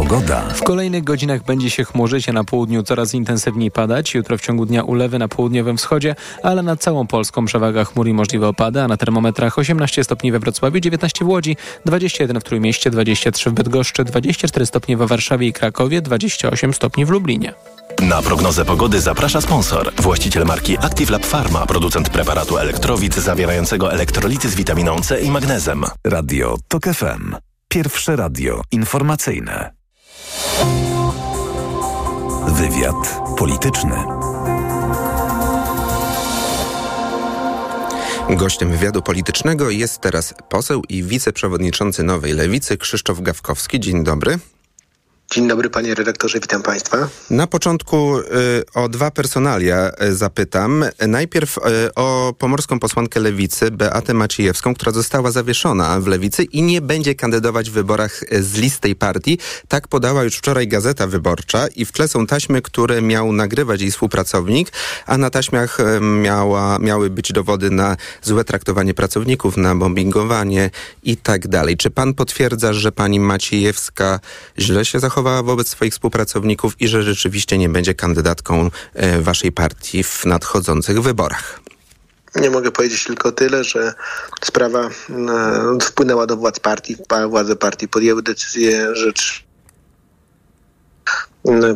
Pogoda. 0.01 0.41
W 0.41 0.63
kolejnych 0.63 1.03
godzinach 1.03 1.43
będzie 1.43 1.69
się 1.69 1.83
chmurzyć, 1.83 2.29
a 2.29 2.33
na 2.33 2.43
południu 2.43 2.83
coraz 2.83 3.13
intensywniej 3.13 3.71
padać. 3.71 4.13
Jutro 4.13 4.37
w 4.37 4.41
ciągu 4.41 4.65
dnia 4.65 4.83
ulewy 4.83 5.19
na 5.19 5.27
południowym 5.27 5.77
wschodzie, 5.77 6.15
ale 6.43 6.63
nad 6.63 6.81
całą 6.81 7.07
Polską 7.07 7.45
przewaga 7.45 7.85
chmur 7.85 8.07
i 8.07 8.13
możliwe 8.13 8.47
opady, 8.47 8.81
a 8.81 8.87
na 8.87 8.97
termometrach 8.97 9.57
18 9.57 10.03
stopni 10.03 10.31
we 10.31 10.39
Wrocławiu, 10.39 10.79
19 10.79 11.25
w 11.25 11.27
Łodzi, 11.27 11.57
21 11.85 12.39
w 12.39 12.43
Trójmieście, 12.43 12.91
23 12.91 13.49
w 13.49 13.53
Bydgoszczy, 13.53 14.03
24 14.03 14.65
stopnie 14.65 14.97
we 14.97 15.07
Warszawie 15.07 15.47
i 15.47 15.53
Krakowie, 15.53 16.01
28 16.01 16.73
stopni 16.73 17.05
w 17.05 17.09
Lublinie. 17.09 17.53
Na 18.01 18.21
prognozę 18.21 18.65
pogody 18.65 19.01
zaprasza 19.01 19.41
sponsor. 19.41 19.91
Właściciel 19.95 20.45
marki 20.45 20.77
Active 20.77 21.09
Lab 21.09 21.25
Pharma, 21.25 21.65
producent 21.65 22.09
preparatu 22.09 22.57
elektrowid 22.57 23.15
zawierającego 23.15 23.93
elektrolity 23.93 24.49
z 24.49 24.55
witaminą 24.55 25.01
C 25.01 25.21
i 25.21 25.31
magnezem. 25.31 25.85
Radio 26.07 26.57
TOK 26.67 26.83
FM. 26.83 27.35
Pierwsze 27.67 28.15
radio 28.15 28.61
informacyjne. 28.71 29.80
Wywiad 32.47 33.21
polityczny. 33.37 33.95
Gościem 38.29 38.71
wywiadu 38.71 39.01
politycznego 39.01 39.69
jest 39.69 40.01
teraz 40.01 40.33
poseł 40.49 40.83
i 40.89 41.03
wiceprzewodniczący 41.03 42.03
Nowej 42.03 42.33
Lewicy 42.33 42.77
Krzysztof 42.77 43.21
Gawkowski. 43.21 43.79
Dzień 43.79 44.03
dobry. 44.03 44.39
Dzień 45.33 45.47
dobry 45.47 45.69
panie 45.69 45.95
redaktorze, 45.95 46.39
witam 46.39 46.61
państwa. 46.61 47.09
Na 47.29 47.47
początku 47.47 48.19
y, 48.19 48.23
o 48.73 48.89
dwa 48.89 49.11
personalia 49.11 49.91
y, 50.03 50.15
zapytam. 50.15 50.85
Najpierw 51.07 51.57
y, 51.57 51.61
o 51.95 52.33
pomorską 52.39 52.79
posłankę 52.79 53.19
Lewicy, 53.19 53.71
Beatę 53.71 54.13
Maciejewską, 54.13 54.73
która 54.73 54.91
została 54.91 55.31
zawieszona 55.31 55.99
w 55.99 56.07
Lewicy 56.07 56.43
i 56.43 56.61
nie 56.61 56.81
będzie 56.81 57.15
kandydować 57.15 57.69
w 57.69 57.73
wyborach 57.73 58.21
z 58.39 58.53
listy 58.53 58.81
tej 58.81 58.95
partii. 58.95 59.39
Tak 59.67 59.87
podała 59.87 60.23
już 60.23 60.35
wczoraj 60.35 60.67
Gazeta 60.67 61.07
Wyborcza 61.07 61.67
i 61.67 61.85
w 61.85 61.91
tle 61.91 62.07
są 62.07 62.27
taśmy, 62.27 62.61
które 62.61 63.01
miał 63.01 63.33
nagrywać 63.33 63.81
jej 63.81 63.91
współpracownik, 63.91 64.71
a 65.05 65.17
na 65.17 65.29
taśmach 65.29 65.77
miała, 66.01 66.79
miały 66.79 67.09
być 67.09 67.31
dowody 67.31 67.69
na 67.69 67.97
złe 68.21 68.43
traktowanie 68.43 68.93
pracowników, 68.93 69.57
na 69.57 69.75
bombingowanie 69.75 70.69
i 71.03 71.17
tak 71.17 71.47
dalej. 71.47 71.77
Czy 71.77 71.89
pan 71.89 72.13
potwierdza, 72.13 72.73
że 72.73 72.91
pani 72.91 73.19
Maciejewska 73.19 74.19
źle 74.59 74.85
się 74.85 74.99
zachowała 74.99 75.20
wobec 75.21 75.67
swoich 75.67 75.93
współpracowników 75.93 76.81
i 76.81 76.87
że 76.87 77.03
rzeczywiście 77.03 77.57
nie 77.57 77.69
będzie 77.69 77.93
kandydatką 77.93 78.69
e, 78.93 79.21
waszej 79.21 79.51
partii 79.51 80.03
w 80.03 80.25
nadchodzących 80.25 81.01
wyborach. 81.01 81.59
Nie 82.35 82.49
mogę 82.49 82.71
powiedzieć 82.71 83.03
tylko 83.03 83.31
tyle, 83.31 83.63
że 83.63 83.93
sprawa 84.43 84.79
e, 84.79 84.91
wpłynęła 85.81 86.27
do 86.27 86.37
władz 86.37 86.59
partii. 86.59 86.97
Władze 87.29 87.55
partii 87.55 87.87
podjęły 87.87 88.23
decyzję, 88.23 88.95
że 88.95 89.13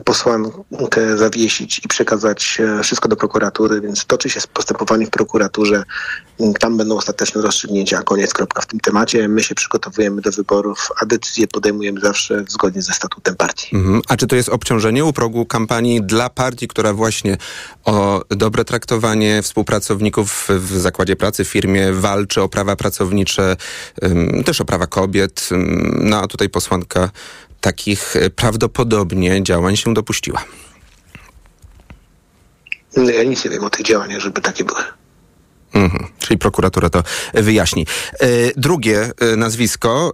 posłankę 0.05 1.17
zawiesić 1.17 1.81
i 1.85 1.87
przekazać 1.87 2.57
e, 2.79 2.83
wszystko 2.83 3.09
do 3.09 3.15
prokuratury, 3.15 3.81
więc 3.81 4.05
toczy 4.05 4.29
się 4.29 4.39
postępowanie 4.53 5.05
w 5.05 5.09
prokuraturze. 5.09 5.83
Tam 6.59 6.77
będą 6.77 6.97
ostateczne 6.97 7.41
rozstrzygnięcia, 7.41 8.03
koniec, 8.03 8.33
kropka 8.33 8.61
w 8.61 8.65
tym 8.65 8.79
temacie. 8.79 9.27
My 9.27 9.43
się 9.43 9.55
przygotowujemy 9.55 10.21
do 10.21 10.31
wyborów, 10.31 10.89
a 11.01 11.05
decyzje 11.05 11.47
podejmujemy 11.47 12.01
zawsze 12.01 12.45
zgodnie 12.47 12.81
ze 12.81 12.93
statutem 12.93 13.35
partii. 13.35 13.75
Mhm. 13.75 14.01
A 14.07 14.17
czy 14.17 14.27
to 14.27 14.35
jest 14.35 14.49
obciążenie 14.49 15.05
u 15.05 15.13
progu 15.13 15.45
kampanii 15.45 16.01
dla 16.01 16.29
partii, 16.29 16.67
która 16.67 16.93
właśnie 16.93 17.37
o 17.85 18.21
dobre 18.29 18.65
traktowanie 18.65 19.41
współpracowników 19.41 20.47
w 20.49 20.77
zakładzie 20.77 21.15
pracy, 21.15 21.45
w 21.45 21.47
firmie 21.47 21.93
walczy 21.93 22.41
o 22.41 22.49
prawa 22.49 22.75
pracownicze, 22.75 23.55
też 24.45 24.61
o 24.61 24.65
prawa 24.65 24.87
kobiet, 24.87 25.49
no 25.99 26.21
a 26.21 26.27
tutaj 26.27 26.49
posłanka 26.49 27.09
takich 27.65 28.15
e, 28.15 28.29
prawdopodobnie 28.29 29.43
działań 29.43 29.77
się 29.77 29.93
dopuściła. 29.93 30.43
No, 32.97 33.09
ja 33.09 33.23
nic 33.23 33.45
nie 33.45 33.51
wiem 33.51 33.63
o 33.63 33.69
tych 33.69 33.85
działaniach, 33.85 34.19
żeby 34.19 34.41
takie 34.41 34.63
były. 34.63 34.81
Mhm, 35.73 36.07
czyli 36.19 36.37
prokuratura 36.37 36.89
to 36.89 37.03
wyjaśni. 37.33 37.85
E, 38.19 38.27
drugie 38.57 39.11
e, 39.19 39.35
nazwisko, 39.35 40.13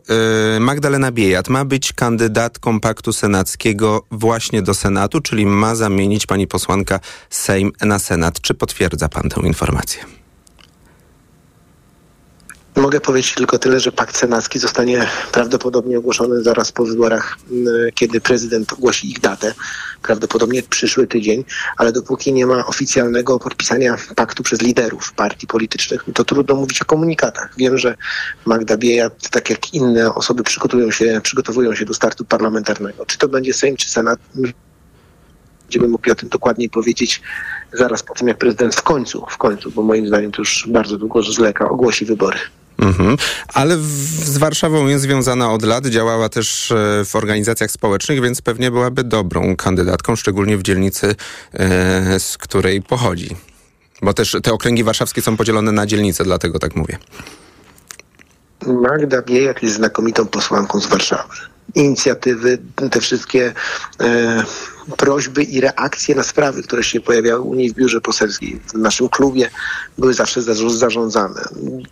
Magdalena 0.59 1.11
Biejat, 1.11 1.49
ma 1.49 1.65
być 1.65 1.93
kandydatką 1.93 2.79
Paktu 2.79 3.13
Senackiego 3.13 4.05
właśnie 4.11 4.61
do 4.61 4.73
Senatu, 4.73 5.21
czyli 5.21 5.45
ma 5.45 5.75
zamienić 5.75 6.25
pani 6.25 6.47
posłanka 6.47 6.99
Sejm 7.29 7.71
na 7.81 7.99
Senat. 7.99 8.41
Czy 8.41 8.53
potwierdza 8.53 9.09
pan 9.09 9.29
tę 9.29 9.41
informację? 9.41 10.20
Mogę 12.75 13.01
powiedzieć 13.01 13.33
tylko 13.33 13.59
tyle, 13.59 13.79
że 13.79 13.91
pakt 13.91 14.17
senacki 14.17 14.59
zostanie 14.59 15.07
prawdopodobnie 15.31 15.97
ogłoszony 15.97 16.43
zaraz 16.43 16.71
po 16.71 16.85
wyborach, 16.85 17.37
kiedy 17.95 18.21
prezydent 18.21 18.73
ogłosi 18.73 19.09
ich 19.09 19.19
datę. 19.19 19.53
Prawdopodobnie 20.01 20.63
przyszły 20.63 21.07
tydzień, 21.07 21.43
ale 21.77 21.91
dopóki 21.91 22.33
nie 22.33 22.45
ma 22.45 22.65
oficjalnego 22.65 23.39
podpisania 23.39 23.95
paktu 24.15 24.43
przez 24.43 24.61
liderów 24.61 25.13
partii 25.13 25.47
politycznych, 25.47 26.05
to 26.13 26.25
trudno 26.25 26.55
mówić 26.55 26.81
o 26.81 26.85
komunikatach. 26.85 27.53
Wiem, 27.57 27.77
że 27.77 27.95
Magda 28.45 28.77
Biejat, 28.77 29.29
tak 29.29 29.49
jak 29.49 29.73
inne 29.73 30.15
osoby, 30.15 30.43
przygotowują 30.43 30.91
się, 30.91 31.21
przygotowują 31.23 31.75
się 31.75 31.85
do 31.85 31.93
startu 31.93 32.25
parlamentarnego. 32.25 33.05
Czy 33.05 33.17
to 33.17 33.27
będzie 33.27 33.53
Sejm, 33.53 33.75
czy 33.77 33.89
Senat? 33.89 34.19
Będziemy 35.61 35.87
mogli 35.87 36.11
o 36.11 36.15
tym 36.15 36.29
dokładniej 36.29 36.69
powiedzieć 36.69 37.21
zaraz 37.73 38.03
po 38.03 38.13
tym, 38.13 38.27
jak 38.27 38.37
prezydent 38.37 38.75
w 38.75 38.81
końcu, 38.81 39.25
w 39.29 39.37
końcu, 39.37 39.71
bo 39.71 39.81
moim 39.81 40.07
zdaniem 40.07 40.31
to 40.31 40.41
już 40.41 40.67
bardzo 40.67 40.97
długo 40.97 41.23
zleka, 41.23 41.69
ogłosi 41.69 42.05
wybory. 42.05 42.37
Mhm. 42.81 43.17
Ale 43.53 43.77
w, 43.77 43.81
z 44.25 44.37
Warszawą 44.37 44.87
jest 44.87 45.03
związana 45.03 45.51
od 45.51 45.63
lat, 45.63 45.85
działała 45.85 46.29
też 46.29 46.71
e, 46.71 47.05
w 47.05 47.15
organizacjach 47.15 47.71
społecznych, 47.71 48.21
więc 48.21 48.41
pewnie 48.41 48.71
byłaby 48.71 49.03
dobrą 49.03 49.55
kandydatką, 49.55 50.15
szczególnie 50.15 50.57
w 50.57 50.63
dzielnicy, 50.63 51.15
e, 51.53 52.19
z 52.19 52.37
której 52.37 52.81
pochodzi. 52.81 53.35
Bo 54.01 54.13
też 54.13 54.37
te 54.43 54.53
okręgi 54.53 54.83
warszawskie 54.83 55.21
są 55.21 55.37
podzielone 55.37 55.71
na 55.71 55.85
dzielnice, 55.85 56.23
dlatego 56.23 56.59
tak 56.59 56.75
mówię. 56.75 56.97
Magda 58.67 59.21
Biejak 59.21 59.63
jest 59.63 59.75
znakomitą 59.75 60.27
posłanką 60.27 60.79
z 60.79 60.87
Warszawy. 60.87 61.35
Inicjatywy, 61.75 62.57
te 62.91 63.01
wszystkie 63.01 63.53
e, 64.01 64.43
prośby 64.97 65.43
i 65.43 65.61
reakcje 65.61 66.15
na 66.15 66.23
sprawy, 66.23 66.63
które 66.63 66.83
się 66.83 67.01
pojawiały 67.01 67.41
u 67.41 67.53
niej 67.53 67.69
w 67.69 67.73
biurze 67.73 68.01
poselskim, 68.01 68.59
w 68.67 68.73
naszym 68.73 69.09
klubie, 69.09 69.49
były 69.97 70.13
zawsze 70.13 70.41
zarządzane. 70.69 71.43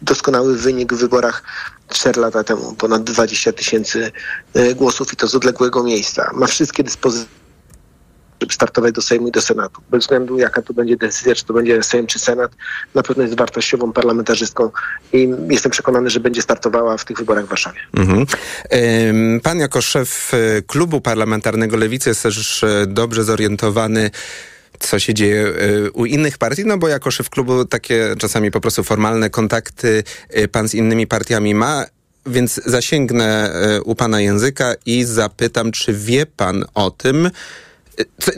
Doskonały 0.02 0.58
wynik 0.58 0.94
w 0.94 0.98
wyborach 0.98 1.44
4 1.90 2.22
lata 2.22 2.44
temu, 2.44 2.74
ponad 2.74 3.04
20 3.04 3.54
tysięcy 3.54 4.12
e, 4.54 4.76
głosów 4.76 5.14
i 5.14 5.16
to 5.16 5.28
z 5.28 5.36
odległego 5.36 5.84
miejsca. 5.84 6.32
Ma 6.34 6.48
wszystkie 6.48 6.84
dyspozycje 6.84 7.39
żeby 8.42 8.54
startować 8.54 8.94
do 8.94 9.02
Sejmu 9.02 9.28
i 9.28 9.32
do 9.32 9.42
Senatu. 9.42 9.82
Bez 9.92 10.04
względu 10.04 10.40
jaka 10.40 10.62
to 10.62 10.74
będzie 10.74 10.98
decyzja, 10.98 11.36
czy 11.36 11.46
to 11.46 11.54
będzie 11.54 11.84
Sejm, 11.84 12.08
czy 12.08 12.20
Senat, 12.20 12.52
na 12.96 13.04
pewno 13.04 13.24
jest 13.24 13.38
wartościową 13.38 13.94
parlamentarzystką 13.94 14.72
i 15.14 15.30
jestem 15.50 15.72
przekonany, 15.72 16.10
że 16.10 16.20
będzie 16.20 16.42
startowała 16.42 16.98
w 16.98 17.06
tych 17.06 17.18
wyborach 17.18 17.46
w 17.46 17.50
Warszawie. 17.50 17.80
Mhm. 17.98 18.26
Pan 19.42 19.60
jako 19.60 19.82
szef 19.82 20.32
e, 20.34 20.62
klubu 20.62 21.02
parlamentarnego 21.02 21.78
Lewicy 21.78 22.10
jest 22.10 22.24
też 22.24 22.64
e, 22.64 22.86
dobrze 22.88 23.24
zorientowany 23.24 24.12
co 24.80 25.00
się 25.00 25.14
dzieje 25.14 25.48
e, 25.48 25.92
u 25.92 26.06
innych 26.06 26.38
partii, 26.38 26.66
no 26.66 26.78
bo 26.78 26.88
jako 26.88 27.12
szef 27.12 27.30
klubu 27.30 27.66
takie 27.66 28.16
czasami 28.18 28.52
po 28.52 28.62
prostu 28.62 28.84
formalne 28.84 29.30
kontakty 29.30 30.04
pan 30.52 30.70
z 30.70 30.74
innymi 30.74 31.08
partiami 31.08 31.56
ma. 31.56 31.86
Więc 32.26 32.62
zasięgnę 32.66 33.54
u 33.86 33.96
pana 33.96 34.22
języka 34.22 34.74
i 34.86 35.04
zapytam, 35.04 35.72
czy 35.72 35.94
wie 35.94 36.26
pan 36.26 36.66
o 36.74 36.92
tym, 36.92 37.30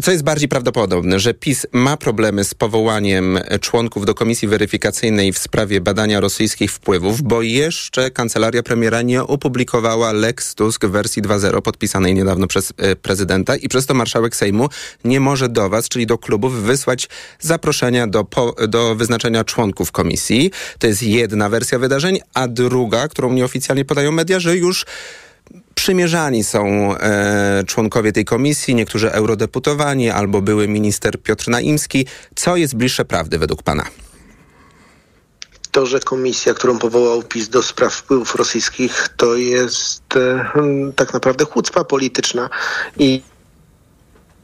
co, 0.03 0.11
jest 0.11 0.23
bardziej 0.23 0.49
prawdopodobne, 0.49 1.19
że 1.19 1.33
PiS 1.33 1.67
ma 1.71 1.97
problemy 1.97 2.43
z 2.43 2.53
powołaniem 2.53 3.39
członków 3.61 4.05
do 4.05 4.13
komisji 4.13 4.47
weryfikacyjnej 4.47 5.33
w 5.33 5.37
sprawie 5.37 5.81
badania 5.81 6.19
rosyjskich 6.19 6.71
wpływów, 6.71 7.21
bo 7.21 7.41
jeszcze 7.41 8.11
kancelaria 8.11 8.63
premiera 8.63 9.01
nie 9.01 9.23
opublikowała 9.23 10.11
Lex 10.11 10.55
Tusk 10.55 10.85
w 10.85 10.91
wersji 10.91 11.21
2.0 11.21 11.61
podpisanej 11.61 12.13
niedawno 12.13 12.47
przez 12.47 12.73
e, 12.77 12.95
prezydenta 12.95 13.55
i 13.55 13.67
przez 13.67 13.85
to 13.85 13.93
marszałek 13.93 14.35
Sejmu 14.35 14.69
nie 15.03 15.19
może 15.19 15.49
do 15.49 15.69
was, 15.69 15.89
czyli 15.89 16.07
do 16.07 16.17
klubów, 16.17 16.63
wysłać 16.63 17.09
zaproszenia 17.39 18.07
do, 18.07 18.23
po, 18.23 18.55
do 18.67 18.95
wyznaczenia 18.95 19.43
członków 19.43 19.91
komisji. 19.91 20.51
To 20.79 20.87
jest 20.87 21.03
jedna 21.03 21.49
wersja 21.49 21.79
wydarzeń, 21.79 22.19
a 22.33 22.47
druga, 22.47 23.07
którą 23.07 23.33
nieoficjalnie 23.33 23.85
podają 23.85 24.11
media, 24.11 24.39
że 24.39 24.57
już 24.57 24.85
Przymierzani 25.75 26.43
są 26.43 26.93
e, 26.97 27.63
członkowie 27.67 28.11
tej 28.11 28.25
komisji, 28.25 28.75
niektórzy 28.75 29.11
eurodeputowani 29.11 30.09
albo 30.09 30.41
były 30.41 30.67
minister 30.67 31.21
Piotr 31.21 31.49
Naimski. 31.49 32.05
Co 32.35 32.55
jest 32.55 32.75
bliższe 32.75 33.05
prawdy 33.05 33.37
według 33.37 33.63
pana? 33.63 33.83
to, 35.71 35.85
że 35.85 35.99
komisja, 35.99 36.53
którą 36.53 36.79
powołał 36.79 37.23
PiS 37.23 37.49
do 37.49 37.63
spraw 37.63 37.93
wpływów 37.93 38.35
rosyjskich, 38.35 39.07
to 39.17 39.35
jest 39.35 40.15
e, 40.15 40.49
hmm, 40.53 40.93
tak 40.93 41.13
naprawdę 41.13 41.45
chucpa 41.45 41.83
polityczna 41.83 42.49
i 42.97 43.21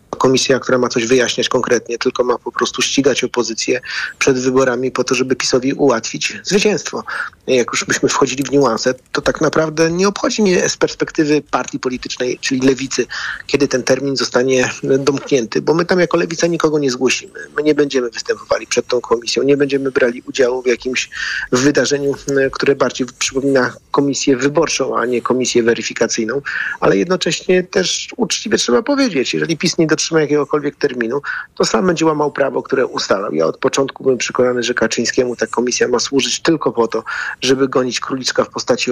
komisja, 0.09 0.59
która 0.59 0.77
ma 0.77 0.89
coś 0.89 1.05
wyjaśniać 1.05 1.49
konkretnie, 1.49 1.97
tylko 1.97 2.23
ma 2.23 2.37
po 2.37 2.51
prostu 2.51 2.81
ścigać 2.81 3.23
opozycję 3.23 3.81
przed 4.19 4.39
wyborami 4.39 4.91
po 4.91 5.03
to, 5.03 5.15
żeby 5.15 5.35
PiSowi 5.35 5.73
ułatwić 5.73 6.39
zwycięstwo. 6.43 7.03
Jak 7.47 7.67
już 7.71 7.85
byśmy 7.85 8.09
wchodzili 8.09 8.43
w 8.43 8.51
niuanse, 8.51 8.93
to 9.11 9.21
tak 9.21 9.41
naprawdę 9.41 9.91
nie 9.91 10.07
obchodzi 10.07 10.41
mnie 10.41 10.69
z 10.69 10.77
perspektywy 10.77 11.41
partii 11.51 11.79
politycznej, 11.79 12.39
czyli 12.41 12.61
lewicy, 12.61 13.05
kiedy 13.47 13.67
ten 13.67 13.83
termin 13.83 14.15
zostanie 14.15 14.69
domknięty, 14.99 15.61
bo 15.61 15.73
my 15.73 15.85
tam 15.85 15.99
jako 15.99 16.17
lewica 16.17 16.47
nikogo 16.47 16.79
nie 16.79 16.91
zgłosimy. 16.91 17.39
My 17.57 17.63
nie 17.63 17.75
będziemy 17.75 18.09
występowali 18.09 18.67
przed 18.67 18.87
tą 18.87 19.01
komisją, 19.01 19.43
nie 19.43 19.57
będziemy 19.57 19.91
brali 19.91 20.21
udziału 20.21 20.61
w 20.61 20.67
jakimś 20.67 21.09
wydarzeniu, 21.51 22.15
które 22.51 22.75
bardziej 22.75 23.07
przypomina 23.19 23.73
komisję 23.91 24.37
wyborczą, 24.37 24.97
a 24.97 25.05
nie 25.05 25.21
komisję 25.21 25.63
weryfikacyjną, 25.63 26.41
ale 26.79 26.97
jednocześnie 26.97 27.63
też 27.63 28.07
uczciwie 28.17 28.57
trzeba 28.57 28.83
powiedzieć, 28.83 29.33
jeżeli 29.33 29.57
PiS 29.57 29.77
nie 29.77 29.87
dotrzyma 29.97 30.21
jakiegokolwiek 30.21 30.75
terminu, 30.75 31.21
to 31.55 31.65
sam 31.65 31.87
będzie 31.87 32.05
łamał 32.05 32.31
prawo, 32.31 32.63
które 32.63 32.85
ustalał. 32.85 33.33
Ja 33.33 33.45
od 33.45 33.57
początku 33.57 34.03
byłem 34.03 34.17
przekonany, 34.17 34.63
że 34.63 34.73
Kaczyńskiemu 34.73 35.35
ta 35.35 35.47
komisja 35.47 35.87
ma 35.87 35.99
służyć 35.99 36.41
tylko 36.41 36.71
po 36.71 36.87
to, 36.87 37.03
żeby 37.41 37.67
gonić 37.67 37.99
króliczka 37.99 38.43
w 38.43 38.49
postaci 38.49 38.91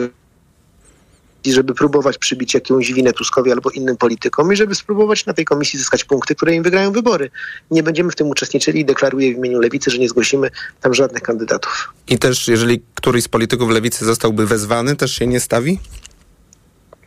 i 1.44 1.52
żeby 1.52 1.74
próbować 1.74 2.18
przybić 2.18 2.54
jakąś 2.54 2.94
winę 2.94 3.13
Tuskowi 3.13 3.52
albo 3.52 3.70
innym 3.70 3.98
politykom 3.98 4.54
i 4.54 4.56
żeby 4.56 4.76
spróbować 4.76 5.26
na 5.26 5.34
tej 5.34 5.46
komisji 5.46 5.80
zyskać 5.80 6.04
punkty, 6.04 6.36
które 6.36 6.56
im 6.56 6.63
wygrają 6.63 6.91
wybory. 6.91 7.30
Nie 7.72 7.84
będziemy 7.84 8.12
w 8.12 8.15
tym 8.15 8.28
uczestniczyli 8.28 8.80
i 8.80 8.86
deklaruję 8.86 9.34
w 9.34 9.38
imieniu 9.38 9.60
Lewicy, 9.60 9.91
że 9.91 9.98
nie 9.98 10.10
zgłosimy 10.10 10.50
tam 10.82 10.94
żadnych 10.94 11.22
kandydatów. 11.22 11.94
I 12.08 12.20
też 12.20 12.48
jeżeli 12.48 12.82
któryś 12.96 13.24
z 13.24 13.28
polityków 13.28 13.70
Lewicy 13.70 14.06
zostałby 14.06 14.48
wezwany, 14.48 14.96
też 14.96 15.12
się 15.12 15.28
nie 15.28 15.39
stawi? 15.39 15.80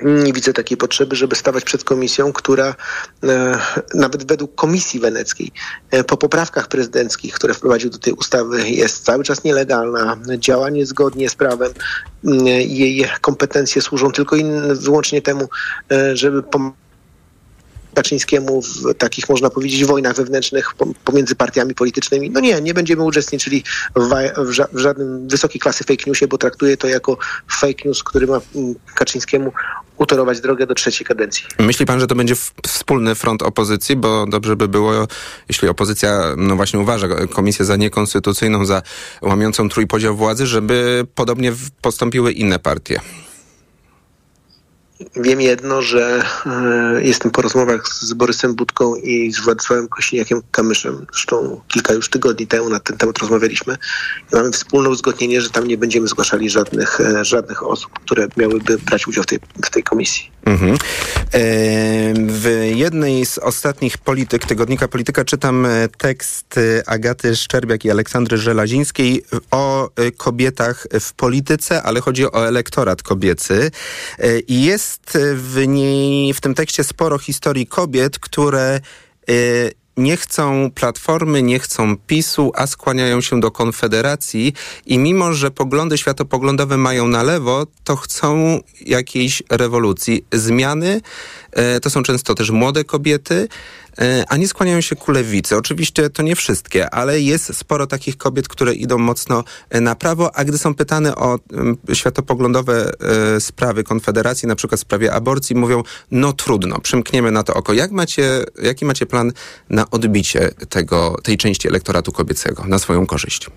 Nie 0.03 0.33
widzę 0.33 0.53
takiej 0.53 0.77
potrzeby, 0.77 1.17
żeby 1.17 1.37
stawać 1.37 1.65
przed 1.65 1.85
komisją, 1.85 2.33
która 2.33 2.75
e, 3.25 3.59
nawet 3.95 4.29
według 4.29 4.55
Komisji 4.55 5.01
Weneckiej 5.01 5.53
e, 5.91 6.05
po 6.05 6.17
poprawkach 6.17 6.69
prezydenckich, 6.69 7.35
które 7.35 7.55
wprowadził 7.55 7.91
do 7.91 7.99
tej 7.99 8.13
ustawy, 8.13 8.71
jest 8.71 9.05
cały 9.05 9.25
czas 9.25 9.45
nielegalna, 9.45 10.17
działa 10.39 10.71
niezgodnie 10.71 11.29
z 11.29 11.35
prawem. 11.35 11.73
E, 12.25 12.31
jej 12.63 13.05
kompetencje 13.21 13.83
służą 13.83 14.13
tylko 14.13 14.37
in, 14.37 14.75
wyłącznie 14.75 15.23
temu, 15.23 15.49
żeby 16.15 16.43
pomagać 16.43 16.89
Kaczyńskiemu 17.99 18.63
w 18.63 18.95
takich, 18.99 19.29
można 19.29 19.51
powiedzieć, 19.51 19.85
wojnach 19.85 20.17
wewnętrznych 20.17 20.75
pomiędzy 21.05 21.35
partiami 21.35 21.75
politycznymi. 21.75 22.31
No 22.31 22.41
nie, 22.41 22.61
nie 22.61 22.75
będziemy 22.75 23.03
uczestniczyli 23.03 23.65
w 24.75 24.79
żadnym 24.79 25.29
wysokiej 25.29 25.61
klasy 25.61 25.85
fake 25.85 26.05
newsie, 26.07 26.29
bo 26.29 26.39
traktuję 26.39 26.77
to 26.77 26.89
jako 26.89 27.19
fake 27.61 27.85
news, 27.85 28.03
który 28.03 28.27
ma 28.27 28.41
mm, 28.55 28.75
Kaczyńskiemu 28.95 29.53
utorować 29.99 30.41
drogę 30.41 30.67
do 30.67 30.75
trzeciej 30.75 31.07
kadencji. 31.07 31.45
Myśli 31.59 31.87
pan, 31.87 32.01
że 32.01 32.07
to 32.07 32.15
będzie 32.15 32.35
wspólny 32.67 33.15
front 33.15 33.43
opozycji? 33.43 33.97
Bo 33.97 34.27
dobrze 34.27 34.57
by 34.57 34.69
było, 34.69 34.93
jeśli 35.49 35.69
opozycja, 35.69 36.23
no 36.37 36.57
właśnie 36.57 36.81
uważa 36.81 37.09
komisję 37.31 37.65
za 37.65 37.77
niekonstytucyjną, 37.77 38.65
za 38.65 38.83
łamiącą 39.23 39.69
trójpodział 39.69 40.17
władzy, 40.17 40.47
żeby 40.47 41.07
podobnie 41.15 41.53
postąpiły 41.81 42.33
inne 42.33 42.59
partie. 42.59 43.01
Wiem 45.17 45.41
jedno, 45.41 45.83
że 45.83 46.23
e, 46.47 47.03
jestem 47.03 47.31
po 47.31 47.43
rozmowach 47.43 47.89
z 47.89 48.13
Borysem 48.13 48.55
Budką 48.55 48.95
i 48.95 49.33
z 49.33 49.41
Władysławem 49.41 49.89
Kośniakiem-Kamyszem. 49.89 51.07
Zresztą 51.13 51.61
kilka 51.69 51.95
już 51.95 52.11
tygodni 52.11 52.47
temu 52.47 52.69
na 52.69 52.81
ten 52.81 52.97
temat 52.97 53.19
rozmawialiśmy. 53.19 53.77
Mamy 54.33 54.53
wspólne 54.53 54.89
uzgodnienie, 54.89 55.41
że 55.41 55.51
tam 55.51 55.67
nie 55.67 55.79
będziemy 55.79 56.09
zgłaszali 56.09 56.51
żadnych, 56.51 57.01
e, 57.01 57.25
żadnych 57.25 57.63
osób, 57.63 57.93
które 57.93 58.29
miałyby 58.37 58.79
brać 58.79 59.07
udział 59.07 59.25
w 59.25 59.27
tej, 59.27 59.39
w 59.65 59.71
tej 59.71 59.83
komisji. 59.83 60.31
Mhm. 60.45 60.79
E, 61.39 61.41
w 62.15 62.71
jednej 62.75 63.27
z 63.27 63.39
ostatnich 63.39 63.99
polityk, 63.99 64.47
tygodnika 64.47 64.89
Polityka, 64.89 65.25
czytam 65.25 65.67
tekst 65.99 66.61
Agaty 66.87 67.37
Szczerbiak 67.37 67.85
i 67.85 67.91
Aleksandry 67.91 68.37
Żelazińskiej 68.39 69.25
o 69.51 69.91
kobietach 70.17 70.87
w 71.01 71.13
polityce, 71.13 71.83
ale 71.83 72.01
chodzi 72.01 72.25
o 72.27 72.49
elektorat 72.49 73.03
kobiecy. 73.03 73.71
Jest 74.49 75.19
w 75.35 75.67
niej, 75.67 76.35
w 76.35 76.41
tym 76.41 76.55
tekście 76.55 76.85
sporo 76.85 77.19
historii 77.19 77.67
kobiet, 77.67 78.19
które 78.19 78.81
nie 79.99 80.17
chcą 80.17 80.71
Platformy, 80.75 81.43
nie 81.43 81.59
chcą 81.59 81.97
PiSu, 81.97 82.53
a 82.55 82.67
skłaniają 82.67 83.21
się 83.21 83.41
do 83.41 83.51
Konfederacji 83.51 84.53
i 84.87 84.99
mimo, 84.99 85.33
że 85.33 85.51
poglądy 85.51 85.99
światopoglądowe 85.99 86.77
mają 86.77 87.09
na 87.09 87.23
lewo, 87.23 87.67
to 87.85 87.97
chcą 87.97 88.61
jakiejś 88.81 89.43
rewolucji. 89.51 90.25
Zmiany 90.33 91.01
e, 91.53 91.81
to 91.81 91.91
są 91.91 92.03
często 92.03 92.35
też 92.35 92.51
młode 92.51 92.85
kobiety, 92.85 93.49
a 94.29 94.37
nie 94.37 94.49
skłaniają 94.49 94.81
się 94.81 94.97
ku 94.97 95.13
lewicy. 95.13 95.57
Oczywiście 95.57 96.11
to 96.11 96.23
nie 96.23 96.37
wszystkie, 96.37 96.91
ale 96.91 97.21
jest 97.21 97.57
sporo 97.57 97.87
takich 97.87 98.17
kobiet, 98.17 98.49
które 98.49 98.75
idą 98.75 98.99
mocno 98.99 99.45
e, 99.71 99.81
na 99.81 99.95
prawo, 99.95 100.37
a 100.37 100.45
gdy 100.45 100.59
są 100.59 100.75
pytane 100.75 101.17
o 101.17 101.39
światopoglądowe 101.93 102.93
sprawy 103.41 103.85
Konfederacji, 103.85 104.49
na 104.49 104.57
przykład 104.57 104.81
w 104.81 104.83
sprawie 104.83 105.13
aborcji, 105.13 105.57
mówią, 105.57 105.83
no 106.11 106.33
trudno, 106.33 106.81
przymkniemy 106.81 107.31
na 107.31 107.43
to 107.43 107.55
oko. 107.55 107.73
Jak 107.73 107.91
macie, 107.91 108.45
jaki 108.63 108.85
macie 108.85 109.07
plan 109.07 109.33
na 109.71 109.91
odbicie 109.91 110.51
tego, 110.69 111.17
tej 111.23 111.37
części 111.37 111.69
elektoratu 111.69 112.13
kobiecego 112.13 112.65
na 112.67 112.79
swoją 112.79 113.07
korzyść? 113.07 113.51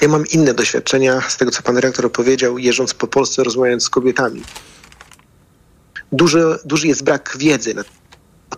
Ja 0.00 0.08
mam 0.08 0.26
inne 0.26 0.54
doświadczenia 0.54 1.20
z 1.28 1.36
tego, 1.36 1.50
co 1.50 1.62
pan 1.62 1.76
rektor 1.76 2.12
powiedział, 2.12 2.58
jeżdżąc 2.58 2.94
po 2.94 3.06
Polsce, 3.06 3.44
rozmawiając 3.44 3.84
z 3.84 3.90
kobietami. 3.90 4.42
Duży, 6.12 6.58
duży 6.64 6.88
jest 6.88 7.04
brak 7.04 7.36
wiedzy 7.38 7.74
na 7.74 7.84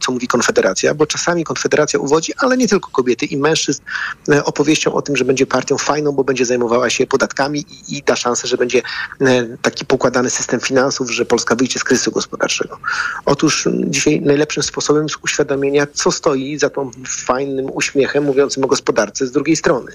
co 0.01 0.13
mówi 0.13 0.29
Konfederacja, 0.29 0.95
bo 0.95 1.07
czasami 1.07 1.45
Konfederacja 1.45 1.99
uwodzi, 1.99 2.33
ale 2.37 2.57
nie 2.57 2.69
tylko 2.69 2.91
kobiety 2.91 3.27
i 3.27 3.37
mężczyzn 3.37 3.83
e, 4.29 4.45
opowieścią 4.45 4.95
o 4.95 5.03
tym, 5.03 5.17
że 5.17 5.25
będzie 5.25 5.47
partią 5.47 5.79
fajną, 5.79 6.13
bo 6.13 6.25
będzie 6.25 6.45
zajmowała 6.45 6.91
się 6.91 7.07
podatkami 7.07 7.65
i, 7.89 7.97
i 7.97 8.03
da 8.03 8.17
szansę, 8.17 8.49
że 8.49 8.57
będzie 8.57 8.83
e, 9.21 9.57
taki 9.63 9.87
pokładany 9.87 10.31
system 10.31 10.61
finansów, 10.61 11.11
że 11.11 11.25
Polska 11.25 11.55
wyjdzie 11.55 11.79
z 11.79 11.85
kryzysu 11.85 12.11
gospodarczego. 12.11 12.79
Otóż 13.25 13.69
dzisiaj 13.85 14.21
najlepszym 14.21 14.63
sposobem 14.63 15.03
jest 15.03 15.17
uświadomienia, 15.23 15.87
co 15.93 16.13
stoi 16.13 16.59
za 16.59 16.71
tą 16.71 16.91
fajnym 17.09 17.71
uśmiechem 17.73 18.25
mówiącym 18.25 18.65
o 18.65 18.67
gospodarce 18.67 19.27
z 19.27 19.33
drugiej 19.33 19.57
strony. 19.57 19.93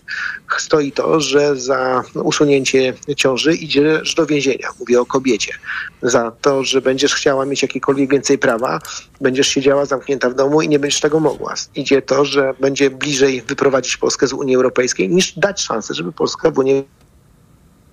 Stoi 0.57 0.91
to, 0.91 1.19
że 1.19 1.55
za 1.55 2.03
usunięcie 2.15 2.93
ciąży 3.17 3.53
idziesz 3.53 4.15
do 4.15 4.25
więzienia. 4.25 4.67
Mówię 4.79 5.01
o 5.01 5.05
kobiecie. 5.05 5.53
Za 6.01 6.31
to, 6.41 6.63
że 6.63 6.81
będziesz 6.81 7.15
chciała 7.15 7.45
mieć 7.45 7.61
jakiekolwiek 7.61 8.11
więcej 8.11 8.37
prawa, 8.37 8.79
będziesz 9.21 9.47
siedziała 9.47 9.82
zamknięta 9.85 10.29
w 10.29 10.35
domu 10.35 10.61
i 10.61 10.69
nie 10.69 10.79
będziesz 10.79 11.01
tego 11.01 11.19
mogła. 11.19 11.53
Idzie 11.75 12.01
to, 12.01 12.25
że 12.25 12.53
będzie 12.59 12.89
bliżej 12.89 13.41
wyprowadzić 13.41 13.97
Polskę 13.97 14.27
z 14.27 14.33
Unii 14.33 14.55
Europejskiej, 14.55 15.09
niż 15.09 15.33
dać 15.39 15.61
szansę, 15.61 15.93
żeby 15.93 16.11
Polska 16.11 16.51
w 16.51 16.57
Unii 16.57 16.85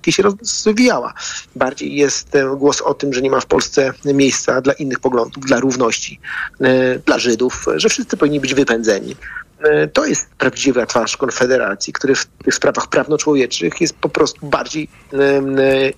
się 0.09 0.23
rozwijała. 0.23 1.15
Bardziej 1.57 1.97
jest 1.97 2.35
e, 2.35 2.57
głos 2.57 2.81
o 2.81 2.95
tym, 2.95 3.13
że 3.13 3.23
nie 3.23 3.31
ma 3.31 3.41
w 3.41 3.47
Polsce 3.47 3.93
miejsca 4.05 4.61
dla 4.61 4.73
innych 4.73 5.01
poglądów, 5.01 5.45
dla 5.45 5.61
równości, 5.61 6.21
e, 6.61 6.99
dla 6.99 7.19
Żydów, 7.19 7.67
że 7.77 7.89
wszyscy 7.89 8.17
powinni 8.17 8.41
być 8.41 8.55
wypędzeni. 8.55 9.17
E, 9.61 9.89
To 9.89 10.07
jest 10.07 10.29
prawdziwa 10.39 10.87
twarz 10.87 11.17
Konfederacji, 11.17 11.93
który 11.93 12.15
w 12.15 12.27
tych 12.45 12.55
sprawach 12.55 12.89
prawno-człowieczych 12.89 13.81
jest 13.81 13.95
po 13.95 14.09
prostu 14.09 14.47
bardziej 14.47 14.89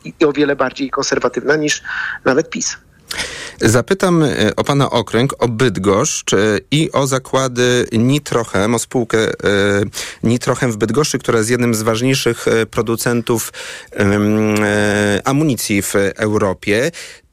i 0.04 0.24
o 0.24 0.32
wiele 0.32 0.56
bardziej 0.56 0.90
konserwatywna 0.90 1.56
niż 1.56 1.82
nawet 2.24 2.50
PiS. 2.50 2.76
Zapytam 3.60 4.22
e, 4.22 4.56
o 4.56 4.64
pana 4.64 4.90
okręg, 4.90 5.34
o 5.38 5.48
Bydgoszcz 5.48 6.34
e, 6.34 6.36
i 6.70 6.92
o 6.92 7.06
zakłady 7.06 7.86
Nitrochem, 7.92 8.74
o 8.74 8.78
spółkę 8.78 9.18
e, 9.18 9.32
Nitrochem 10.22 10.72
w 10.72 10.76
Bydgoszczy, 10.76 11.18
która 11.18 11.38
jest 11.38 11.50
jednym 11.50 11.74
z 11.74 11.82
ważniejszych 11.82 12.46
producentów 12.70 13.52
amunicji 15.24 15.82
w 15.82 15.94
Europie. 16.16 16.90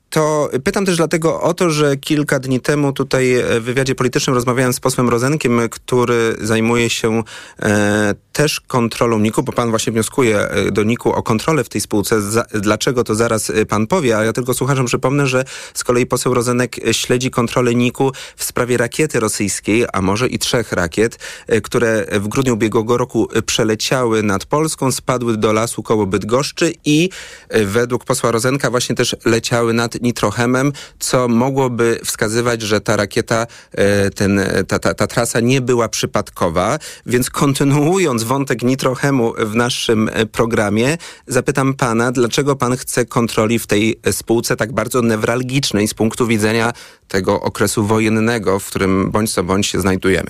To 0.09 0.49
pytam 0.63 0.85
też 0.85 0.97
dlatego 0.97 1.41
o 1.41 1.53
to, 1.53 1.69
że 1.69 1.97
kilka 1.97 2.39
dni 2.39 2.61
temu 2.61 2.93
tutaj 2.93 3.35
w 3.59 3.63
wywiadzie 3.63 3.95
politycznym 3.95 4.33
rozmawiałem 4.33 4.73
z 4.73 4.79
posłem 4.79 5.09
Rozenkiem, 5.09 5.59
który 5.69 6.35
zajmuje 6.41 6.89
się 6.89 7.23
e, 7.59 8.13
też 8.33 8.59
kontrolą 8.59 9.19
NIK-u, 9.19 9.43
bo 9.43 9.51
pan 9.51 9.69
właśnie 9.69 9.93
wnioskuje 9.93 10.39
e, 10.39 10.71
do 10.71 10.83
NIK-u 10.83 11.09
o 11.09 11.23
kontrolę 11.23 11.63
w 11.63 11.69
tej 11.69 11.81
spółce. 11.81 12.21
Za, 12.21 12.43
dlaczego 12.53 13.03
to 13.03 13.15
zaraz 13.15 13.49
e, 13.49 13.65
pan 13.65 13.87
powie, 13.87 14.17
a 14.17 14.23
ja 14.23 14.33
tylko 14.33 14.53
słuchaczom 14.53 14.85
przypomnę, 14.85 15.27
że 15.27 15.43
z 15.73 15.83
kolei 15.83 16.05
poseł 16.05 16.33
Rozenek 16.33 16.87
e, 16.87 16.93
śledzi 16.93 17.31
kontrolę 17.31 17.75
NIK-u 17.75 18.11
w 18.35 18.43
sprawie 18.43 18.77
rakiety 18.77 19.19
rosyjskiej, 19.19 19.85
a 19.93 20.01
może 20.01 20.27
i 20.27 20.39
trzech 20.39 20.71
rakiet, 20.71 21.19
e, 21.47 21.61
które 21.61 22.05
w 22.11 22.27
grudniu 22.27 22.53
ubiegłego 22.53 22.97
roku 22.97 23.27
e, 23.33 23.41
przeleciały 23.41 24.23
nad 24.23 24.45
Polską, 24.45 24.91
spadły 24.91 25.37
do 25.37 25.53
lasu 25.53 25.83
koło 25.83 26.05
Bydgoszczy 26.05 26.73
i 26.85 27.09
e, 27.49 27.65
według 27.65 28.05
posła 28.05 28.31
Rozenka 28.31 28.69
właśnie 28.69 28.95
też 28.95 29.15
leciały 29.25 29.73
nad 29.73 29.98
nitrochemem, 30.01 30.73
co 30.99 31.27
mogłoby 31.27 31.99
wskazywać, 32.05 32.61
że 32.61 32.81
ta 32.81 32.95
rakieta, 32.95 33.47
e, 33.71 34.09
ten, 34.09 34.41
ta, 34.67 34.79
ta, 34.79 34.93
ta 34.93 35.07
trasa 35.07 35.39
nie 35.39 35.61
była 35.61 35.89
przypadkowa. 35.89 36.79
Więc 37.05 37.29
kontynuując 37.29 38.23
wątek 38.23 38.63
nitrochemu 38.63 39.33
w 39.37 39.55
naszym 39.55 40.09
e, 40.13 40.25
programie, 40.25 40.97
zapytam 41.27 41.73
pana, 41.73 42.11
dlaczego 42.11 42.55
pan 42.55 42.77
chce 42.77 43.05
kontroli 43.05 43.59
w 43.59 43.67
tej 43.67 43.99
e, 44.03 44.13
spółce 44.13 44.55
tak 44.55 44.73
bardzo 44.73 45.01
newralgicznej 45.01 45.87
z 45.87 45.93
punktu 45.93 46.27
widzenia 46.27 46.73
tego 47.07 47.41
okresu 47.41 47.85
wojennego, 47.85 48.59
w 48.59 48.67
którym 48.67 49.11
bądź 49.11 49.33
co 49.33 49.43
bądź 49.43 49.67
się 49.67 49.81
znajdujemy. 49.81 50.29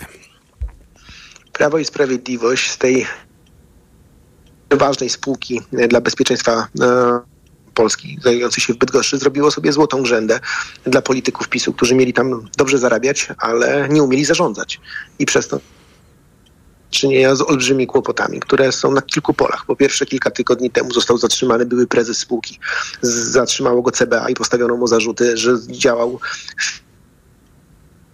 Prawo 1.53 1.77
i 1.77 1.86
Sprawiedliwość 1.86 2.71
z 2.71 2.77
tej 2.77 3.05
ważnej 4.71 5.10
spółki 5.10 5.62
e, 5.73 5.88
dla 5.88 6.01
bezpieczeństwa 6.01 6.67
e, 6.82 7.19
Polski, 7.73 8.17
znajdującej 8.21 8.63
się 8.63 8.73
w 8.73 8.77
Bydgoszczy, 8.77 9.17
zrobiło 9.17 9.51
sobie 9.51 9.71
złotą 9.73 10.03
grzędę 10.03 10.39
dla 10.84 11.01
polityków 11.01 11.49
PiSu, 11.49 11.73
którzy 11.73 11.95
mieli 11.95 12.13
tam 12.13 12.47
dobrze 12.58 12.77
zarabiać, 12.77 13.27
ale 13.38 13.89
nie 13.89 14.03
umieli 14.03 14.25
zarządzać. 14.25 14.79
I 15.19 15.25
przez 15.25 15.47
to 15.47 15.60
czynienia 16.89 17.36
z 17.36 17.41
olbrzymimi 17.41 17.88
kłopotami, 17.88 18.39
które 18.39 18.71
są 18.71 18.91
na 18.91 19.01
kilku 19.01 19.34
polach. 19.34 19.65
Po 19.65 19.75
pierwsze, 19.75 20.05
kilka 20.05 20.32
tygodni 20.32 20.69
temu 20.69 20.93
został 20.93 21.17
zatrzymany 21.17 21.65
były 21.65 21.88
prezes 21.88 22.17
spółki. 22.17 22.60
Zatrzymało 23.01 23.82
go 23.82 23.91
CBA 23.91 24.29
i 24.29 24.34
postawiono 24.34 24.77
mu 24.77 24.88
zarzuty, 24.88 25.38
że 25.38 25.58
działał 25.67 26.19
w 26.60 26.88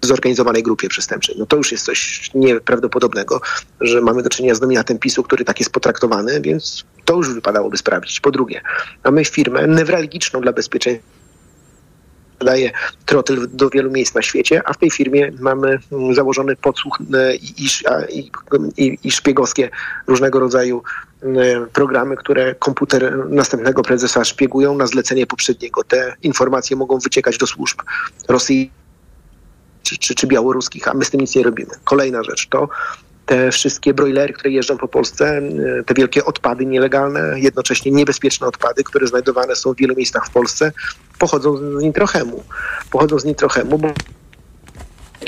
zorganizowanej 0.05 0.63
grupie 0.63 0.89
przestępczej. 0.89 1.35
No 1.39 1.45
to 1.45 1.57
już 1.57 1.71
jest 1.71 1.85
coś 1.85 2.31
nieprawdopodobnego, 2.35 3.41
że 3.81 4.01
mamy 4.01 4.23
do 4.23 4.29
czynienia 4.29 4.55
z 4.55 4.61
nominatem 4.61 4.99
PiSu, 4.99 5.23
który 5.23 5.45
tak 5.45 5.59
jest 5.59 5.71
potraktowany, 5.71 6.41
więc 6.41 6.85
to 7.05 7.15
już 7.15 7.33
wypadałoby 7.33 7.77
sprawdzić. 7.77 8.19
Po 8.19 8.31
drugie, 8.31 8.61
mamy 9.05 9.25
firmę 9.25 9.67
newralgiczną 9.67 10.41
dla 10.41 10.53
bezpieczeństwa 10.53 11.15
daje 12.39 12.71
trotyl 13.05 13.47
do 13.53 13.69
wielu 13.69 13.91
miejsc 13.91 14.15
na 14.15 14.21
świecie, 14.21 14.61
a 14.65 14.73
w 14.73 14.77
tej 14.77 14.91
firmie 14.91 15.31
mamy 15.39 15.79
mm, 15.91 16.15
założony 16.15 16.55
podsłuch 16.55 16.97
e, 17.13 17.35
i, 17.35 17.65
i, 18.09 18.31
i, 18.77 18.97
i, 19.03 19.11
szpiegowskie 19.11 19.69
różnego 20.07 20.39
rodzaju 20.39 20.83
e, 21.23 21.27
programy, 21.73 22.17
które 22.17 22.55
komputer 22.55 23.27
następnego 23.29 23.81
prezesa 23.81 24.25
szpiegują 24.25 24.77
na 24.77 24.87
zlecenie 24.87 25.27
poprzedniego. 25.27 25.83
Te 25.83 26.15
informacje 26.23 26.75
mogą 26.75 26.99
wyciekać 26.99 27.37
do 27.37 27.47
służb 27.47 27.79
Rosji 28.27 28.71
czy, 29.85 29.97
czy, 29.97 30.15
czy 30.15 30.27
białoruskich, 30.27 30.87
a 30.87 30.93
my 30.93 31.05
z 31.05 31.09
tym 31.09 31.21
nic 31.21 31.35
nie 31.35 31.43
robimy. 31.43 31.71
Kolejna 31.83 32.23
rzecz 32.23 32.47
to 32.47 32.69
te 33.25 33.51
wszystkie 33.51 33.93
broilery, 33.93 34.33
które 34.33 34.51
jeżdżą 34.51 34.77
po 34.77 34.87
Polsce, 34.87 35.37
e, 35.37 35.83
te 35.83 35.93
wielkie 35.93 36.25
odpady 36.25 36.65
nielegalne, 36.65 37.39
jednocześnie 37.39 37.91
niebezpieczne 37.91 38.47
odpady, 38.47 38.83
które 38.83 39.07
znajdowane 39.07 39.55
są 39.55 39.73
w 39.73 39.77
wielu 39.77 39.95
miejscach 39.95 40.27
w 40.27 40.29
Polsce, 40.29 40.71
pochodzą 41.19 41.57
z 41.57 41.83
nitrochemu. 41.83 42.43
Pochodzą 42.91 43.19
z 43.19 43.25
nitrochemu, 43.25 43.77
bo 43.77 43.93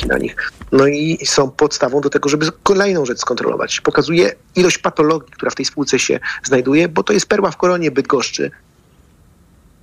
na 0.07 0.17
nich. 0.17 0.51
No 0.71 0.87
i 0.87 1.17
są 1.25 1.51
podstawą 1.51 2.01
do 2.01 2.09
tego, 2.09 2.29
żeby 2.29 2.45
kolejną 2.63 3.05
rzecz 3.05 3.19
skontrolować. 3.19 3.81
Pokazuje 3.81 4.35
ilość 4.55 4.77
patologii, 4.77 5.31
która 5.31 5.51
w 5.51 5.55
tej 5.55 5.65
spółce 5.65 5.99
się 5.99 6.19
znajduje, 6.43 6.89
bo 6.89 7.03
to 7.03 7.13
jest 7.13 7.25
perła 7.25 7.51
w 7.51 7.57
koronie 7.57 7.91
Bydgoszczy, 7.91 8.51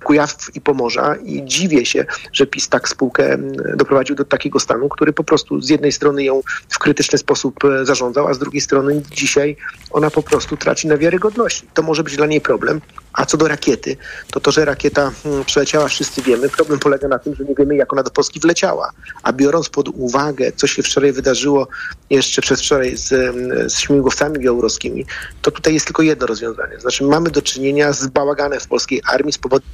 Kujaw 0.05 0.35
i 0.53 0.61
Pomorza 0.61 1.15
i 1.15 1.45
dziwię 1.45 1.85
się, 1.85 2.05
że 2.33 2.45
PiS 2.45 2.69
tak 2.69 2.89
spółkę 2.89 3.33
mm, 3.33 3.53
doprowadził 3.75 4.15
do 4.15 4.25
takiego 4.25 4.59
stanu, 4.59 4.89
który 4.89 5.13
po 5.13 5.23
prostu 5.23 5.61
z 5.61 5.69
jednej 5.69 5.91
strony 5.91 6.23
ją 6.23 6.41
w 6.69 6.79
krytyczny 6.79 7.17
sposób 7.17 7.65
e, 7.65 7.85
zarządzał, 7.85 8.27
a 8.27 8.33
z 8.33 8.39
drugiej 8.39 8.61
strony 8.61 9.01
dzisiaj 9.11 9.57
ona 9.91 10.09
po 10.09 10.23
prostu 10.23 10.57
traci 10.57 10.87
na 10.87 10.97
wiarygodności. 10.97 11.67
To 11.73 11.81
może 11.81 12.03
być 12.03 12.15
dla 12.17 12.25
niej 12.25 12.41
problem. 12.41 12.81
A 13.13 13.25
co 13.25 13.37
do 13.37 13.47
rakiety, 13.47 13.97
to 14.31 14.39
to, 14.39 14.51
że 14.51 14.65
rakieta 14.65 15.11
mm, 15.25 15.45
przeleciała, 15.45 15.87
wszyscy 15.87 16.21
wiemy. 16.21 16.49
Problem 16.49 16.79
polega 16.79 17.07
na 17.07 17.19
tym, 17.19 17.35
że 17.35 17.43
nie 17.43 17.55
wiemy, 17.55 17.75
jak 17.75 17.93
ona 17.93 18.03
do 18.03 18.11
Polski 18.11 18.39
wleciała. 18.39 18.91
A 19.23 19.33
biorąc 19.33 19.69
pod 19.69 19.87
uwagę, 19.89 20.51
co 20.55 20.67
się 20.67 20.83
wczoraj 20.83 21.11
wydarzyło, 21.11 21.67
jeszcze 22.09 22.41
przedwczoraj 22.41 22.97
z, 22.97 23.13
mm, 23.13 23.69
z 23.69 23.79
śmigłowcami 23.79 24.39
białoruskimi, 24.39 25.05
to 25.41 25.51
tutaj 25.51 25.73
jest 25.73 25.85
tylko 25.85 26.03
jedno 26.03 26.27
rozwiązanie. 26.27 26.79
Znaczy 26.79 27.03
mamy 27.03 27.29
do 27.31 27.41
czynienia 27.41 27.93
z 27.93 28.07
bałaganem 28.07 28.59
w 28.59 28.67
polskiej 28.67 29.01
armii 29.05 29.33
z 29.33 29.37
powodu 29.37 29.65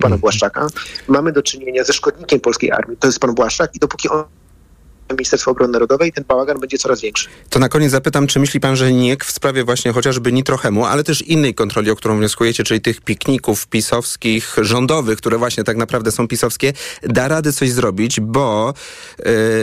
pana 0.00 0.18
Błaszczaka. 0.18 0.66
Mamy 1.08 1.32
do 1.32 1.42
czynienia 1.42 1.84
ze 1.84 1.92
szkodnikiem 1.92 2.40
polskiej 2.40 2.72
armii, 2.72 2.96
to 2.96 3.06
jest 3.08 3.18
pan 3.18 3.34
Błaszczak 3.34 3.74
i 3.74 3.78
dopóki 3.78 4.08
on 4.08 4.24
Ministerstwo 5.12 5.50
Obrony 5.50 5.72
Narodowej, 5.72 6.12
ten 6.12 6.24
bałagan 6.24 6.60
będzie 6.60 6.78
coraz 6.78 7.00
większy. 7.00 7.28
To 7.50 7.58
na 7.58 7.68
koniec 7.68 7.90
zapytam, 7.90 8.26
czy 8.26 8.40
myśli 8.40 8.60
pan, 8.60 8.76
że 8.76 8.92
NIK 8.92 9.24
w 9.24 9.30
sprawie 9.30 9.64
właśnie 9.64 9.92
chociażby 9.92 10.32
nitrochemu, 10.32 10.84
ale 10.84 11.04
też 11.04 11.22
innej 11.22 11.54
kontroli, 11.54 11.90
o 11.90 11.96
którą 11.96 12.18
wnioskujecie, 12.18 12.64
czyli 12.64 12.80
tych 12.80 13.00
pikników 13.00 13.66
pisowskich, 13.66 14.56
rządowych, 14.60 15.18
które 15.18 15.38
właśnie 15.38 15.64
tak 15.64 15.76
naprawdę 15.76 16.12
są 16.12 16.28
pisowskie, 16.28 16.72
da 17.02 17.28
rady 17.28 17.52
coś 17.52 17.70
zrobić, 17.70 18.20
bo... 18.20 18.74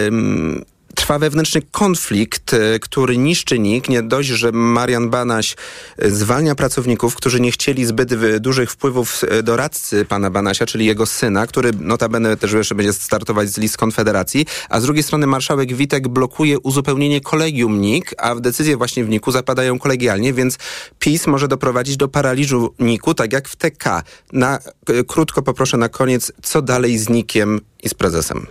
Ym, 0.08 0.66
Trwa 0.98 1.20
wewnętrzny 1.20 1.62
konflikt, 1.72 2.54
y, 2.54 2.80
który 2.80 3.18
niszczy 3.18 3.60
NIK. 3.60 3.90
Nie 3.90 4.04
dość, 4.04 4.30
że 4.30 4.52
Marian 4.52 5.10
Banaś 5.10 5.56
y, 6.04 6.12
zwalnia 6.12 6.56
pracowników, 6.56 7.16
którzy 7.16 7.40
nie 7.40 7.52
chcieli 7.52 7.86
zbyt 7.86 8.40
dużych 8.40 8.72
wpływów 8.72 9.24
y, 9.24 9.44
doradcy 9.44 10.06
pana 10.06 10.30
Banasia, 10.30 10.66
czyli 10.66 10.86
jego 10.86 11.06
syna, 11.06 11.48
który 11.48 11.72
notabene 11.80 12.38
też 12.38 12.54
jeszcze 12.54 12.76
będzie 12.76 12.94
startować 12.94 13.50
z 13.50 13.58
list 13.58 13.78
Konfederacji, 13.78 14.46
a 14.70 14.80
z 14.80 14.84
drugiej 14.84 15.04
strony 15.04 15.28
marszałek 15.28 15.74
Witek 15.74 16.08
blokuje 16.08 16.60
uzupełnienie 16.60 17.22
kolegium 17.22 17.82
NIK, 17.82 18.16
a 18.18 18.36
w 18.36 18.42
decyzje 18.42 18.78
właśnie 18.78 19.06
w 19.06 19.10
NIK-u 19.10 19.32
zapadają 19.32 19.80
kolegialnie, 19.80 20.34
więc 20.34 20.58
PiS 21.00 21.28
może 21.28 21.48
doprowadzić 21.48 21.98
do 21.98 22.08
paraliżu 22.08 22.74
NIK-u, 22.80 23.14
tak 23.14 23.34
jak 23.34 23.50
w 23.50 23.56
TK. 23.56 24.04
Na, 24.34 24.60
krótko 25.08 25.42
poproszę 25.42 25.78
na 25.78 25.90
koniec, 25.90 26.32
co 26.44 26.62
dalej 26.62 26.98
z 26.98 27.10
NIK-iem 27.10 27.62
i 27.84 27.90
z 27.90 27.94
prezesem? 27.94 28.48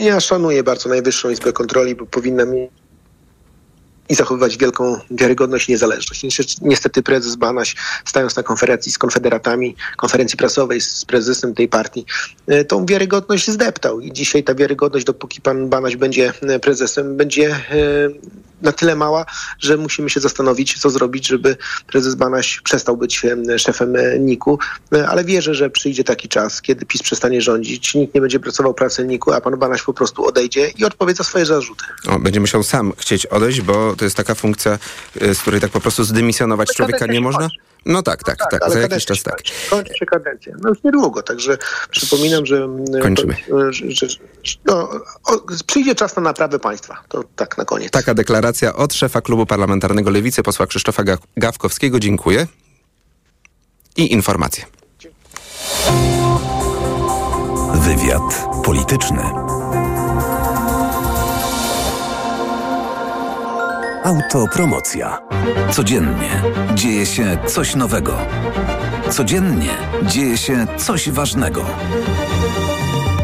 Ja 0.00 0.20
szanuję 0.20 0.62
bardzo 0.62 0.88
Najwyższą 0.88 1.30
Izbę 1.30 1.52
Kontroli, 1.52 1.94
bo 1.94 2.06
powinna 2.06 2.44
mieć 2.44 2.70
i 4.08 4.14
zachowywać 4.14 4.56
wielką 4.56 5.00
wiarygodność 5.10 5.68
i 5.68 5.72
niezależność. 5.72 6.24
Niestety 6.62 7.02
prezes 7.02 7.36
Banaś, 7.36 7.76
stając 8.04 8.36
na 8.36 8.42
konferencji 8.42 8.92
z 8.92 8.98
konfederatami, 8.98 9.76
konferencji 9.96 10.38
prasowej 10.38 10.80
z 10.80 11.04
prezesem 11.04 11.54
tej 11.54 11.68
partii, 11.68 12.06
e, 12.46 12.64
tą 12.64 12.86
wiarygodność 12.86 13.50
zdeptał 13.50 14.00
i 14.00 14.12
dzisiaj 14.12 14.44
ta 14.44 14.54
wiarygodność, 14.54 15.06
dopóki 15.06 15.40
pan 15.40 15.68
Banaś 15.68 15.96
będzie 15.96 16.32
prezesem, 16.62 17.16
będzie 17.16 17.56
na 18.62 18.72
tyle 18.72 18.96
mała, 18.96 19.26
że 19.58 19.76
musimy 19.76 20.10
się 20.10 20.20
zastanowić, 20.20 20.78
co 20.78 20.90
zrobić, 20.90 21.26
żeby 21.26 21.56
prezes 21.86 22.14
Banaś 22.14 22.60
przestał 22.60 22.96
być 22.96 23.22
szefem 23.58 23.94
NIK-u, 24.18 24.58
ale 25.08 25.24
wierzę, 25.24 25.54
że 25.54 25.70
przyjdzie 25.70 26.04
taki 26.04 26.28
czas, 26.28 26.62
kiedy 26.62 26.86
PiS 26.86 27.02
przestanie 27.02 27.42
rządzić, 27.42 27.94
nikt 27.94 28.14
nie 28.14 28.20
będzie 28.20 28.40
pracował 28.40 28.74
pracy 28.74 29.06
NIK-u, 29.06 29.32
a 29.32 29.40
pan 29.40 29.58
Banaś 29.58 29.82
po 29.82 29.94
prostu 29.94 30.26
odejdzie 30.26 30.68
i 30.68 30.84
odpowie 30.84 31.14
za 31.14 31.24
swoje 31.24 31.46
zarzuty. 31.46 31.84
O, 32.08 32.18
będzie 32.18 32.40
musiał 32.40 32.62
sam 32.62 32.92
chcieć 32.96 33.26
odejść, 33.26 33.60
bo 33.60 33.96
to 33.96 34.04
jest 34.04 34.16
taka 34.16 34.34
funkcja, 34.34 34.78
y, 35.22 35.34
z 35.34 35.38
której 35.38 35.60
tak 35.60 35.70
po 35.70 35.80
prostu 35.80 36.04
zdymisjonować 36.04 36.68
człowieka 36.68 37.06
nie 37.06 37.20
można? 37.20 37.48
No 37.86 38.02
tak, 38.02 38.24
tak, 38.24 38.36
tak, 38.50 38.60
tak 38.60 38.70
za 38.70 38.78
jakiś 38.78 39.04
czas 39.04 39.22
tak. 39.22 39.42
Kończy 39.70 39.94
się 39.94 40.06
kadencja. 40.06 40.54
No 40.62 40.68
już 40.68 40.78
niedługo, 40.84 41.22
także 41.22 41.58
przypominam, 41.90 42.46
że... 42.46 42.68
Kończymy. 43.02 43.36
Że, 43.70 43.90
że, 43.90 44.06
no, 44.64 44.90
o, 45.24 45.40
przyjdzie 45.66 45.94
czas 45.94 46.16
na 46.16 46.22
naprawę 46.22 46.58
państwa. 46.58 47.02
To 47.08 47.24
tak 47.36 47.58
na 47.58 47.64
koniec. 47.64 47.90
Taka 47.90 48.14
deklaracja 48.14 48.74
od 48.76 48.94
szefa 48.94 49.20
klubu 49.20 49.46
parlamentarnego 49.46 50.10
Lewicy, 50.10 50.42
posła 50.42 50.66
Krzysztofa 50.66 51.02
Gawkowskiego. 51.36 52.00
Dziękuję. 52.00 52.46
I 53.96 54.12
informacje. 54.12 54.64
Wywiad 57.74 58.46
polityczny. 58.64 59.49
Autopromocja. 64.04 65.18
Codziennie 65.70 66.42
dzieje 66.74 67.06
się 67.06 67.38
coś 67.46 67.76
nowego. 67.76 68.16
Codziennie 69.10 69.70
dzieje 70.02 70.38
się 70.38 70.66
coś 70.76 71.10
ważnego. 71.10 71.64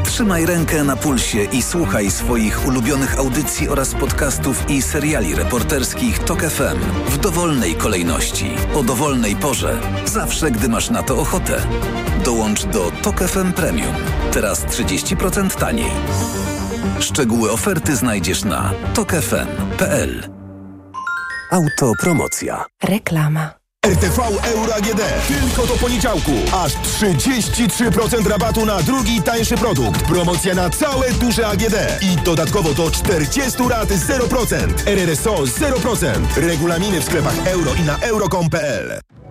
Trzymaj 0.04 0.46
rękę 0.46 0.84
na 0.84 0.96
pulsie 0.96 1.44
i 1.52 1.62
słuchaj 1.62 2.10
swoich 2.10 2.66
ulubionych 2.66 3.18
audycji 3.18 3.68
oraz 3.68 3.94
podcastów 3.94 4.70
i 4.70 4.82
seriali 4.82 5.34
reporterskich 5.34 6.18
TOK 6.18 6.42
FM 6.42 6.78
w 7.08 7.18
dowolnej 7.18 7.74
kolejności, 7.74 8.50
o 8.74 8.82
dowolnej 8.82 9.36
porze, 9.36 9.78
zawsze 10.04 10.50
gdy 10.50 10.68
masz 10.68 10.90
na 10.90 11.02
to 11.02 11.18
ochotę. 11.18 11.62
Dołącz 12.24 12.64
do 12.64 12.92
TOK 13.02 13.20
FM 13.20 13.52
Premium. 13.52 13.94
Teraz 14.32 14.64
30% 14.66 15.50
taniej. 15.50 15.90
Szczegóły 17.00 17.50
oferty 17.50 17.96
znajdziesz 17.96 18.44
na 18.44 18.72
tokefm.pl. 18.94 20.35
Autopromocja. 21.50 22.64
Reklama. 22.82 23.50
RTV 23.86 24.22
Euro 24.44 24.74
AGD. 24.74 25.00
Tylko 25.28 25.66
do 25.66 25.74
poniedziałku. 25.74 26.32
Aż 26.52 26.72
33% 26.72 28.26
rabatu 28.26 28.66
na 28.66 28.82
drugi 28.82 29.22
tańszy 29.22 29.56
produkt. 29.56 30.02
Promocja 30.02 30.54
na 30.54 30.70
całe 30.70 31.12
duże 31.12 31.46
AGD. 31.46 31.74
I 32.02 32.16
dodatkowo 32.16 32.74
do 32.74 32.90
40 32.90 33.68
rat 33.68 33.88
0%. 33.88 34.56
RRSO 34.86 35.34
0%. 35.34 36.06
Regulaminy 36.36 37.00
w 37.00 37.04
sklepach 37.04 37.46
euro 37.46 37.74
i 37.74 37.80
na 37.80 37.98
euro.com.pl. 37.98 39.00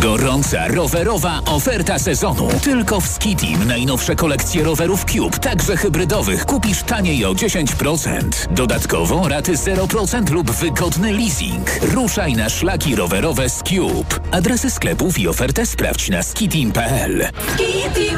Gorąca 0.00 0.68
rowerowa 0.68 1.40
oferta 1.46 1.98
sezonu. 1.98 2.48
Tylko 2.62 3.00
w 3.00 3.06
Skitim 3.06 3.66
najnowsze 3.66 4.16
kolekcje 4.16 4.64
rowerów 4.64 5.04
Cube, 5.04 5.38
także 5.38 5.76
hybrydowych, 5.76 6.44
kupisz 6.46 6.82
taniej 6.82 7.24
o 7.24 7.32
10%. 7.32 8.22
Dodatkowo 8.50 9.28
raty 9.28 9.52
0% 9.54 10.30
lub 10.30 10.50
wygodny 10.50 11.12
leasing. 11.12 11.70
Ruszaj 11.82 12.34
na 12.34 12.48
szlaki 12.48 12.96
rowerowe 12.96 13.50
z 13.50 13.62
Cube. 13.62 14.20
Adresy 14.30 14.70
sklepów 14.70 15.18
i 15.18 15.28
ofertę 15.28 15.66
sprawdź 15.66 16.08
na 16.08 16.22
skitim.pl. 16.22 17.28
Skitim! 17.54 18.16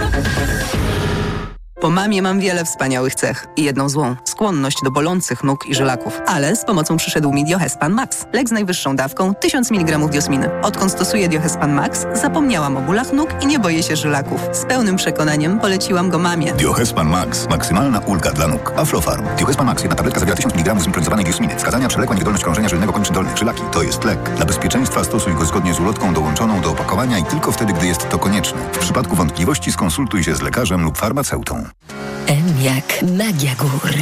Po 1.80 1.90
mamie 1.90 2.22
mam 2.22 2.40
wiele 2.40 2.64
wspaniałych 2.64 3.14
cech 3.14 3.46
i 3.56 3.64
jedną 3.64 3.88
złą– 3.88 4.16
skłonność 4.24 4.76
do 4.84 4.90
bolących 4.90 5.44
nóg 5.44 5.66
i 5.66 5.74
żylaków. 5.74 6.20
Ale 6.26 6.56
z 6.56 6.64
pomocą 6.64 6.96
przyszedł 6.96 7.32
mi 7.32 7.44
Diohespan 7.44 7.92
Max. 7.92 8.26
Lek 8.32 8.48
z 8.48 8.52
najwyższą 8.52 8.96
dawką 8.96 9.34
1000 9.34 9.70
mg 9.70 9.98
diosminy. 9.98 10.60
Odkąd 10.62 10.92
stosuję 10.92 11.28
Diohespan 11.28 11.72
Max, 11.72 12.06
zapomniałam 12.14 12.76
o 12.76 12.80
bólach 12.80 13.12
nóg 13.12 13.30
i 13.42 13.46
nie 13.46 13.58
boję 13.58 13.82
się 13.82 13.96
żylaków. 13.96 14.40
Z 14.52 14.64
pełnym 14.64 14.96
przekonaniem 14.96 15.60
poleciłam 15.60 16.10
go 16.10 16.18
mamie. 16.18 16.52
Diohespan 16.52 17.08
Max. 17.08 17.48
Maksymalna 17.48 17.98
ulga 17.98 18.30
dla 18.30 18.48
nóg. 18.48 18.72
Aflofarm. 18.76 19.26
Diohespan 19.36 19.66
Max. 19.66 19.82
Jedna 19.82 19.96
tabletka 19.96 20.20
zawiera 20.20 20.36
1000 20.36 20.54
mg 20.54 20.80
zimpronizowanej 20.80 21.24
diosminy. 21.24 21.56
Wskazania 21.56 21.88
przewlekła 21.88 22.14
niewydolność 22.14 22.44
krążenia 22.44 22.68
żylnego 22.68 22.92
kończyn 22.92 23.14
dolnych. 23.14 23.36
Żylaki. 23.36 23.62
To 23.72 23.82
jest 23.82 24.04
lek. 24.04 24.34
Dla 24.36 24.46
bezpieczeństwa 24.46 25.04
stosuj 25.04 25.34
go 25.34 25.44
zgodnie 25.44 25.74
z 25.74 25.80
ulotką 25.80 26.14
dołączoną 26.14 26.60
do 26.60 26.70
opakowania 26.70 27.18
i 27.18 27.24
tylko 27.24 27.52
wtedy, 27.52 27.72
gdy 27.72 27.86
jest 27.86 28.08
to 28.08 28.18
konieczne. 28.18 28.58
W 28.72 28.78
przypadku 28.78 29.16
wątpliwości 29.16 29.72
skonsultuj 29.72 30.24
się 30.24 30.34
z 30.34 30.40
lekarzem 30.42 30.82
lub 30.82 30.98
farmaceutą. 30.98 31.64
M 32.28 32.62
jak 32.62 33.02
magia 33.02 33.54
gór. 33.54 33.92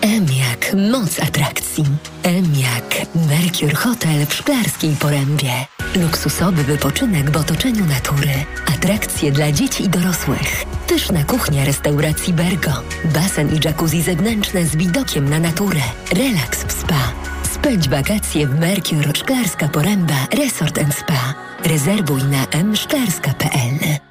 M 0.00 0.26
jak 0.38 0.74
moc 0.90 1.20
atrakcji. 1.20 1.84
M 2.22 2.44
jak 2.54 3.06
Mercure 3.14 3.74
Hotel 3.74 4.26
w 4.26 4.34
Szklarskiej 4.34 4.96
Porębie. 4.96 5.52
Luksusowy 5.96 6.64
wypoczynek 6.64 7.30
w 7.30 7.36
otoczeniu 7.36 7.86
natury. 7.86 8.30
Atrakcje 8.74 9.32
dla 9.32 9.52
dzieci 9.52 9.84
i 9.84 9.88
dorosłych. 9.88 10.64
Pyszna 10.86 11.24
kuchnia 11.24 11.64
restauracji 11.64 12.32
Bergo. 12.32 12.72
Basen 13.04 13.54
i 13.54 13.60
jacuzzi 13.64 14.02
zewnętrzne 14.02 14.64
z 14.64 14.76
widokiem 14.76 15.28
na 15.28 15.38
naturę. 15.38 15.82
Relaks 16.12 16.64
w 16.64 16.72
spa. 16.72 17.12
Spędź 17.54 17.88
wakacje 17.88 18.46
w 18.46 18.60
Mercure 18.60 19.12
Szklarska 19.16 19.68
Poręba 19.68 20.26
Resort 20.32 20.78
Spa. 20.98 21.34
Rezerwuj 21.64 22.22
na 22.24 22.64
mszklarska.pl. 22.64 24.05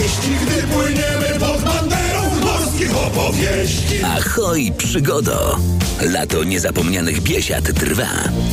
Pieści, 0.00 0.30
gdy 0.46 0.62
płyniemy 0.62 1.40
pod 1.40 1.62
banderą 1.62 2.22
morskich 2.44 2.96
opowieści. 2.96 4.04
Ahoj, 4.04 4.72
przygodo! 4.78 5.58
Lato 6.00 6.44
niezapomnianych 6.44 7.20
biesiad 7.22 7.64
trwa. 7.64 8.08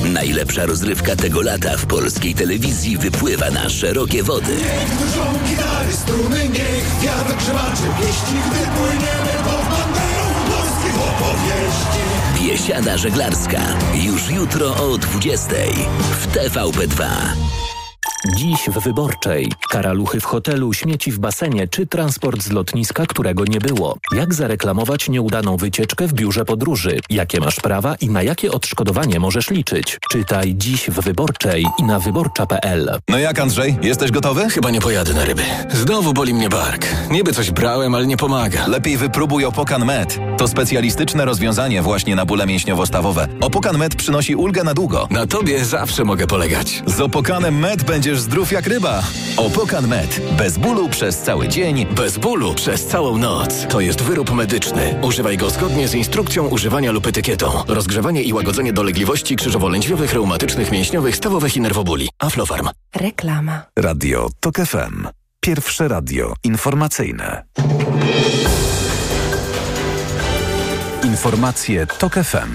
Najlepsza 0.05 0.65
rozrywka 0.65 1.15
tego 1.15 1.41
lata 1.41 1.77
w 1.77 1.85
polskiej 1.85 2.35
telewizji 2.35 2.97
wypływa 2.97 3.51
na 3.51 3.69
szerokie 3.69 4.23
wody. 4.23 4.55
Niech 4.55 4.97
drżą 4.97 5.25
gitary, 5.49 5.93
struny, 5.93 6.49
niech 6.49 6.85
wiatr 7.03 7.35
grzebaczy 7.37 7.87
pieści, 7.99 8.35
gdy 8.49 8.59
płyniemy 8.77 9.33
pod 9.43 9.63
banderą 9.71 10.25
morskich 10.49 10.95
opowieści. 11.01 12.01
Biesiada 12.43 12.97
żeglarska. 12.97 13.61
Już 13.93 14.29
jutro 14.29 14.75
o 14.75 14.97
20 14.97 15.47
w 16.19 16.27
TVP2. 16.27 17.03
Dziś 18.25 18.59
w 18.67 18.79
Wyborczej. 18.79 19.51
Karaluchy 19.69 20.19
w 20.19 20.25
hotelu, 20.25 20.73
śmieci 20.73 21.11
w 21.11 21.19
basenie 21.19 21.67
czy 21.67 21.87
transport 21.87 22.43
z 22.43 22.51
lotniska, 22.51 23.05
którego 23.05 23.43
nie 23.45 23.59
było. 23.59 23.97
Jak 24.15 24.33
zareklamować 24.33 25.09
nieudaną 25.09 25.57
wycieczkę 25.57 26.07
w 26.07 26.13
biurze 26.13 26.45
podróży? 26.45 26.99
Jakie 27.09 27.39
masz 27.39 27.55
prawa 27.55 27.95
i 27.95 28.09
na 28.09 28.23
jakie 28.23 28.51
odszkodowanie 28.51 29.19
możesz 29.19 29.49
liczyć? 29.49 29.97
Czytaj 30.11 30.55
dziś 30.55 30.89
w 30.89 30.99
Wyborczej 31.01 31.65
i 31.79 31.83
na 31.83 31.99
wyborcza.pl. 31.99 32.99
No 33.07 33.17
jak 33.19 33.39
Andrzej? 33.39 33.77
Jesteś 33.81 34.11
gotowy? 34.11 34.49
Chyba 34.49 34.69
nie 34.69 34.81
pojadę 34.81 35.13
na 35.13 35.25
ryby. 35.25 35.43
Znowu 35.69 36.13
boli 36.13 36.33
mnie 36.33 36.49
bark. 36.49 36.85
Niby 37.11 37.33
coś 37.33 37.51
brałem, 37.51 37.95
ale 37.95 38.07
nie 38.07 38.17
pomaga. 38.17 38.67
Lepiej 38.67 38.97
wypróbuj 38.97 39.45
Opokan 39.45 39.85
Med. 39.85 40.19
To 40.37 40.47
specjalistyczne 40.47 41.25
rozwiązanie 41.25 41.81
właśnie 41.81 42.15
na 42.15 42.25
bóle 42.25 42.45
mięśniowo-stawowe. 42.47 43.27
Opokan 43.41 43.77
Med 43.77 43.95
przynosi 43.95 44.35
ulgę 44.35 44.63
na 44.63 44.73
długo. 44.73 45.07
Na 45.11 45.27
tobie 45.27 45.65
zawsze 45.65 46.03
mogę 46.03 46.27
polegać. 46.27 46.83
Z 46.85 47.01
Opokanem 47.01 47.59
Med 47.59 47.83
będziesz 48.07 48.23
zdrów 48.23 48.51
jak 48.51 48.67
ryba. 48.67 49.03
Opokan 49.37 49.87
Med. 49.87 50.21
Bez 50.37 50.57
bólu 50.57 50.89
przez 50.89 51.17
cały 51.17 51.47
dzień. 51.47 51.85
Bez 51.85 52.17
bólu 52.17 52.53
przez 52.53 52.85
całą 52.85 53.17
noc. 53.17 53.67
To 53.69 53.79
jest 53.79 54.01
wyrób 54.01 54.31
medyczny. 54.31 54.95
Używaj 55.01 55.37
go 55.37 55.49
zgodnie 55.49 55.87
z 55.87 55.95
instrukcją 55.95 56.47
używania 56.47 56.91
lub 56.91 57.07
etykietą. 57.07 57.63
Rozgrzewanie 57.67 58.23
i 58.23 58.33
łagodzenie 58.33 58.73
dolegliwości 58.73 59.35
krzyżowo-lędźwiowych, 59.35 60.13
reumatycznych, 60.13 60.71
mięśniowych, 60.71 61.15
stawowych 61.15 61.57
i 61.57 61.61
nerwobóli. 61.61 62.09
Aflofarm. 62.19 62.69
Reklama. 62.95 63.61
Radio 63.79 64.29
TOK 64.39 64.55
FM. 64.55 65.07
Pierwsze 65.39 65.87
radio 65.87 66.33
informacyjne. 66.43 67.43
Informacje 71.03 71.87
TOK 71.87 72.13
FM. 72.13 72.53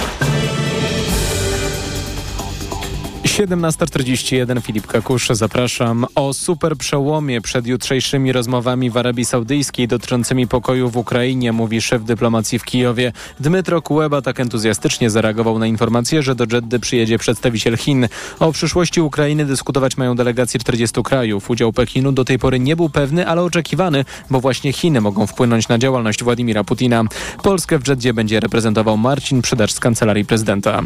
17.41 3.24 4.62
Filip 4.62 4.86
Kakusz, 4.86 5.28
zapraszam. 5.30 6.06
O 6.14 6.32
super 6.32 6.76
przełomie 6.76 7.40
przed 7.40 7.66
jutrzejszymi 7.66 8.32
rozmowami 8.32 8.90
w 8.90 8.96
Arabii 8.96 9.24
Saudyjskiej 9.24 9.88
dotyczącymi 9.88 10.48
pokoju 10.48 10.90
w 10.90 10.96
Ukrainie, 10.96 11.52
mówi 11.52 11.82
szef 11.82 12.04
dyplomacji 12.04 12.58
w 12.58 12.64
Kijowie. 12.64 13.12
Dmytro 13.40 13.82
Kuleba 13.82 14.22
tak 14.22 14.40
entuzjastycznie 14.40 15.10
zareagował 15.10 15.58
na 15.58 15.66
informację, 15.66 16.22
że 16.22 16.34
do 16.34 16.46
Dżeddy 16.46 16.80
przyjedzie 16.80 17.18
przedstawiciel 17.18 17.76
Chin. 17.76 18.08
O 18.38 18.52
przyszłości 18.52 19.00
Ukrainy 19.00 19.44
dyskutować 19.44 19.96
mają 19.96 20.16
delegacje 20.16 20.60
40 20.60 21.02
krajów. 21.02 21.50
Udział 21.50 21.72
Pekinu 21.72 22.12
do 22.12 22.24
tej 22.24 22.38
pory 22.38 22.60
nie 22.60 22.76
był 22.76 22.88
pewny, 22.88 23.28
ale 23.28 23.42
oczekiwany, 23.42 24.04
bo 24.30 24.40
właśnie 24.40 24.72
Chiny 24.72 25.00
mogą 25.00 25.26
wpłynąć 25.26 25.68
na 25.68 25.78
działalność 25.78 26.24
Władimira 26.24 26.64
Putina. 26.64 27.04
Polskę 27.42 27.78
w 27.78 27.82
Dżeddzie 27.82 28.14
będzie 28.14 28.40
reprezentował 28.40 28.96
Marcin 28.96 29.42
Przydarz 29.42 29.72
z 29.72 29.80
Kancelarii 29.80 30.24
Prezydenta. 30.24 30.82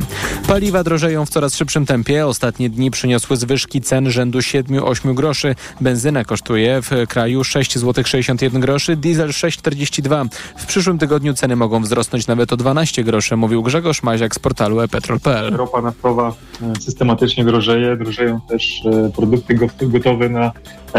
Paliwa 0.49 0.85
drożeją 0.85 1.27
w 1.27 1.31
coraz 1.31 1.57
szybszym 1.57 1.87
tempie. 1.87 2.26
Ostatnie 2.27 2.71
dni 2.71 2.91
przyniosły 2.91 3.37
zwyżki 3.37 3.81
cen 3.81 4.11
rzędu 4.11 4.39
7-8 4.39 5.15
groszy. 5.15 5.55
Benzyna 5.81 6.25
kosztuje 6.25 6.83
w 6.83 6.91
kraju 7.09 7.45
6 7.45 7.79
zł 7.79 8.05
61 8.05 8.61
groszy, 8.61 8.97
diesel 8.97 9.29
6,42. 9.29 10.29
W 10.57 10.67
przyszłym 10.67 10.99
tygodniu 10.99 11.35
ceny 11.35 11.57
mogą 11.57 11.83
wzrosnąć 11.83 12.27
nawet 12.27 12.53
o 12.53 12.57
12 12.57 13.05
groszy, 13.05 13.37
mówił 13.37 13.63
Grzegorz 13.63 14.03
Maziak 14.03 14.35
z 14.35 14.39
portalu 14.39 14.81
epetrol.pl. 14.81 15.57
Ropa 15.57 15.83
naftowa 15.83 16.35
e, 16.63 16.81
systematycznie 16.81 17.45
drożeje, 17.45 17.97
drożeją 17.97 18.41
też 18.41 18.83
e, 18.87 19.11
produkty 19.17 19.59
gotowe 19.81 20.29
na, 20.29 20.53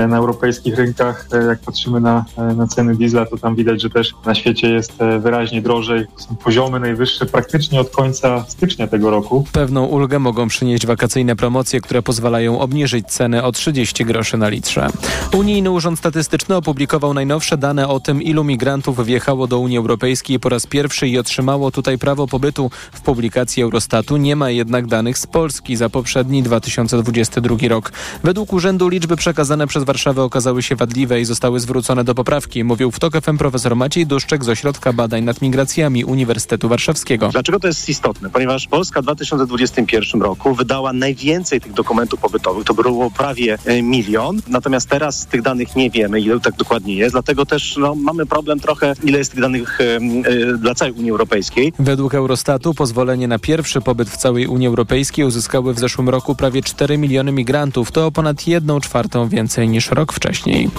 na 0.07 0.17
europejskich 0.17 0.75
rynkach. 0.75 1.27
Jak 1.47 1.59
patrzymy 1.59 1.99
na, 1.99 2.25
na 2.55 2.67
ceny 2.67 2.95
diesla, 2.95 3.25
to 3.25 3.37
tam 3.37 3.55
widać, 3.55 3.81
że 3.81 3.89
też 3.89 4.13
na 4.25 4.35
świecie 4.35 4.69
jest 4.69 4.93
wyraźnie 5.19 5.61
drożej. 5.61 6.05
Są 6.15 6.35
poziomy 6.35 6.79
najwyższe 6.79 7.25
praktycznie 7.25 7.79
od 7.79 7.89
końca 7.89 8.45
stycznia 8.47 8.87
tego 8.87 9.09
roku. 9.09 9.45
Pewną 9.51 9.85
ulgę 9.85 10.19
mogą 10.19 10.47
przynieść 10.47 10.85
wakacyjne 10.85 11.35
promocje, 11.35 11.81
które 11.81 12.01
pozwalają 12.01 12.59
obniżyć 12.59 13.07
ceny 13.07 13.43
o 13.43 13.51
30 13.51 14.05
groszy 14.05 14.37
na 14.37 14.49
litrze. 14.49 14.87
Unijny 15.33 15.71
Urząd 15.71 15.99
Statystyczny 15.99 16.55
opublikował 16.55 17.13
najnowsze 17.13 17.57
dane 17.57 17.87
o 17.87 17.99
tym, 17.99 18.21
ilu 18.21 18.43
migrantów 18.43 19.05
wjechało 19.05 19.47
do 19.47 19.59
Unii 19.59 19.77
Europejskiej 19.77 20.39
po 20.39 20.49
raz 20.49 20.67
pierwszy 20.67 21.07
i 21.07 21.19
otrzymało 21.19 21.71
tutaj 21.71 21.97
prawo 21.97 22.27
pobytu. 22.27 22.71
W 22.91 23.01
publikacji 23.01 23.63
Eurostatu 23.63 24.17
nie 24.17 24.35
ma 24.35 24.49
jednak 24.49 24.87
danych 24.87 25.17
z 25.17 25.27
Polski 25.27 25.75
za 25.75 25.89
poprzedni 25.89 26.43
2022 26.43 27.55
rok. 27.67 27.91
Według 28.23 28.53
urzędu 28.53 28.89
liczby 28.89 29.15
przekazane 29.15 29.67
przez 29.67 29.83
Warszawę 29.87 30.23
okazały 30.23 30.63
się 30.63 30.75
wadliwe 30.75 31.21
i 31.21 31.25
zostały 31.25 31.59
zwrócone 31.59 32.03
do 32.03 32.15
poprawki, 32.15 32.63
mówił 32.63 32.91
w 32.91 32.99
TOK 32.99 33.21
FM 33.21 33.37
profesor 33.37 33.75
Maciej 33.75 34.07
Duszczek 34.07 34.43
z 34.43 34.49
Ośrodka 34.49 34.93
Badań 34.93 35.23
nad 35.23 35.41
Migracjami 35.41 36.05
Uniwersytetu 36.05 36.69
Warszawskiego. 36.69 37.29
Dlaczego 37.29 37.59
to 37.59 37.67
jest 37.67 37.89
istotne? 37.89 38.29
Ponieważ 38.29 38.67
Polska 38.67 39.01
w 39.01 39.03
2021 39.03 40.21
roku 40.21 40.55
wydała 40.55 40.93
najwięcej 40.93 41.61
tych 41.61 41.73
dokumentów 41.73 42.19
pobytowych, 42.19 42.65
to 42.65 42.73
było 42.73 43.11
prawie 43.11 43.57
e, 43.65 43.81
milion, 43.81 44.41
natomiast 44.47 44.89
teraz 44.89 45.25
tych 45.25 45.41
danych 45.41 45.75
nie 45.75 45.89
wiemy, 45.89 46.21
ile 46.21 46.39
tak 46.39 46.55
dokładnie 46.55 46.95
jest, 46.95 47.13
dlatego 47.13 47.45
też 47.45 47.77
no, 47.77 47.95
mamy 47.95 48.25
problem 48.25 48.59
trochę, 48.59 48.93
ile 49.03 49.17
jest 49.17 49.31
tych 49.31 49.41
danych 49.41 49.81
e, 49.81 50.57
dla 50.57 50.75
całej 50.75 50.93
Unii 50.93 51.11
Europejskiej. 51.11 51.73
Według 51.79 52.13
Eurostatu 52.13 52.73
pozwolenie 52.73 53.27
na 53.27 53.39
pierwszy 53.39 53.81
pobyt 53.81 54.09
w 54.09 54.17
całej 54.17 54.47
Unii 54.47 54.67
Europejskiej 54.67 55.25
uzyskały 55.25 55.73
w 55.73 55.79
zeszłym 55.79 56.09
roku 56.09 56.35
prawie 56.35 56.61
4 56.61 56.97
miliony 56.97 57.31
migrantów. 57.31 57.91
To 57.91 58.05
o 58.05 58.11
ponad 58.11 58.47
1 58.47 58.81
czwartą 58.81 59.29
więcej 59.29 59.66
niż 59.69 59.91
rok 59.91 60.13
wcześniej. 60.13 60.69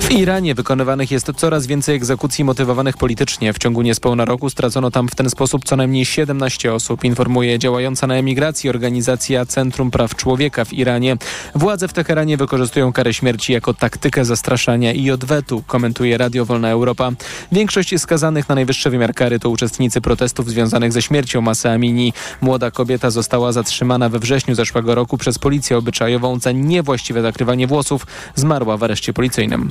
W 0.00 0.10
Iranie 0.10 0.54
wykonywanych 0.54 1.10
jest 1.10 1.32
coraz 1.36 1.66
więcej 1.66 1.96
egzekucji 1.96 2.44
motywowanych 2.44 2.96
politycznie. 2.96 3.52
W 3.52 3.58
ciągu 3.58 3.82
niespełna 3.82 4.24
roku 4.24 4.50
stracono 4.50 4.90
tam 4.90 5.08
w 5.08 5.14
ten 5.14 5.30
sposób 5.30 5.64
co 5.64 5.76
najmniej 5.76 6.04
17 6.04 6.74
osób, 6.74 7.04
informuje 7.04 7.58
działająca 7.58 8.06
na 8.06 8.14
emigracji 8.14 8.70
organizacja 8.70 9.46
Centrum 9.46 9.90
Praw 9.90 10.16
Człowieka 10.16 10.64
w 10.64 10.72
Iranie. 10.72 11.16
Władze 11.54 11.88
w 11.88 11.92
Teheranie 11.92 12.36
wykorzystują 12.36 12.92
karę 12.92 13.14
śmierci 13.14 13.52
jako 13.52 13.74
taktykę 13.74 14.24
zastraszania 14.24 14.92
i 14.92 15.10
odwetu, 15.10 15.62
komentuje 15.66 16.18
Radio 16.18 16.44
Wolna 16.44 16.70
Europa. 16.70 17.10
Większość 17.52 18.00
skazanych 18.00 18.48
na 18.48 18.54
najwyższy 18.54 18.90
wymiar 18.90 19.14
kary 19.14 19.38
to 19.38 19.50
uczestnicy 19.50 20.00
protestów 20.00 20.50
związanych 20.50 20.92
ze 20.92 21.02
śmiercią 21.02 21.40
Masy 21.40 21.70
Amini. 21.70 22.12
Młoda 22.40 22.70
kobieta 22.70 23.10
została 23.10 23.52
zatrzymana 23.52 24.08
we 24.08 24.18
wrześniu 24.18 24.54
zeszłego 24.54 24.94
roku 24.94 25.18
przez 25.18 25.38
policję 25.38 25.76
obyczajową 25.78 26.38
za 26.38 26.52
niewłaściwe 26.52 27.22
zakrywanie 27.22 27.66
włosów. 27.66 28.06
Zmarła 28.34 28.76
w 28.76 28.82
areszcie 28.82 29.12
policyjnym. 29.12 29.68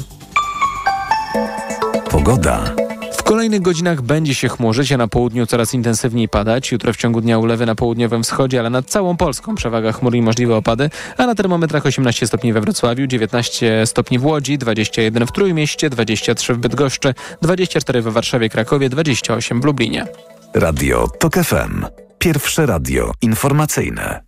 Pogoda. 2.12 2.76
W 3.18 3.24
kolejnych 3.24 3.62
godzinach 3.62 4.02
będzie 4.02 4.36
się 4.36 4.50
chmurzyć, 4.50 4.92
a 4.92 4.98
na 4.98 5.08
południu 5.08 5.46
coraz 5.46 5.74
intensywniej 5.74 6.30
padać. 6.30 6.72
Jutro 6.72 6.94
w 6.94 6.98
ciągu 6.98 7.22
dnia 7.22 7.38
ulewy 7.38 7.66
na 7.66 7.76
południowym 7.76 8.24
wschodzie, 8.24 8.60
ale 8.60 8.70
nad 8.70 8.86
całą 8.86 9.18
Polską 9.18 9.56
przewaga 9.56 9.92
chmur 9.92 10.16
i 10.16 10.22
możliwe 10.22 10.56
opady. 10.56 10.90
A 11.18 11.26
na 11.26 11.36
termometrach 11.36 11.86
18 11.86 12.28
stopni 12.28 12.54
we 12.54 12.62
Wrocławiu, 12.62 13.08
19 13.08 13.86
stopni 13.86 14.20
w 14.20 14.26
Łodzi, 14.26 14.58
21 14.58 15.28
w 15.28 15.32
Trójmieście, 15.32 15.90
23 15.90 16.54
w 16.54 16.58
Bydgoszczy, 16.58 17.14
24 17.42 18.02
we 18.02 18.12
Warszawie, 18.12 18.50
Krakowie, 18.50 18.90
28 18.90 19.62
w 19.62 19.66
Lublinie. 19.66 20.06
Radio 20.54 21.08
TOK 21.20 21.36
FM. 21.36 21.86
Pierwsze 22.20 22.66
radio 22.66 23.12
informacyjne. 23.22 24.24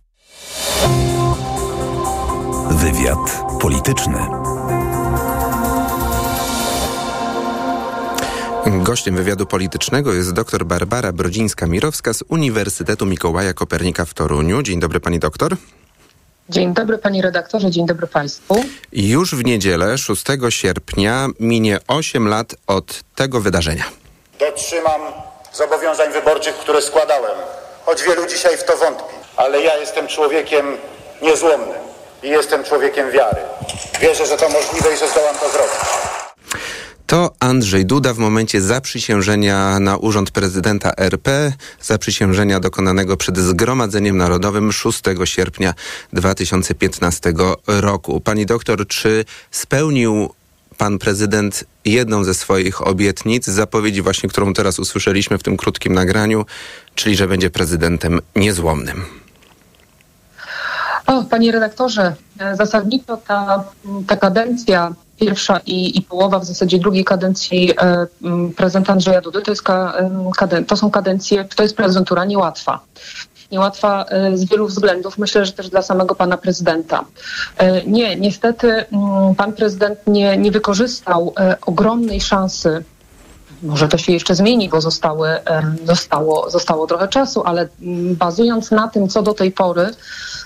Wywiad 2.70 3.51
polityczny. 3.62 4.26
Gościem 8.66 9.16
wywiadu 9.16 9.46
politycznego 9.46 10.12
jest 10.12 10.32
dr 10.32 10.64
Barbara 10.64 11.12
Brodzińska-Mirowska 11.12 12.12
z 12.14 12.22
Uniwersytetu 12.28 13.06
Mikołaja 13.06 13.54
Kopernika 13.54 14.04
w 14.04 14.14
Toruniu. 14.14 14.62
Dzień 14.62 14.80
dobry 14.80 15.00
pani 15.00 15.18
doktor. 15.18 15.56
Dzień 16.48 16.74
dobry 16.74 16.98
panie 16.98 17.22
redaktorze, 17.22 17.70
dzień 17.70 17.86
dobry 17.86 18.06
państwu. 18.06 18.64
Już 18.92 19.34
w 19.34 19.44
niedzielę 19.44 19.98
6 19.98 20.24
sierpnia 20.48 21.28
minie 21.40 21.78
8 21.88 22.28
lat 22.28 22.54
od 22.66 23.00
tego 23.14 23.40
wydarzenia. 23.40 23.84
Dotrzymam 24.38 25.00
zobowiązań 25.52 26.12
wyborczych, 26.12 26.54
które 26.54 26.82
składałem, 26.82 27.36
choć 27.84 28.02
wielu 28.02 28.26
dzisiaj 28.26 28.56
w 28.56 28.64
to 28.64 28.76
wątpi. 28.76 29.14
Ale 29.36 29.62
ja 29.62 29.76
jestem 29.76 30.06
człowiekiem 30.06 30.66
niezłomnym 31.22 31.91
i 32.22 32.28
jestem 32.28 32.64
człowiekiem 32.64 33.10
wiary. 33.10 33.40
Wierzę, 34.00 34.26
że 34.26 34.36
to 34.36 34.48
możliwe 34.48 34.94
i 34.94 34.98
że 34.98 35.08
zdołam 35.08 35.34
to 35.34 35.50
zrobić. 35.50 36.02
To 37.06 37.30
Andrzej 37.40 37.86
Duda 37.86 38.14
w 38.14 38.18
momencie 38.18 38.60
zaprzysiężenia 38.60 39.80
na 39.80 39.96
urząd 39.96 40.30
prezydenta 40.30 40.92
RP, 40.96 41.52
zaprzysiężenia 41.80 42.60
dokonanego 42.60 43.16
przed 43.16 43.38
Zgromadzeniem 43.38 44.16
Narodowym 44.16 44.72
6 44.72 45.00
sierpnia 45.24 45.74
2015 46.12 47.32
roku. 47.66 48.20
Pani 48.20 48.46
doktor, 48.46 48.86
czy 48.86 49.24
spełnił 49.50 50.34
pan 50.78 50.98
prezydent 50.98 51.64
jedną 51.84 52.24
ze 52.24 52.34
swoich 52.34 52.86
obietnic, 52.86 53.46
zapowiedzi 53.46 54.02
właśnie, 54.02 54.28
którą 54.28 54.54
teraz 54.54 54.78
usłyszeliśmy 54.78 55.38
w 55.38 55.42
tym 55.42 55.56
krótkim 55.56 55.94
nagraniu, 55.94 56.46
czyli 56.94 57.16
że 57.16 57.28
będzie 57.28 57.50
prezydentem 57.50 58.20
niezłomnym? 58.36 59.21
Panie 61.30 61.52
redaktorze, 61.52 62.14
zasadniczo 62.54 63.16
ta, 63.16 63.64
ta 64.06 64.16
kadencja 64.16 64.94
pierwsza 65.20 65.60
i, 65.66 65.98
i 65.98 66.02
połowa 66.02 66.38
w 66.38 66.44
zasadzie 66.44 66.78
drugiej 66.78 67.04
kadencji 67.04 67.70
e, 67.70 68.06
prezydenta 68.56 68.92
Andrzeja 68.92 69.20
Dudy 69.20 69.42
to, 69.42 69.50
jest 69.50 69.62
ka, 69.62 69.94
kaden, 70.36 70.64
to 70.64 70.76
są 70.76 70.90
kadencje, 70.90 71.44
to 71.56 71.62
jest 71.62 71.76
prezydentura 71.76 72.24
niełatwa 72.24 72.80
niełatwa 73.52 74.04
e, 74.04 74.36
z 74.36 74.44
wielu 74.44 74.66
względów, 74.66 75.18
myślę, 75.18 75.46
że 75.46 75.52
też 75.52 75.68
dla 75.68 75.82
samego 75.82 76.14
pana 76.14 76.36
prezydenta. 76.36 77.04
E, 77.58 77.84
nie, 77.84 78.16
niestety 78.16 78.84
pan 79.36 79.52
prezydent 79.52 79.98
nie, 80.06 80.36
nie 80.36 80.50
wykorzystał 80.50 81.34
ogromnej 81.66 82.20
szansy 82.20 82.84
może 83.62 83.88
to 83.88 83.98
się 83.98 84.12
jeszcze 84.12 84.34
zmieni, 84.34 84.68
bo 84.68 84.80
zostały, 84.80 85.28
zostało, 85.84 86.50
zostało 86.50 86.86
trochę 86.86 87.08
czasu, 87.08 87.42
ale 87.44 87.68
bazując 88.18 88.70
na 88.70 88.88
tym, 88.88 89.08
co 89.08 89.22
do 89.22 89.34
tej 89.34 89.52
pory, 89.52 89.90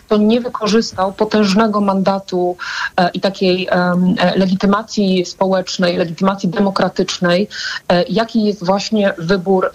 to 0.08 0.16
nie 0.16 0.40
wykorzystał 0.40 1.12
potężnego 1.12 1.80
mandatu 1.80 2.56
e, 2.96 3.10
i 3.10 3.20
takiej 3.20 3.68
e, 3.70 3.94
legitymacji 4.36 5.26
społecznej, 5.26 5.96
legitymacji 5.96 6.48
demokratycznej, 6.48 7.48
e, 7.88 8.02
jaki 8.02 8.44
jest 8.44 8.64
właśnie 8.64 9.14
wybór 9.18 9.70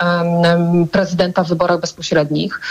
prezydenta 0.91 1.43
w 1.43 1.47
wyborach 1.47 1.79
bezpośrednich. 1.79 2.61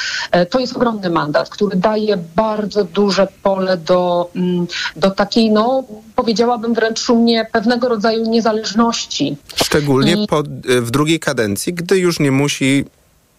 To 0.51 0.59
jest 0.59 0.77
ogromny 0.77 1.11
mandat, 1.11 1.49
który 1.49 1.77
daje 1.77 2.17
bardzo 2.37 2.85
duże 2.85 3.29
pole 3.43 3.77
do, 3.77 4.31
mm, 4.37 4.67
do 4.97 5.11
takiej, 5.11 5.51
no 5.51 5.85
powiedziałabym 6.17 6.75
wręcz 6.75 7.01
szumnie, 7.01 7.47
pewnego 7.53 7.89
rodzaju 7.89 8.31
niezależności. 8.31 9.37
Szczególnie 9.55 10.13
I... 10.13 10.27
po, 10.27 10.43
w 10.65 10.91
drugiej 10.91 11.21
kadencji, 11.21 11.75
gdy 11.75 11.99
już 11.99 12.21
nie 12.21 12.31
musi 12.31 12.85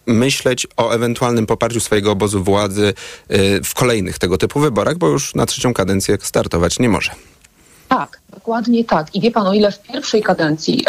myśleć 0.06 0.66
o 0.76 0.92
ewentualnym 0.92 1.46
poparciu 1.46 1.80
swojego 1.80 2.12
obozu 2.12 2.44
władzy 2.44 2.94
y, 3.30 3.60
w 3.64 3.74
kolejnych 3.74 4.18
tego 4.18 4.38
typu 4.38 4.60
wyborach, 4.60 4.96
bo 4.98 5.08
już 5.08 5.34
na 5.34 5.46
trzecią 5.46 5.74
kadencję 5.74 6.18
startować 6.20 6.78
nie 6.78 6.88
może. 6.88 7.10
Tak, 7.88 8.22
Dokładnie 8.32 8.84
tak. 8.84 9.14
I 9.14 9.20
wie 9.20 9.30
pan, 9.30 9.46
o 9.46 9.54
ile 9.54 9.72
w 9.72 9.82
pierwszej 9.82 10.22
kadencji 10.22 10.84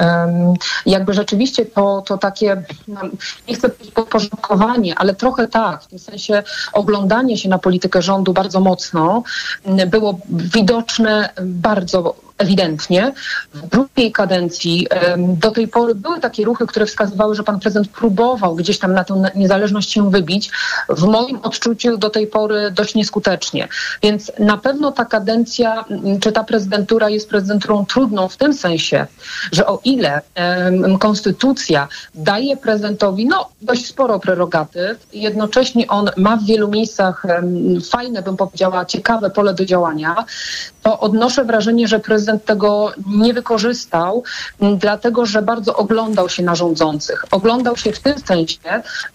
jakby 0.86 1.14
rzeczywiście 1.14 1.66
to, 1.66 2.04
to 2.08 2.18
takie, 2.18 2.64
nie 3.48 3.56
chcę 3.56 3.70
powiedzieć 3.70 3.94
podporządkowanie, 3.94 4.96
ale 4.96 5.16
trochę 5.16 5.48
tak, 5.48 5.84
w 5.84 5.88
tym 5.88 6.00
sensie 6.00 6.44
oglądanie 6.74 7.38
się 7.38 7.50
na 7.50 7.58
politykę 7.58 8.02
rządu 8.02 8.34
bardzo 8.34 8.60
mocno 8.60 9.24
było 9.88 10.20
widoczne 10.30 11.30
bardzo 11.42 12.16
ewidentnie. 12.44 13.12
W 13.54 13.68
drugiej 13.68 14.12
kadencji 14.12 14.88
do 15.18 15.52
tej 15.52 15.68
pory 15.68 15.96
były 15.96 16.20
takie 16.20 16.46
ruchy, 16.46 16.68
które 16.68 16.86
wskazywały, 16.86 17.36
że 17.36 17.44
pan 17.44 17.60
prezydent 17.60 17.88
próbował 17.88 18.56
gdzieś 18.56 18.80
tam 18.80 18.94
na 18.94 19.04
tę 19.04 19.24
niezależność 19.36 19.92
się 19.92 20.12
wybić. 20.12 20.52
W 20.90 21.04
moim 21.04 21.40
odczuciu 21.44 21.98
do 21.98 22.10
tej 22.10 22.28
pory 22.28 22.72
dość 22.72 22.96
nieskutecznie. 22.96 23.68
Więc 24.04 24.32
na 24.40 24.58
pewno 24.58 24.92
ta 24.92 25.06
kadencja, 25.06 25.86
czy 26.22 26.32
ta 26.32 26.44
prezydentura 26.44 27.10
jest 27.10 27.30
prezydenturą 27.30 27.86
trudną 27.86 28.28
w 28.28 28.38
tym 28.38 28.54
sensie, 28.54 29.08
że 29.52 29.66
o 29.68 29.80
ile 29.84 30.22
konstytucja 31.00 31.88
daje 32.16 32.58
prezydentowi 32.58 33.26
no, 33.26 33.50
dość 33.62 33.86
sporo 33.86 34.20
prerogatyw, 34.20 35.08
jednocześnie 35.14 35.88
on 35.88 36.10
ma 36.18 36.38
w 36.38 36.46
wielu 36.46 36.68
miejscach 36.68 37.24
fajne, 37.90 38.22
bym 38.22 38.38
powiedziała, 38.38 38.86
ciekawe 38.86 39.30
pole 39.30 39.54
do 39.54 39.66
działania, 39.66 40.26
to 40.84 41.00
odnoszę 41.00 41.46
wrażenie, 41.46 41.88
że 41.88 42.00
prezydent 42.00 42.46
tego 42.46 42.92
nie 43.08 43.34
wykorzystał, 43.34 44.24
dlatego 44.78 45.26
że 45.26 45.42
bardzo 45.42 45.76
oglądał 45.76 46.30
się 46.30 46.44
na 46.44 46.56
rządzących. 46.56 47.26
Oglądał 47.32 47.78
się 47.78 47.92
w 47.92 48.00
tym 48.00 48.20
sensie, 48.20 48.58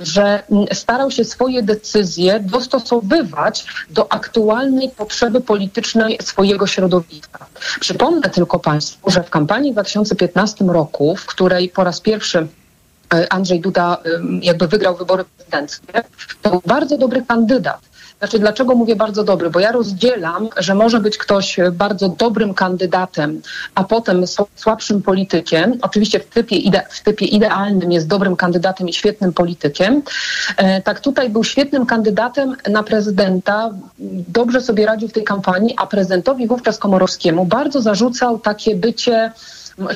że 0.01 0.43
starał 0.73 1.11
się 1.11 1.25
swoje 1.25 1.63
decyzje 1.63 2.41
dostosowywać 2.41 3.67
do 3.91 4.13
aktualnej 4.13 4.91
potrzeby 4.91 5.41
politycznej 5.41 6.19
swojego 6.23 6.67
środowiska. 6.67 7.47
Przypomnę 7.81 8.31
tylko 8.31 8.59
Państwu, 8.59 9.11
że 9.11 9.23
w 9.23 9.31
kampanii 9.31 9.71
w 9.71 9.75
2015 9.75 10.65
roku, 10.65 11.17
w 11.17 11.27
której 11.27 11.69
po 11.69 11.85
raz 11.85 12.01
pierwszy 12.01 12.47
e, 13.15 13.33
Andrzej 13.33 13.61
Duda 13.61 13.97
jakby 14.43 14.69
wygrał 14.69 14.97
wybory 14.97 15.25
prezydenckie, 15.25 16.03
to 16.43 16.51
był 16.51 16.63
bardzo 16.67 16.99
dobry 16.99 17.23
kandydat 17.29 17.81
znaczy, 18.19 18.39
dlaczego 18.39 18.75
mówię 18.75 18.97
bardzo 18.97 19.25
dobry? 19.25 19.51
Bo 19.51 19.61
ja 19.61 19.73
rozdzielam, 19.73 20.49
że 20.57 20.75
może 20.75 21.01
być 21.01 21.19
ktoś 21.19 21.57
bardzo 21.73 22.09
dobrym 22.09 22.55
kandydatem, 22.55 23.43
a 23.75 23.85
potem 23.85 24.25
słabszym 24.57 25.03
politykiem. 25.03 25.79
Oczywiście 25.83 26.21
w 26.21 26.27
typie, 26.27 26.57
ide 26.57 26.83
w 26.91 27.03
typie 27.03 27.27
idealnym 27.27 27.93
jest 27.93 28.07
dobrym 28.07 28.37
kandydatem 28.37 28.89
i 28.89 28.93
świetnym 28.93 29.33
politykiem. 29.33 30.03
E, 30.57 30.83
tak 30.83 31.01
tutaj 31.01 31.31
był 31.31 31.45
świetnym 31.45 31.87
kandydatem 31.87 32.57
na 32.71 32.83
prezydenta, 32.83 33.71
dobrze 34.29 34.61
sobie 34.61 34.87
radził 34.87 35.09
w 35.09 35.13
tej 35.13 35.25
kampanii, 35.25 35.75
a 35.77 35.87
prezydentowi 35.87 36.47
wówczas 36.47 36.79
Komorowskiemu 36.79 37.45
bardzo 37.45 37.83
zarzucał 37.83 38.39
takie 38.39 38.77
bycie 38.77 39.33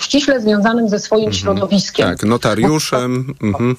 ściśle 0.00 0.40
związanym 0.40 0.88
ze 0.88 0.98
swoim 0.98 1.24
mhm. 1.24 1.40
środowiskiem. 1.42 2.08
Tak, 2.08 2.22
notariuszem. 2.22 3.34
Mhm. 3.42 3.76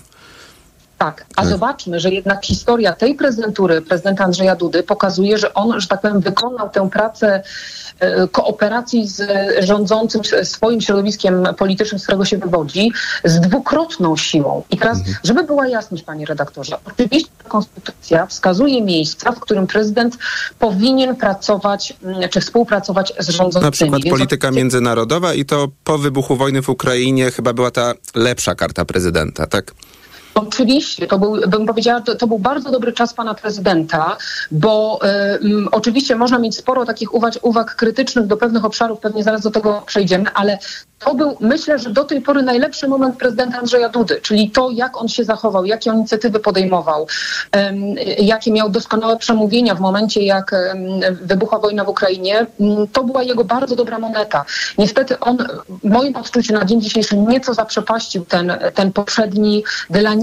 Tak, 1.04 1.26
a 1.36 1.41
tak. 1.41 1.49
zobaczmy, 1.49 1.99
że 1.99 2.10
jednak 2.10 2.45
historia 2.45 2.93
tej 2.93 3.16
prezydentury, 3.16 3.82
prezydenta 3.82 4.24
Andrzeja 4.24 4.56
Dudy, 4.56 4.84
pokazuje, 4.84 5.38
że 5.38 5.54
on, 5.54 5.82
że 5.82 5.88
tak 5.88 6.01
powiem, 6.01 6.20
wykonał 6.20 6.70
tę 6.70 6.89
pracę 6.89 7.43
e, 7.99 8.28
kooperacji 8.28 9.08
z 9.08 9.22
rządzącym 9.66 10.22
swoim 10.43 10.82
środowiskiem 10.82 11.47
politycznym, 11.58 11.99
z 11.99 12.04
którego 12.04 12.26
się 12.26 12.38
wywodzi, 12.38 12.91
z 13.24 13.39
dwukrotną 13.39 14.18
siłą. 14.18 14.64
I 14.70 14.78
teraz, 14.78 14.97
mhm. 14.97 15.16
żeby 15.24 15.43
była 15.43 15.68
jasność, 15.68 16.04
panie 16.04 16.26
redaktorze, 16.26 16.78
oczywiście 16.86 17.30
konstytucja 17.47 18.26
wskazuje 18.26 18.82
miejsca, 18.82 19.32
w 19.32 19.39
którym 19.39 19.68
prezydent 19.68 20.18
powinien 20.60 21.16
pracować 21.16 21.93
czy 22.30 22.41
współpracować 22.41 23.14
z 23.20 23.30
rządzącymi. 23.30 23.66
Na 23.66 23.72
przykład 23.72 24.04
Więc 24.04 24.14
polityka 24.14 24.47
oczywiście... 24.47 24.64
międzynarodowa 24.64 25.34
i 25.34 25.45
to 25.45 25.68
po 25.84 25.97
wybuchu 25.97 26.36
wojny 26.36 26.62
w 26.62 26.70
Ukrainie 26.70 27.32
chyba 27.32 27.54
była 27.54 27.72
ta 27.72 27.93
lepsza 28.16 28.56
karta 28.56 28.86
prezydenta, 28.86 29.47
tak? 29.47 29.72
Oczywiście, 30.36 31.08
to 31.08 31.20
był, 31.20 31.36
bym 31.48 31.66
powiedziała, 31.66 32.02
to, 32.02 32.16
to 32.16 32.28
był 32.28 32.40
bardzo 32.40 32.72
dobry 32.72 32.94
czas 32.94 33.14
pana 33.14 33.34
prezydenta, 33.34 34.18
bo 34.52 35.00
y, 35.36 35.72
oczywiście 35.72 36.16
można 36.16 36.40
mieć 36.40 36.58
sporo 36.58 36.86
takich 36.86 37.14
uwag, 37.14 37.34
uwag 37.42 37.76
krytycznych 37.76 38.28
do 38.28 38.38
pewnych 38.38 38.66
obszarów, 38.66 39.00
pewnie 39.00 39.24
zaraz 39.24 39.42
do 39.42 39.52
tego 39.52 39.84
przejdziemy, 39.86 40.26
ale 40.34 40.58
to 41.00 41.16
był, 41.16 41.38
myślę, 41.40 41.80
że 41.80 41.90
do 41.90 42.04
tej 42.04 42.22
pory 42.22 42.42
najlepszy 42.42 42.88
moment 42.88 43.18
prezydenta 43.18 43.60
Andrzeja 43.60 43.90
Dudy, 43.90 44.22
czyli 44.22 44.52
to, 44.52 44.70
jak 44.70 44.98
on 44.98 45.08
się 45.08 45.24
zachował, 45.24 45.66
jakie 45.66 45.92
on 45.92 45.98
inicjatywy 45.98 46.40
podejmował, 46.40 47.08
jakie 48.20 48.52
miał 48.52 48.70
doskonałe 48.70 49.18
przemówienia 49.18 49.76
w 49.76 49.80
momencie, 49.80 50.22
jak 50.22 50.56
wybuchła 51.22 51.60
wojna 51.60 51.84
w 51.84 51.90
Ukrainie. 51.90 52.46
Um, 52.60 52.88
to 52.88 53.04
była 53.04 53.24
jego 53.24 53.44
bardzo 53.44 53.76
dobra 53.76 54.00
moneta. 54.00 54.46
Niestety 54.78 55.20
on, 55.20 55.38
w 55.84 55.90
moim 55.90 56.16
odczuciu 56.16 56.54
na 56.54 56.66
dzień 56.66 56.82
dzisiejszy, 56.82 57.18
nieco 57.18 57.54
zaprzepaścił 57.54 58.26
ten, 58.26 58.54
ten 58.74 58.92
poprzedni, 58.92 59.64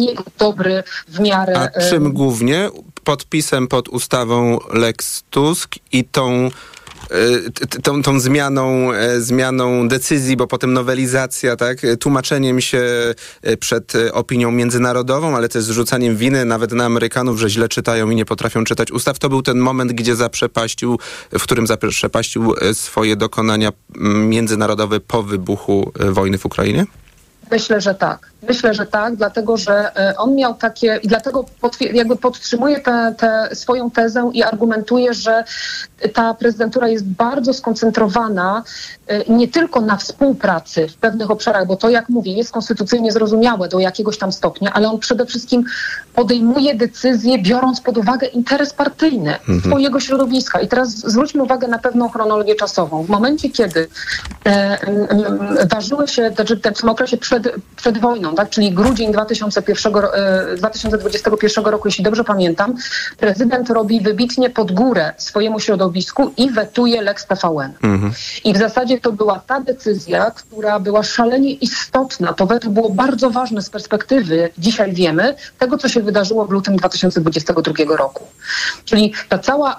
dla 0.01 0.11
niego 0.11 0.25
dobry 0.39 0.83
w 1.09 1.21
miarę... 1.21 1.71
A 1.77 1.81
czym 1.81 2.13
głównie? 2.13 2.71
Podpisem 3.05 3.69
pod 3.69 3.89
ustawą 3.89 4.59
Lex 4.73 5.23
Tusk 5.31 5.75
i 5.93 6.05
tą 6.05 6.51
tą, 7.83 8.03
tą 8.03 8.21
zmianą, 8.21 8.93
e, 8.93 9.21
zmianą 9.21 9.89
decyzji, 9.89 10.37
bo 10.37 10.47
potem 10.47 10.73
nowelizacja, 10.73 11.57
tak, 11.57 11.79
tłumaczeniem 12.01 12.61
się 12.61 12.83
e, 13.43 13.57
przed 13.57 13.95
e, 13.95 14.13
opinią 14.13 14.51
międzynarodową, 14.51 15.37
ale 15.37 15.49
też 15.49 15.65
zrzucaniem 15.65 16.17
winy 16.17 16.45
nawet 16.45 16.73
na 16.73 16.85
Amerykanów, 16.85 17.39
że 17.39 17.51
źle 17.51 17.69
czytają 17.69 18.11
i 18.11 18.15
nie 18.15 18.25
potrafią 18.25 18.65
czytać 18.65 18.91
ustaw. 18.91 19.19
To 19.19 19.29
był 19.29 19.43
ten 19.43 19.59
moment, 19.59 19.93
gdzie 19.93 20.17
zaprzepaścił, 20.17 20.99
w 21.33 21.43
którym 21.43 21.67
zaprzepaścił 21.67 22.55
swoje 22.73 23.17
dokonania 23.17 23.73
międzynarodowe 24.29 25.01
po 25.01 25.23
wybuchu 25.23 25.93
wojny 26.11 26.39
w 26.39 26.47
Ukrainie? 26.47 26.87
Myślę, 27.51 27.81
że 27.81 27.95
tak. 27.95 28.31
Myślę, 28.49 28.75
że 28.75 28.87
tak, 28.87 29.17
dlatego 29.17 29.57
że 29.57 29.97
e, 29.97 30.17
on 30.17 30.35
miał 30.35 30.55
takie 30.55 31.01
i 31.03 31.09
dlatego 31.09 31.45
jakby 31.93 32.17
podtrzymuje 32.17 32.81
tę 33.19 33.49
swoją 33.53 33.91
tezę 33.91 34.31
i 34.33 34.43
argumentuje, 34.43 35.15
że 35.15 35.45
ta 36.15 36.35
prezydentura 36.35 36.89
jest 36.89 37.05
bardzo 37.05 37.55
skoncentrowana 37.55 38.63
e, 39.07 39.33
nie 39.33 39.49
tylko 39.49 39.81
na 39.81 39.97
współpracy 39.97 40.89
w 40.89 40.97
pewnych 40.97 41.31
obszarach, 41.31 41.67
bo 41.67 41.77
to 41.77 41.91
jak 41.91 42.09
mówię, 42.09 42.33
jest 42.33 42.53
konstytucyjnie 42.53 43.13
zrozumiałe 43.13 43.69
do 43.69 43.79
jakiegoś 43.79 44.19
tam 44.19 44.33
stopnia, 44.33 44.73
ale 44.73 44.91
on 44.91 44.99
przede 44.99 45.27
wszystkim 45.27 45.65
podejmuje 46.15 46.75
decyzje 46.75 47.39
biorąc 47.39 47.81
pod 47.81 47.99
uwagę 47.99 48.27
interes 48.27 48.73
partyjny 48.73 49.39
mhm. 49.39 49.61
swojego 49.61 50.01
środowiska. 50.01 50.61
I 50.61 50.69
teraz 50.69 50.89
zwróćmy 50.89 51.43
uwagę 51.43 51.69
na 51.69 51.79
pewną 51.79 52.09
chronologię 52.09 52.55
czasową. 52.55 53.03
W 53.03 53.09
momencie, 53.09 53.51
kiedy 53.51 53.89
e, 54.47 54.79
ważyły 55.71 56.09
się, 56.09 56.31
znaczy 56.35 56.57
w 56.57 56.61
tym 56.61 56.89
okresie 56.89 57.17
przed, 57.17 57.55
przed 57.77 57.99
wojną, 57.99 58.30
tak? 58.35 58.51
czyli 58.51 58.73
grudzień 58.73 59.13
2001, 59.13 59.93
2021 60.57 61.67
e, 61.67 61.71
roku, 61.71 61.89
jeśli 61.89 62.05
dobrze 62.05 62.25
pamiętam, 62.25 62.75
prezydent 63.19 63.71
robi 63.71 64.01
wybitnie 64.01 64.51
pod 64.51 64.73
górę 64.73 65.13
swojemu 65.17 65.61
środowisku 65.61 66.33
i 66.37 66.51
wetuje 66.51 67.03
Lex 67.03 67.27
TVN. 67.27 67.73
Mhm. 67.83 68.13
I 68.45 68.55
w 68.55 68.57
zasadzie 68.57 69.01
to 69.01 69.13
była 69.13 69.41
ta 69.47 69.61
decyzja, 69.61 70.31
która 70.31 70.81
była 70.81 71.03
szalenie 71.03 71.53
istotna. 71.53 72.33
To 72.33 72.47
weto 72.47 72.71
było 72.71 72.91
bardzo 72.91 73.31
ważne 73.31 73.63
z 73.63 73.71
perspektywy, 73.71 74.51
dzisiaj 74.59 74.93
wiemy, 74.93 75.35
tego, 75.59 75.79
co 75.79 75.89
się 75.89 76.01
wydarzyło 76.03 76.45
w 76.47 76.51
lutym 76.51 76.77
2022 76.77 77.97
roku. 77.97 78.27
Czyli 78.85 79.13
ta 79.29 79.39
cała, 79.39 79.77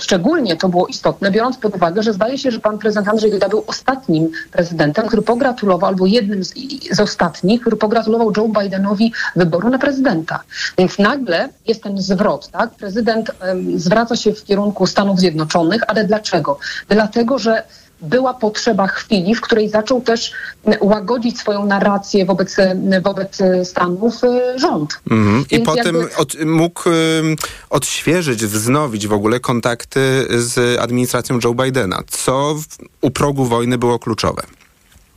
szczególnie 0.00 0.56
to 0.56 0.68
było 0.68 0.86
istotne, 0.86 1.30
biorąc 1.30 1.56
pod 1.56 1.74
uwagę, 1.74 2.02
że 2.02 2.12
zdaje 2.12 2.38
się, 2.38 2.50
że 2.50 2.60
pan 2.60 2.78
prezydent 2.78 3.08
Andrzej 3.08 3.30
Duda 3.30 3.48
był 3.48 3.64
ostatnim 3.66 4.30
prezydentem, 4.52 5.06
który 5.06 5.22
pogratulował, 5.22 5.88
albo 5.88 6.06
jednym 6.06 6.44
z, 6.44 6.54
z 6.90 7.00
ostatnich, 7.00 7.25
ostatni, 7.26 7.60
który 7.60 7.76
pogratulował 7.76 8.32
Joe 8.36 8.48
Bidenowi 8.48 9.12
wyboru 9.36 9.68
na 9.68 9.78
prezydenta. 9.78 10.42
Więc 10.78 10.98
nagle 10.98 11.48
jest 11.66 11.82
ten 11.82 12.02
zwrot, 12.02 12.50
tak? 12.50 12.70
Prezydent 12.70 13.30
um, 13.30 13.80
zwraca 13.80 14.16
się 14.16 14.32
w 14.32 14.44
kierunku 14.44 14.86
Stanów 14.86 15.18
Zjednoczonych, 15.18 15.82
ale 15.88 16.04
dlaczego? 16.04 16.58
Dlatego, 16.88 17.38
że 17.38 17.62
była 18.00 18.34
potrzeba 18.34 18.86
chwili, 18.86 19.34
w 19.34 19.40
której 19.40 19.68
zaczął 19.68 20.00
też 20.00 20.32
łagodzić 20.80 21.38
swoją 21.38 21.66
narrację 21.66 22.24
wobec, 22.26 22.56
wobec 23.02 23.38
Stanów 23.64 24.24
y, 24.24 24.58
rząd. 24.58 25.00
Mhm. 25.10 25.44
I 25.50 25.60
potem 25.60 25.96
jakby... 25.96 26.16
od, 26.16 26.44
mógł 26.44 26.82
odświeżyć, 27.70 28.46
wznowić 28.46 29.06
w 29.06 29.12
ogóle 29.12 29.40
kontakty 29.40 30.26
z 30.38 30.80
administracją 30.80 31.38
Joe 31.44 31.54
Bidena, 31.54 32.02
co 32.08 32.54
w, 32.54 32.64
u 33.00 33.10
progu 33.10 33.44
wojny 33.44 33.78
było 33.78 33.98
kluczowe. 33.98 34.42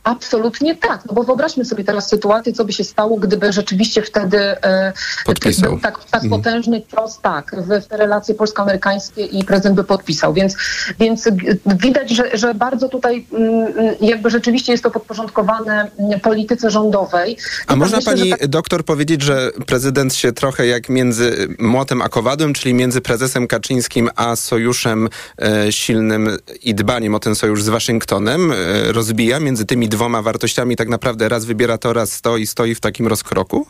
Absolutnie 0.04 0.76
tak, 0.76 1.04
no 1.06 1.14
bo 1.14 1.22
wyobraźmy 1.22 1.64
sobie 1.64 1.84
teraz 1.84 2.08
sytuację, 2.08 2.52
co 2.52 2.64
by 2.64 2.72
się 2.72 2.84
stało, 2.84 3.16
gdyby 3.16 3.52
rzeczywiście 3.52 4.02
wtedy 4.02 4.38
e, 4.38 4.92
Podpisał. 5.24 5.78
tak, 5.78 6.04
tak 6.10 6.24
Mhm. 6.24 6.42
potężny 6.42 6.82
cios, 6.90 7.18
tak, 7.22 7.56
w, 7.58 7.84
w 7.84 7.86
te 7.86 7.96
relacje 7.96 8.34
polsko-amerykańskie 8.34 9.24
i 9.24 9.44
prezydent 9.44 9.76
by 9.76 9.84
podpisał. 9.84 10.32
Więc, 10.34 10.56
więc 11.00 11.28
widać, 11.66 12.10
że, 12.10 12.36
że 12.38 12.54
bardzo 12.54 12.88
tutaj 12.88 13.26
mm, 13.32 13.72
jakby 14.00 14.30
rzeczywiście 14.30 14.72
jest 14.72 14.84
to 14.84 14.90
podporządkowane 14.90 15.90
mm, 15.98 16.20
polityce 16.20 16.70
rządowej. 16.70 17.36
A 17.66 17.74
I 17.74 17.76
można 17.76 17.96
myślę, 17.96 18.12
pani 18.12 18.30
tak- 18.30 18.46
doktor 18.46 18.84
powiedzieć, 18.84 19.22
że 19.22 19.50
prezydent 19.66 20.14
się 20.14 20.32
trochę 20.32 20.66
jak 20.66 20.88
między 20.88 21.48
młotem 21.58 22.02
a 22.02 22.08
kowadłem, 22.08 22.52
czyli 22.52 22.74
między 22.74 23.00
prezesem 23.00 23.46
Kaczyńskim 23.46 24.10
a 24.16 24.36
sojuszem 24.36 25.08
e, 25.42 25.72
silnym 25.72 26.36
i 26.62 26.74
dbaniem 26.74 27.14
o 27.14 27.18
ten 27.20 27.34
sojusz 27.34 27.62
z 27.62 27.68
Waszyngtonem 27.68 28.52
e, 28.52 28.56
rozbija 28.92 29.40
między 29.40 29.64
tymi 29.64 29.88
dwoma 29.90 30.22
wartościami 30.22 30.76
tak 30.76 30.88
naprawdę 30.88 31.28
raz 31.28 31.44
wybiera 31.44 31.78
to, 31.78 31.92
raz 31.92 32.12
stoi, 32.12 32.46
stoi 32.46 32.74
w 32.74 32.80
takim 32.80 33.06
rozkroku? 33.06 33.66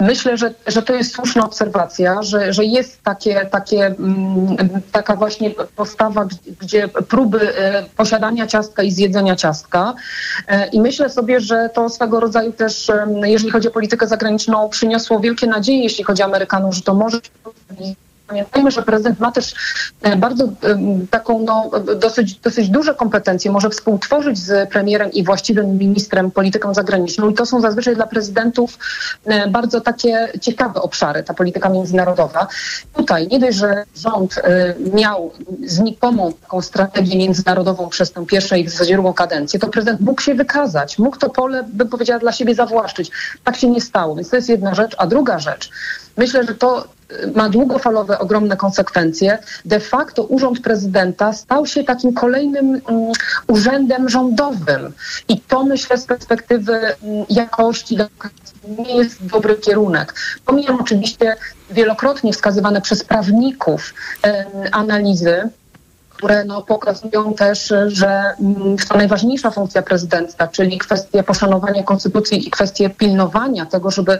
Myślę, 0.00 0.36
że, 0.36 0.54
że 0.66 0.82
to 0.82 0.94
jest 0.94 1.14
słuszna 1.14 1.44
obserwacja, 1.44 2.22
że, 2.22 2.52
że 2.52 2.64
jest 2.64 3.02
takie, 3.02 3.46
takie, 3.46 3.86
mm, 3.86 4.56
taka 4.92 5.16
właśnie 5.16 5.50
postawa, 5.76 6.26
gdzie, 6.60 6.88
próby 6.88 7.56
e, 7.56 7.84
posiadania 7.96 8.46
ciastka 8.46 8.82
i 8.82 8.90
zjedzenia 8.90 9.36
ciastka. 9.36 9.94
E, 10.48 10.68
I 10.68 10.80
myślę 10.80 11.10
sobie, 11.10 11.40
że 11.40 11.70
to 11.74 11.88
swego 11.88 12.20
rodzaju 12.20 12.52
też, 12.52 12.90
jeżeli 13.22 13.50
chodzi 13.50 13.68
o 13.68 13.70
politykę 13.70 14.06
zagraniczną, 14.06 14.68
przyniosło 14.68 15.20
wielkie 15.20 15.46
nadzieje, 15.46 15.82
jeśli 15.82 16.04
chodzi 16.04 16.22
o 16.22 16.24
Amerykanów, 16.24 16.74
że 16.74 16.82
to 16.82 16.94
może 16.94 17.20
Pamiętajmy, 18.32 18.70
że 18.70 18.82
prezydent 18.82 19.20
ma 19.20 19.32
też 19.32 19.54
e, 20.02 20.16
bardzo 20.16 20.44
em, 20.44 21.06
taką 21.10 21.40
no, 21.40 21.70
dosyć, 21.96 22.34
dosyć 22.34 22.68
duże 22.68 22.94
kompetencje, 22.94 23.50
może 23.50 23.70
współtworzyć 23.70 24.38
z 24.38 24.70
premierem 24.70 25.12
i 25.12 25.24
właściwym 25.24 25.78
ministrem 25.78 26.30
polityką 26.30 26.74
zagraniczną 26.74 27.30
i 27.30 27.34
to 27.34 27.46
są 27.46 27.60
zazwyczaj 27.60 27.94
dla 27.94 28.06
prezydentów 28.06 28.78
e, 29.24 29.48
bardzo 29.48 29.80
takie 29.80 30.28
ciekawe 30.40 30.82
obszary, 30.82 31.22
ta 31.22 31.34
polityka 31.34 31.68
międzynarodowa. 31.68 32.46
Tutaj 32.94 33.28
nie 33.28 33.38
dość, 33.38 33.58
że 33.58 33.84
rząd 33.96 34.38
e, 34.38 34.74
miał 34.94 35.32
znikomą 35.64 36.32
taką 36.32 36.62
strategię 36.62 37.18
międzynarodową 37.18 37.88
przez 37.88 38.12
tę 38.12 38.26
pierwszą 38.26 38.56
i 38.56 38.64
w 38.64 38.70
zasadzie 38.70 38.94
drugą 38.94 39.12
kadencję, 39.12 39.60
to 39.60 39.68
prezydent 39.68 40.00
mógł 40.00 40.22
się 40.22 40.34
wykazać, 40.34 40.98
mógł 40.98 41.18
to 41.18 41.30
pole, 41.30 41.64
bym 41.72 41.88
powiedziała, 41.88 42.20
dla 42.20 42.32
siebie 42.32 42.54
zawłaszczyć. 42.54 43.10
Tak 43.44 43.56
się 43.56 43.68
nie 43.68 43.80
stało, 43.80 44.14
więc 44.14 44.30
to 44.30 44.36
jest 44.36 44.48
jedna 44.48 44.74
rzecz. 44.74 44.94
A 44.98 45.06
druga 45.06 45.38
rzecz, 45.38 45.70
myślę, 46.16 46.44
że 46.44 46.54
to 46.54 46.84
ma 47.34 47.48
długofalowe, 47.48 48.18
ogromne 48.18 48.56
konsekwencje. 48.56 49.38
De 49.64 49.80
facto 49.80 50.24
urząd 50.24 50.60
prezydenta 50.60 51.32
stał 51.32 51.66
się 51.66 51.84
takim 51.84 52.14
kolejnym 52.14 52.66
mm, 52.66 53.12
urzędem 53.46 54.08
rządowym. 54.08 54.92
I 55.28 55.40
to 55.40 55.64
myślę 55.64 55.98
z 55.98 56.04
perspektywy 56.04 56.72
mm, 56.74 57.24
jakości 57.28 57.98
nie 58.78 58.96
jest 58.96 59.26
dobry 59.26 59.54
kierunek. 59.54 60.14
Pomijam 60.46 60.80
oczywiście 60.80 61.36
wielokrotnie 61.70 62.32
wskazywane 62.32 62.80
przez 62.80 63.04
prawników 63.04 63.94
analizy, 64.72 65.48
które 66.22 66.44
no, 66.44 66.62
pokazują 66.62 67.34
też, 67.34 67.72
że 67.86 68.34
mm, 68.40 68.76
to 68.88 68.96
najważniejsza 68.96 69.50
funkcja 69.50 69.82
prezydenta, 69.82 70.48
czyli 70.48 70.78
kwestia 70.78 71.22
poszanowania 71.22 71.82
konstytucji 71.82 72.48
i 72.48 72.50
kwestie 72.50 72.90
pilnowania 72.90 73.66
tego, 73.66 73.90
żeby 73.90 74.18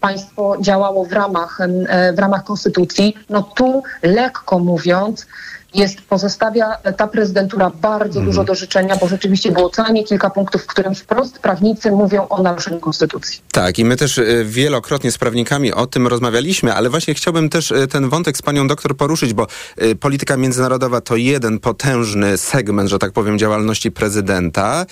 państwo 0.00 0.56
działało 0.60 1.04
w 1.04 1.12
ramach, 1.12 1.60
em, 1.60 1.86
e, 1.88 2.12
w 2.12 2.18
ramach 2.18 2.44
konstytucji, 2.44 3.16
no 3.30 3.42
tu 3.42 3.82
lekko 4.02 4.58
mówiąc, 4.58 5.26
jest, 5.74 6.00
pozostawia 6.00 6.76
ta 6.96 7.06
prezydentura 7.06 7.70
bardzo 7.70 8.20
dużo 8.20 8.44
do 8.44 8.54
życzenia, 8.54 8.96
bo 8.96 9.08
rzeczywiście 9.08 9.52
było 9.52 9.70
co 9.70 9.82
najmniej 9.82 10.04
kilka 10.04 10.30
punktów, 10.30 10.62
w 10.62 10.66
którym 10.66 10.94
wprost 10.94 11.38
prawnicy 11.38 11.90
mówią 11.90 12.28
o 12.28 12.42
naruszeniu 12.42 12.80
konstytucji. 12.80 13.40
Tak, 13.52 13.78
i 13.78 13.84
my 13.84 13.96
też 13.96 14.18
e, 14.18 14.24
wielokrotnie 14.44 15.12
z 15.12 15.18
prawnikami 15.18 15.72
o 15.72 15.86
tym 15.86 16.06
rozmawialiśmy, 16.06 16.74
ale 16.74 16.90
właśnie 16.90 17.14
chciałbym 17.14 17.48
też 17.48 17.72
e, 17.72 17.86
ten 17.86 18.08
wątek 18.08 18.36
z 18.36 18.42
panią 18.42 18.66
doktor 18.66 18.96
poruszyć, 18.96 19.34
bo 19.34 19.46
e, 19.76 19.94
polityka 19.94 20.36
międzynarodowa 20.36 21.00
to 21.00 21.16
jeden 21.16 21.58
potężny 21.58 22.38
segment, 22.38 22.90
że 22.90 22.98
tak 22.98 23.12
powiem, 23.12 23.38
działalności 23.38 23.90
prezydenta. 23.90 24.86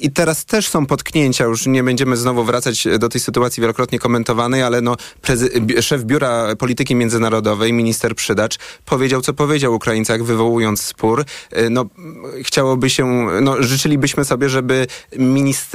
I 0.00 0.10
teraz 0.10 0.44
też 0.44 0.68
są 0.68 0.86
potknięcia, 0.86 1.44
już 1.44 1.66
nie 1.66 1.82
będziemy 1.82 2.16
znowu 2.16 2.44
wracać 2.44 2.88
do 2.98 3.08
tej 3.08 3.20
sytuacji 3.20 3.60
wielokrotnie 3.60 3.98
komentowanej, 3.98 4.62
ale 4.62 4.80
no, 4.80 4.96
szef 5.80 6.04
Biura 6.04 6.56
Polityki 6.56 6.94
Międzynarodowej, 6.94 7.72
minister 7.72 8.14
Przydacz, 8.14 8.58
powiedział, 8.84 9.20
co 9.20 9.34
powiedział 9.34 9.74
Ukraińcach, 9.74 10.24
wywołując 10.24 10.82
spór. 10.82 11.24
Y, 11.58 11.70
No, 11.70 11.84
chciałoby 12.42 12.90
się, 12.90 13.06
no, 13.42 13.62
życzylibyśmy 13.62 14.24
sobie, 14.24 14.48
żeby 14.48 14.86
minist- 15.16 15.74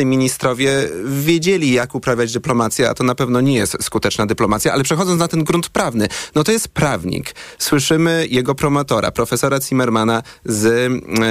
y, 0.00 0.04
ministrowie 0.04 0.88
wiedzieli, 1.04 1.72
jak 1.72 1.94
uprawiać 1.94 2.32
dyplomację, 2.32 2.90
a 2.90 2.94
to 2.94 3.04
na 3.04 3.14
pewno 3.14 3.40
nie 3.40 3.54
jest 3.54 3.76
skuteczna 3.80 4.26
dyplomacja, 4.26 4.72
ale 4.72 4.84
przechodząc 4.84 5.20
na 5.20 5.28
ten 5.28 5.44
grunt 5.44 5.68
prawny, 5.68 6.08
no 6.34 6.44
to 6.44 6.52
jest 6.52 6.68
prawnik. 6.68 7.34
Słyszymy 7.58 8.26
jego 8.30 8.54
promotora, 8.54 9.10
profesora 9.10 9.60
Zimmermana 9.60 10.22
z 10.44 10.64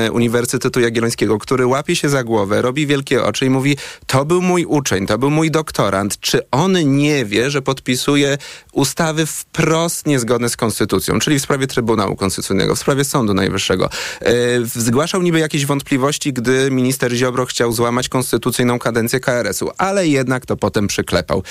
y, 0.07 0.11
Uniwersytetu 0.11 0.79
Jagiellońskiego, 0.79 1.37
który 1.37 1.65
łapie 1.65 1.95
się 1.95 2.09
za 2.15 2.23
głowę, 2.23 2.61
robi 2.61 2.87
wielkie 2.87 3.23
oczy 3.23 3.45
i 3.45 3.49
mówi, 3.49 3.77
to 4.07 4.25
był 4.25 4.41
mój 4.41 4.65
uczeń, 4.65 5.07
to 5.07 5.17
był 5.17 5.29
mój 5.29 5.51
doktorant. 5.51 6.19
Czy 6.19 6.49
on 6.51 6.97
nie 6.97 7.25
wie, 7.25 7.51
że 7.51 7.61
podpisuje 7.61 8.37
ustawy 8.73 9.25
wprost 9.25 10.07
niezgodne 10.07 10.49
z 10.49 10.57
konstytucją, 10.57 11.19
czyli 11.19 11.39
w 11.39 11.41
sprawie 11.41 11.67
Trybunału 11.67 12.15
Konstytucyjnego, 12.15 12.75
w 12.75 12.79
sprawie 12.79 13.03
Sądu 13.03 13.33
Najwyższego. 13.33 13.89
E, 14.21 14.31
zgłaszał 14.65 15.21
niby 15.21 15.39
jakieś 15.39 15.65
wątpliwości, 15.65 16.33
gdy 16.33 16.71
minister 16.71 17.13
Ziobro 17.13 17.45
chciał 17.45 17.71
złamać 17.71 18.09
konstytucyjną 18.09 18.79
kadencję 18.79 19.19
KRS-u, 19.19 19.71
ale 19.77 20.07
jednak 20.07 20.45
to 20.45 20.57
potem 20.57 20.87
przyklepał. 20.87 21.43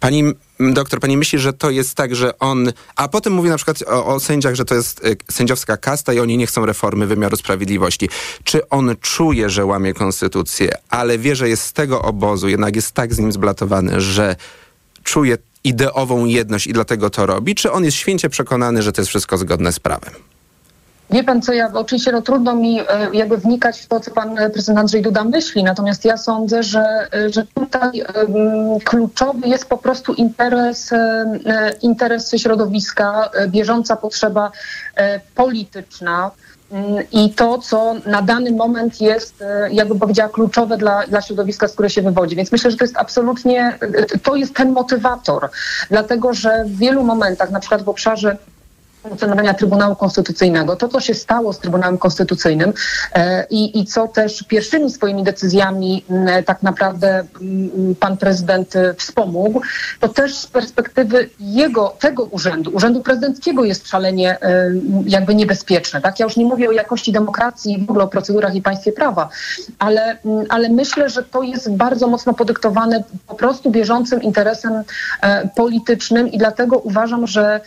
Pani 0.00 0.24
doktor, 0.60 1.00
pani 1.00 1.16
myśli, 1.16 1.38
że 1.38 1.52
to 1.52 1.70
jest 1.70 1.94
tak, 1.94 2.14
że 2.14 2.38
on... 2.38 2.72
A 2.96 3.08
potem 3.08 3.32
mówi 3.32 3.48
na 3.48 3.56
przykład 3.56 3.82
o, 3.86 4.06
o 4.06 4.20
sędziach, 4.20 4.54
że 4.54 4.64
to 4.64 4.74
jest 4.74 5.04
y, 5.04 5.16
sędziowska 5.30 5.76
kasta 5.76 6.12
i 6.12 6.20
oni 6.20 6.36
nie 6.36 6.46
chcą 6.46 6.66
reformy 6.66 7.06
wymiaru 7.06 7.36
sprawiedliwości. 7.36 8.08
Czy 8.44 8.68
on 8.68 8.96
czuje, 9.00 9.50
że 9.50 9.64
łamie 9.64 9.94
konstytucję, 9.94 10.72
ale 10.88 11.18
wie, 11.18 11.36
że 11.36 11.48
jest 11.48 11.62
z 11.62 11.72
tego 11.72 12.02
obozu, 12.02 12.48
jednak 12.48 12.76
jest 12.76 12.92
tak 12.92 13.14
z 13.14 13.18
nim 13.18 13.32
zblatowany, 13.32 14.00
że 14.00 14.36
czuje 15.04 15.38
ideową 15.64 16.24
jedność 16.24 16.66
i 16.66 16.72
dlatego 16.72 17.10
to 17.10 17.26
robi? 17.26 17.54
Czy 17.54 17.72
on 17.72 17.84
jest 17.84 17.96
święcie 17.96 18.28
przekonany, 18.28 18.82
że 18.82 18.92
to 18.92 19.00
jest 19.00 19.08
wszystko 19.08 19.38
zgodne 19.38 19.72
z 19.72 19.80
prawem? 19.80 20.14
Wie 21.10 21.24
pan 21.24 21.42
co, 21.42 21.52
ja 21.52 21.70
oczywiście 21.74 22.12
no, 22.12 22.22
trudno 22.22 22.54
mi 22.54 22.80
e, 22.80 22.84
jakby 23.12 23.36
wnikać 23.36 23.80
w 23.80 23.86
to, 23.86 24.00
co 24.00 24.10
pan 24.10 24.38
e, 24.38 24.50
prezydent 24.50 24.78
Andrzej 24.78 25.02
Duda 25.02 25.24
myśli, 25.24 25.64
natomiast 25.64 26.04
ja 26.04 26.16
sądzę, 26.16 26.62
że, 26.62 27.08
e, 27.14 27.32
że 27.32 27.46
tutaj 27.54 28.04
kluczowy 28.84 29.48
jest 29.48 29.66
po 29.66 29.78
prostu 29.78 30.14
interes, 30.14 30.90
interes 31.82 32.32
środowiska, 32.36 33.30
bieżąca 33.48 33.96
potrzeba 33.96 34.52
polityczna. 35.34 36.30
mm, 36.72 37.04
I 37.12 37.30
to, 37.30 37.58
co 37.58 37.94
na 38.06 38.22
dany 38.22 38.52
moment 38.52 39.00
jest, 39.00 39.44
jakby 39.70 39.98
powiedziała, 39.98 40.28
kluczowe 40.28 40.76
dla, 40.76 41.06
dla 41.06 41.20
środowiska, 41.20 41.68
z 41.68 41.72
które 41.72 41.90
się 41.90 42.02
wywodzi. 42.02 42.36
Więc 42.36 42.52
myślę, 42.52 42.70
że 42.70 42.76
to 42.76 42.84
jest 42.84 42.96
absolutnie, 42.96 43.78
to 44.22 44.36
jest 44.36 44.54
ten 44.54 44.72
motywator. 44.72 45.50
Dlatego, 45.90 46.34
że 46.34 46.64
w 46.64 46.76
wielu 46.76 47.04
momentach, 47.04 47.50
na 47.50 47.60
przykład 47.60 47.82
w 47.82 47.88
obszarze 47.88 48.36
funkcjonowania 49.02 49.54
Trybunału 49.54 49.96
Konstytucyjnego. 49.96 50.76
To, 50.76 50.88
co 50.88 51.00
się 51.00 51.14
stało 51.14 51.52
z 51.52 51.58
Trybunałem 51.58 51.98
Konstytucyjnym 51.98 52.72
e, 53.14 53.46
i, 53.50 53.80
i 53.80 53.84
co 53.84 54.08
też 54.08 54.42
pierwszymi 54.42 54.90
swoimi 54.90 55.22
decyzjami 55.24 56.04
m, 56.10 56.44
tak 56.44 56.62
naprawdę 56.62 57.24
m, 57.40 57.94
pan 58.00 58.16
prezydent 58.16 58.76
e, 58.76 58.94
wspomógł, 58.94 59.60
to 60.00 60.08
też 60.08 60.34
z 60.34 60.46
perspektywy 60.46 61.30
jego, 61.40 61.94
tego 62.00 62.24
urzędu, 62.24 62.70
urzędu 62.70 63.02
prezydenckiego 63.02 63.64
jest 63.64 63.88
szalenie 63.88 64.42
e, 64.42 64.70
jakby 65.06 65.34
niebezpieczne. 65.34 66.00
Tak? 66.00 66.20
Ja 66.20 66.24
już 66.24 66.36
nie 66.36 66.44
mówię 66.44 66.68
o 66.68 66.72
jakości 66.72 67.12
demokracji, 67.12 67.86
w 67.86 67.90
ogóle 67.90 68.04
o 68.04 68.08
procedurach 68.08 68.54
i 68.54 68.62
państwie 68.62 68.92
prawa, 68.92 69.28
ale, 69.78 70.02
m, 70.10 70.18
ale 70.48 70.68
myślę, 70.68 71.10
że 71.10 71.22
to 71.22 71.42
jest 71.42 71.70
bardzo 71.70 72.06
mocno 72.08 72.34
podyktowane 72.34 73.04
po 73.26 73.34
prostu 73.34 73.70
bieżącym 73.70 74.22
interesem 74.22 74.82
e, 75.22 75.48
politycznym 75.56 76.28
i 76.28 76.38
dlatego 76.38 76.78
uważam, 76.78 77.26
że 77.26 77.44
e, 77.54 77.60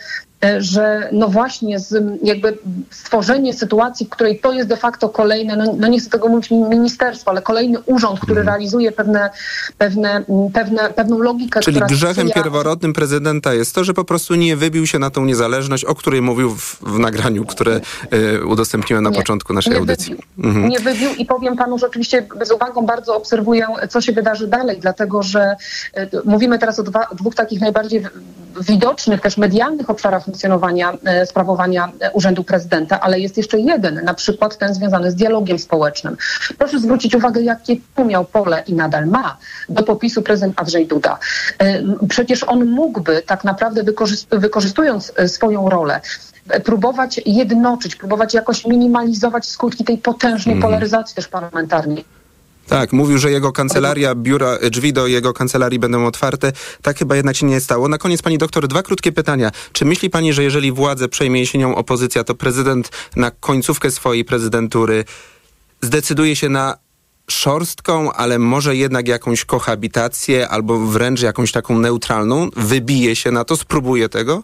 że 0.58 1.08
no 1.12 1.28
właśnie 1.28 1.78
z, 1.78 2.04
jakby 2.22 2.58
stworzenie 2.90 3.54
sytuacji, 3.54 4.06
w 4.06 4.08
której 4.08 4.38
to 4.38 4.52
jest 4.52 4.68
de 4.68 4.76
facto 4.76 5.08
kolejne, 5.08 5.56
no, 5.56 5.74
no 5.78 5.88
nie 5.88 6.00
chcę 6.00 6.10
tego 6.10 6.28
mówić 6.28 6.50
ministerstwo, 6.50 7.30
ale 7.30 7.42
kolejny 7.42 7.78
urząd, 7.86 8.20
który 8.20 8.42
realizuje 8.42 8.92
pewne, 8.92 9.30
pewne, 9.78 10.24
pewne, 10.54 10.90
pewną 10.90 11.18
logikę. 11.18 11.60
Czyli 11.60 11.80
grzechem 11.80 12.28
sprzyja- 12.28 12.34
pierworodnym 12.34 12.92
prezydenta 12.92 13.54
jest 13.54 13.74
to, 13.74 13.84
że 13.84 13.94
po 13.94 14.04
prostu 14.04 14.34
nie 14.34 14.56
wybił 14.56 14.86
się 14.86 14.98
na 14.98 15.10
tą 15.10 15.24
niezależność, 15.24 15.84
o 15.84 15.94
której 15.94 16.22
mówił 16.22 16.50
w, 16.50 16.80
w 16.80 16.98
nagraniu, 16.98 17.44
które 17.44 17.80
e, 18.10 18.44
udostępniłem 18.44 19.04
na 19.04 19.10
Nie, 19.10 19.16
początku 19.16 19.52
naszej 19.52 19.72
nie 19.72 19.78
audycji. 19.78 20.16
Wybił. 20.36 20.50
Mhm. 20.50 20.68
Nie 20.68 20.78
wybił 20.80 21.10
i 21.18 21.26
powiem 21.26 21.56
panu, 21.56 21.78
że 21.78 21.86
oczywiście 21.86 22.26
z 22.42 22.50
uwagą 22.50 22.86
bardzo 22.86 23.16
obserwuję, 23.16 23.66
co 23.88 24.00
się 24.00 24.12
wydarzy 24.12 24.46
dalej, 24.48 24.78
dlatego 24.80 25.22
że 25.22 25.56
e, 25.94 26.08
mówimy 26.24 26.58
teraz 26.58 26.78
o 26.78 26.82
dwa, 26.82 27.06
dwóch 27.14 27.34
takich 27.34 27.60
najbardziej 27.60 28.02
widocznych, 28.60 29.20
też 29.20 29.36
medialnych 29.36 29.90
obszarach 29.90 30.28
funkcjonowania, 30.32 30.92
e, 31.04 31.26
sprawowania 31.26 31.92
e, 32.00 32.10
urzędu 32.10 32.44
prezydenta, 32.44 33.00
ale 33.00 33.20
jest 33.20 33.36
jeszcze 33.36 33.58
jeden, 33.58 34.00
na 34.04 34.14
przykład 34.14 34.58
ten 34.58 34.74
związany 34.74 35.10
z 35.10 35.14
dialogiem 35.14 35.58
społecznym. 35.58 36.16
Proszę 36.58 36.78
zwrócić 36.78 37.14
uwagę, 37.14 37.40
jakie 37.42 37.76
tu 37.96 38.04
miał 38.04 38.24
pole 38.24 38.62
i 38.66 38.74
nadal 38.74 39.06
ma 39.06 39.36
do 39.68 39.82
popisu 39.82 40.22
prezydent 40.22 40.60
Andrzej 40.60 40.86
Duda. 40.86 41.18
E, 41.58 41.82
Przecież 42.08 42.44
on 42.44 42.64
mógłby 42.66 43.22
tak 43.26 43.44
naprawdę 43.44 43.82
wykorzyst- 43.82 44.38
wykorzystując 44.38 45.12
swoją 45.26 45.68
rolę, 45.70 46.00
próbować 46.64 47.20
jednoczyć, 47.26 47.96
próbować 47.96 48.34
jakoś 48.34 48.66
minimalizować 48.66 49.46
skutki 49.46 49.84
tej 49.84 49.98
potężnej 49.98 50.54
Mhm. 50.54 50.62
polaryzacji 50.62 51.16
też 51.16 51.28
parlamentarnej. 51.28 52.04
Tak, 52.68 52.92
mówił, 52.92 53.18
że 53.18 53.30
jego 53.30 53.52
kancelaria, 53.52 54.14
biura, 54.14 54.58
drzwi 54.70 54.92
do 54.92 55.06
jego 55.06 55.32
kancelarii 55.32 55.78
będą 55.78 56.06
otwarte. 56.06 56.52
Tak 56.82 56.98
chyba 56.98 57.16
jednak 57.16 57.36
się 57.36 57.46
nie 57.46 57.60
stało. 57.60 57.88
Na 57.88 57.98
koniec, 57.98 58.22
pani 58.22 58.38
doktor, 58.38 58.68
dwa 58.68 58.82
krótkie 58.82 59.12
pytania. 59.12 59.50
Czy 59.72 59.84
myśli 59.84 60.10
pani, 60.10 60.32
że 60.32 60.42
jeżeli 60.42 60.72
władzę 60.72 61.08
przejmie 61.08 61.40
jesienią 61.40 61.74
opozycja, 61.74 62.24
to 62.24 62.34
prezydent 62.34 62.90
na 63.16 63.30
końcówkę 63.30 63.90
swojej 63.90 64.24
prezydentury 64.24 65.04
zdecyduje 65.82 66.36
się 66.36 66.48
na 66.48 66.76
szorstką, 67.30 68.12
ale 68.12 68.38
może 68.38 68.76
jednak 68.76 69.08
jakąś 69.08 69.44
kohabitację 69.44 70.48
albo 70.48 70.78
wręcz 70.78 71.22
jakąś 71.22 71.52
taką 71.52 71.78
neutralną? 71.78 72.48
Wybije 72.56 73.16
się 73.16 73.30
na 73.30 73.44
to, 73.44 73.56
spróbuje 73.56 74.08
tego? 74.08 74.42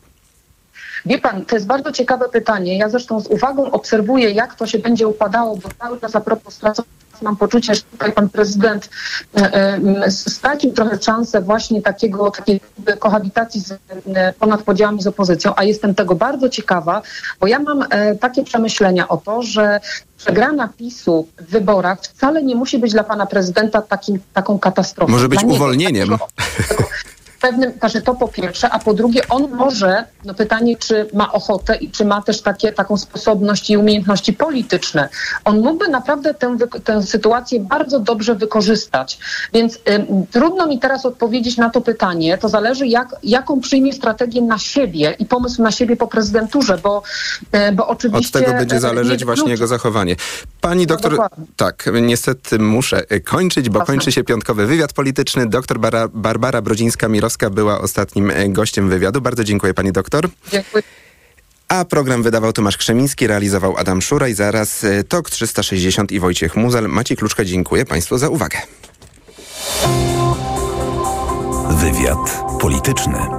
Wie 1.07 1.19
pan, 1.19 1.45
to 1.45 1.57
jest 1.57 1.67
bardzo 1.67 1.93
ciekawe 1.93 2.29
pytanie. 2.29 2.79
Ja 2.79 2.89
zresztą 2.89 3.21
z 3.21 3.27
uwagą 3.27 3.71
obserwuję, 3.71 4.31
jak 4.31 4.55
to 4.55 4.67
się 4.67 4.79
będzie 4.79 5.09
układało, 5.09 5.57
bo 5.57 5.69
cały 5.79 6.01
czas 6.01 6.17
a 6.17 6.21
propos 6.21 6.55
stracenia 6.55 6.89
mam 7.23 7.37
poczucie, 7.37 7.75
że 7.75 7.83
tutaj 7.83 8.13
pan 8.13 8.29
prezydent 8.29 8.91
e, 9.37 9.55
e, 9.55 10.11
stracił 10.11 10.73
trochę 10.73 11.03
szansę 11.03 11.41
właśnie 11.41 11.83
takiego, 11.83 12.31
takiej 12.31 12.61
kohabitacji 12.99 13.61
z, 13.61 13.73
e, 13.73 14.33
ponad 14.33 14.63
podziałami 14.63 15.03
z 15.03 15.07
opozycją, 15.07 15.53
a 15.57 15.65
jestem 15.65 15.95
tego 15.95 16.15
bardzo 16.15 16.49
ciekawa, 16.49 17.03
bo 17.41 17.47
ja 17.47 17.59
mam 17.59 17.85
takie 18.21 18.45
przemyślenia 18.45 19.09
o 19.09 19.17
to, 19.17 19.43
że 19.43 19.81
przegrana 20.19 20.69
PiSu 20.69 21.29
w 21.39 21.51
wyborach 21.51 22.01
wcale 22.03 22.43
nie 22.43 22.57
musi 22.57 22.79
być 22.79 22.93
dla 22.93 23.05
pana 23.05 23.27
prezydenta 23.27 23.83
takim, 23.83 24.19
taką 24.35 24.59
katastrofą. 24.59 25.13
Może 25.13 25.29
być 25.29 25.41
Dla 25.41 25.91
niego. 25.91 26.19
pewnym, 27.41 27.73
znaczy 27.73 28.03
to 28.03 28.15
po 28.15 28.29
pierwsze, 28.29 28.71
a 28.71 28.79
po 28.79 28.95
drugie 28.95 29.29
on 29.29 29.51
może, 29.51 30.05
no 30.25 30.35
pytanie, 30.35 30.77
czy 30.77 31.07
ma 31.15 31.33
ochotę 31.33 31.77
i 31.77 31.91
czy 31.91 32.05
ma 32.05 32.23
też 32.23 32.43
takie, 32.43 32.73
taką 32.73 32.97
sposobność 32.97 33.71
i 33.71 33.77
umiejętności 33.77 34.33
polityczne. 34.33 35.09
On 35.45 35.61
mógłby 35.61 35.89
naprawdę 35.89 36.35
tę, 36.35 36.57
tę 36.85 37.03
sytuację 37.03 37.61
bardzo 37.61 38.01
dobrze 38.01 38.35
wykorzystać. 38.35 39.19
Więc 39.53 39.79
ym, 39.89 40.27
trudno 40.31 40.67
mi 40.67 40.79
teraz 40.79 41.07
odpowiedzieć 41.07 41.57
na 41.57 41.71
to 41.71 41.81
pytanie. 41.81 42.39
To 42.39 42.49
zależy, 42.49 42.87
jak, 42.87 43.17
jaką 43.23 43.61
przyjmie 43.61 43.93
strategię 43.93 44.43
na 44.43 44.59
siebie 44.59 45.17
i 45.19 45.27
pomysł 45.27 45.63
na 45.63 45.71
siebie 45.71 45.97
po 45.97 46.07
prezydenturze, 46.07 46.79
bo, 46.83 47.03
e, 47.53 47.73
bo 47.73 47.87
Od 47.87 47.97
oczywiście... 47.97 48.41
tego 48.41 48.53
będzie 48.53 48.81
zależeć 48.81 49.21
nie 49.21 49.27
właśnie 49.27 49.51
jego 49.51 49.67
zachowanie. 49.67 50.17
Pani 50.61 50.87
doktor, 50.87 51.11
dokładnie. 51.11 51.47
tak, 51.57 51.91
niestety 52.03 52.59
muszę 52.59 53.13
y, 53.13 53.21
kończyć, 53.21 53.71
bo 53.71 53.81
kończy 53.81 54.13
się 54.13 54.25
piątkowy 54.25 54.67
wywiad 54.67 54.93
polityczny. 54.93 55.47
Doktor 55.47 55.81
Bara, 55.81 56.09
Barbara 56.09 56.63
Brodzińska-Mirowska 56.63 57.28
była 57.51 57.81
ostatnim 57.81 58.31
y, 58.31 58.49
gościem 58.49 58.89
wywiadu. 58.89 59.21
Bardzo 59.21 59.45
dziękuję 59.45 59.75
pani 59.75 59.93
doktor. 59.93 60.29
Dziękuję. 60.53 60.83
A 61.69 61.85
program 61.85 62.23
wydawał 62.23 62.53
Tomasz 62.53 62.77
Krzemiński, 62.77 63.27
realizował 63.27 63.77
Adam 63.77 64.03
Szura 64.03 64.29
i 64.29 64.35
zaraz 64.35 64.85
y, 64.85 65.05
TOK 65.09 65.31
360 65.31 66.13
i 66.13 66.21
Wojciech 66.21 66.57
Muzel. 66.57 66.89
Maciej 66.89 67.17
Kluczka, 67.17 67.45
dziękuję 67.45 67.85
Państwu 67.85 68.19
za 68.19 68.29
uwagę. 68.29 68.59
Wywiad 71.71 72.43
polityczny. 72.61 73.38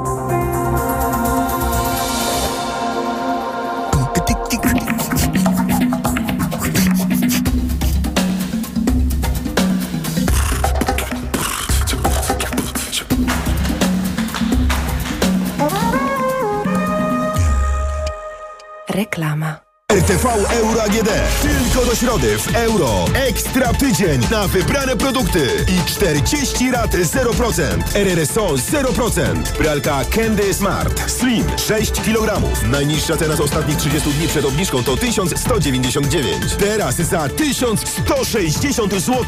Reklama. 18.99 19.68
RTV 19.93 20.25
Euro 20.51 20.83
AGD. 20.83 21.09
Tylko 21.41 21.85
do 21.85 21.95
środy 21.95 22.37
w 22.37 22.55
euro. 22.55 23.05
Ekstra 23.13 23.73
tydzień 23.73 24.21
na 24.31 24.47
wybrane 24.47 24.95
produkty 24.95 25.47
i 25.67 25.85
40 25.85 26.71
rat 26.71 26.91
0%. 26.91 27.63
RRSO 27.95 28.47
0%. 28.47 29.41
Pralka 29.43 30.05
Candy 30.15 30.53
Smart 30.53 31.11
Slim 31.11 31.45
6 31.67 31.91
kg. 31.91 32.41
Najniższa 32.71 33.17
cena 33.17 33.35
z 33.35 33.41
ostatnich 33.41 33.77
30 33.77 34.09
dni 34.09 34.27
przed 34.27 34.45
obniżką 34.45 34.83
to 34.83 34.97
1199. 34.97 36.55
Teraz 36.59 36.95
za 36.95 37.29
1160 37.29 38.93
zł. 38.93 39.25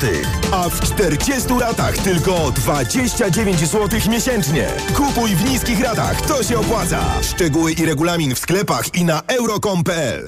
A 0.51 0.69
w 0.69 0.81
40 0.81 1.49
ratach 1.59 1.97
tylko 1.97 2.51
29 2.51 3.59
zł 3.59 3.99
miesięcznie. 4.09 4.67
Kupuj 4.95 5.35
w 5.35 5.49
niskich 5.49 5.79
ratach, 5.79 6.21
to 6.21 6.43
się 6.43 6.59
opłaca. 6.59 7.05
Szczegóły 7.21 7.71
i 7.71 7.85
regulamin 7.85 8.35
w 8.35 8.39
sklepach 8.39 8.95
i 8.95 9.05
na 9.05 9.21
euro.com.pl 9.27 10.19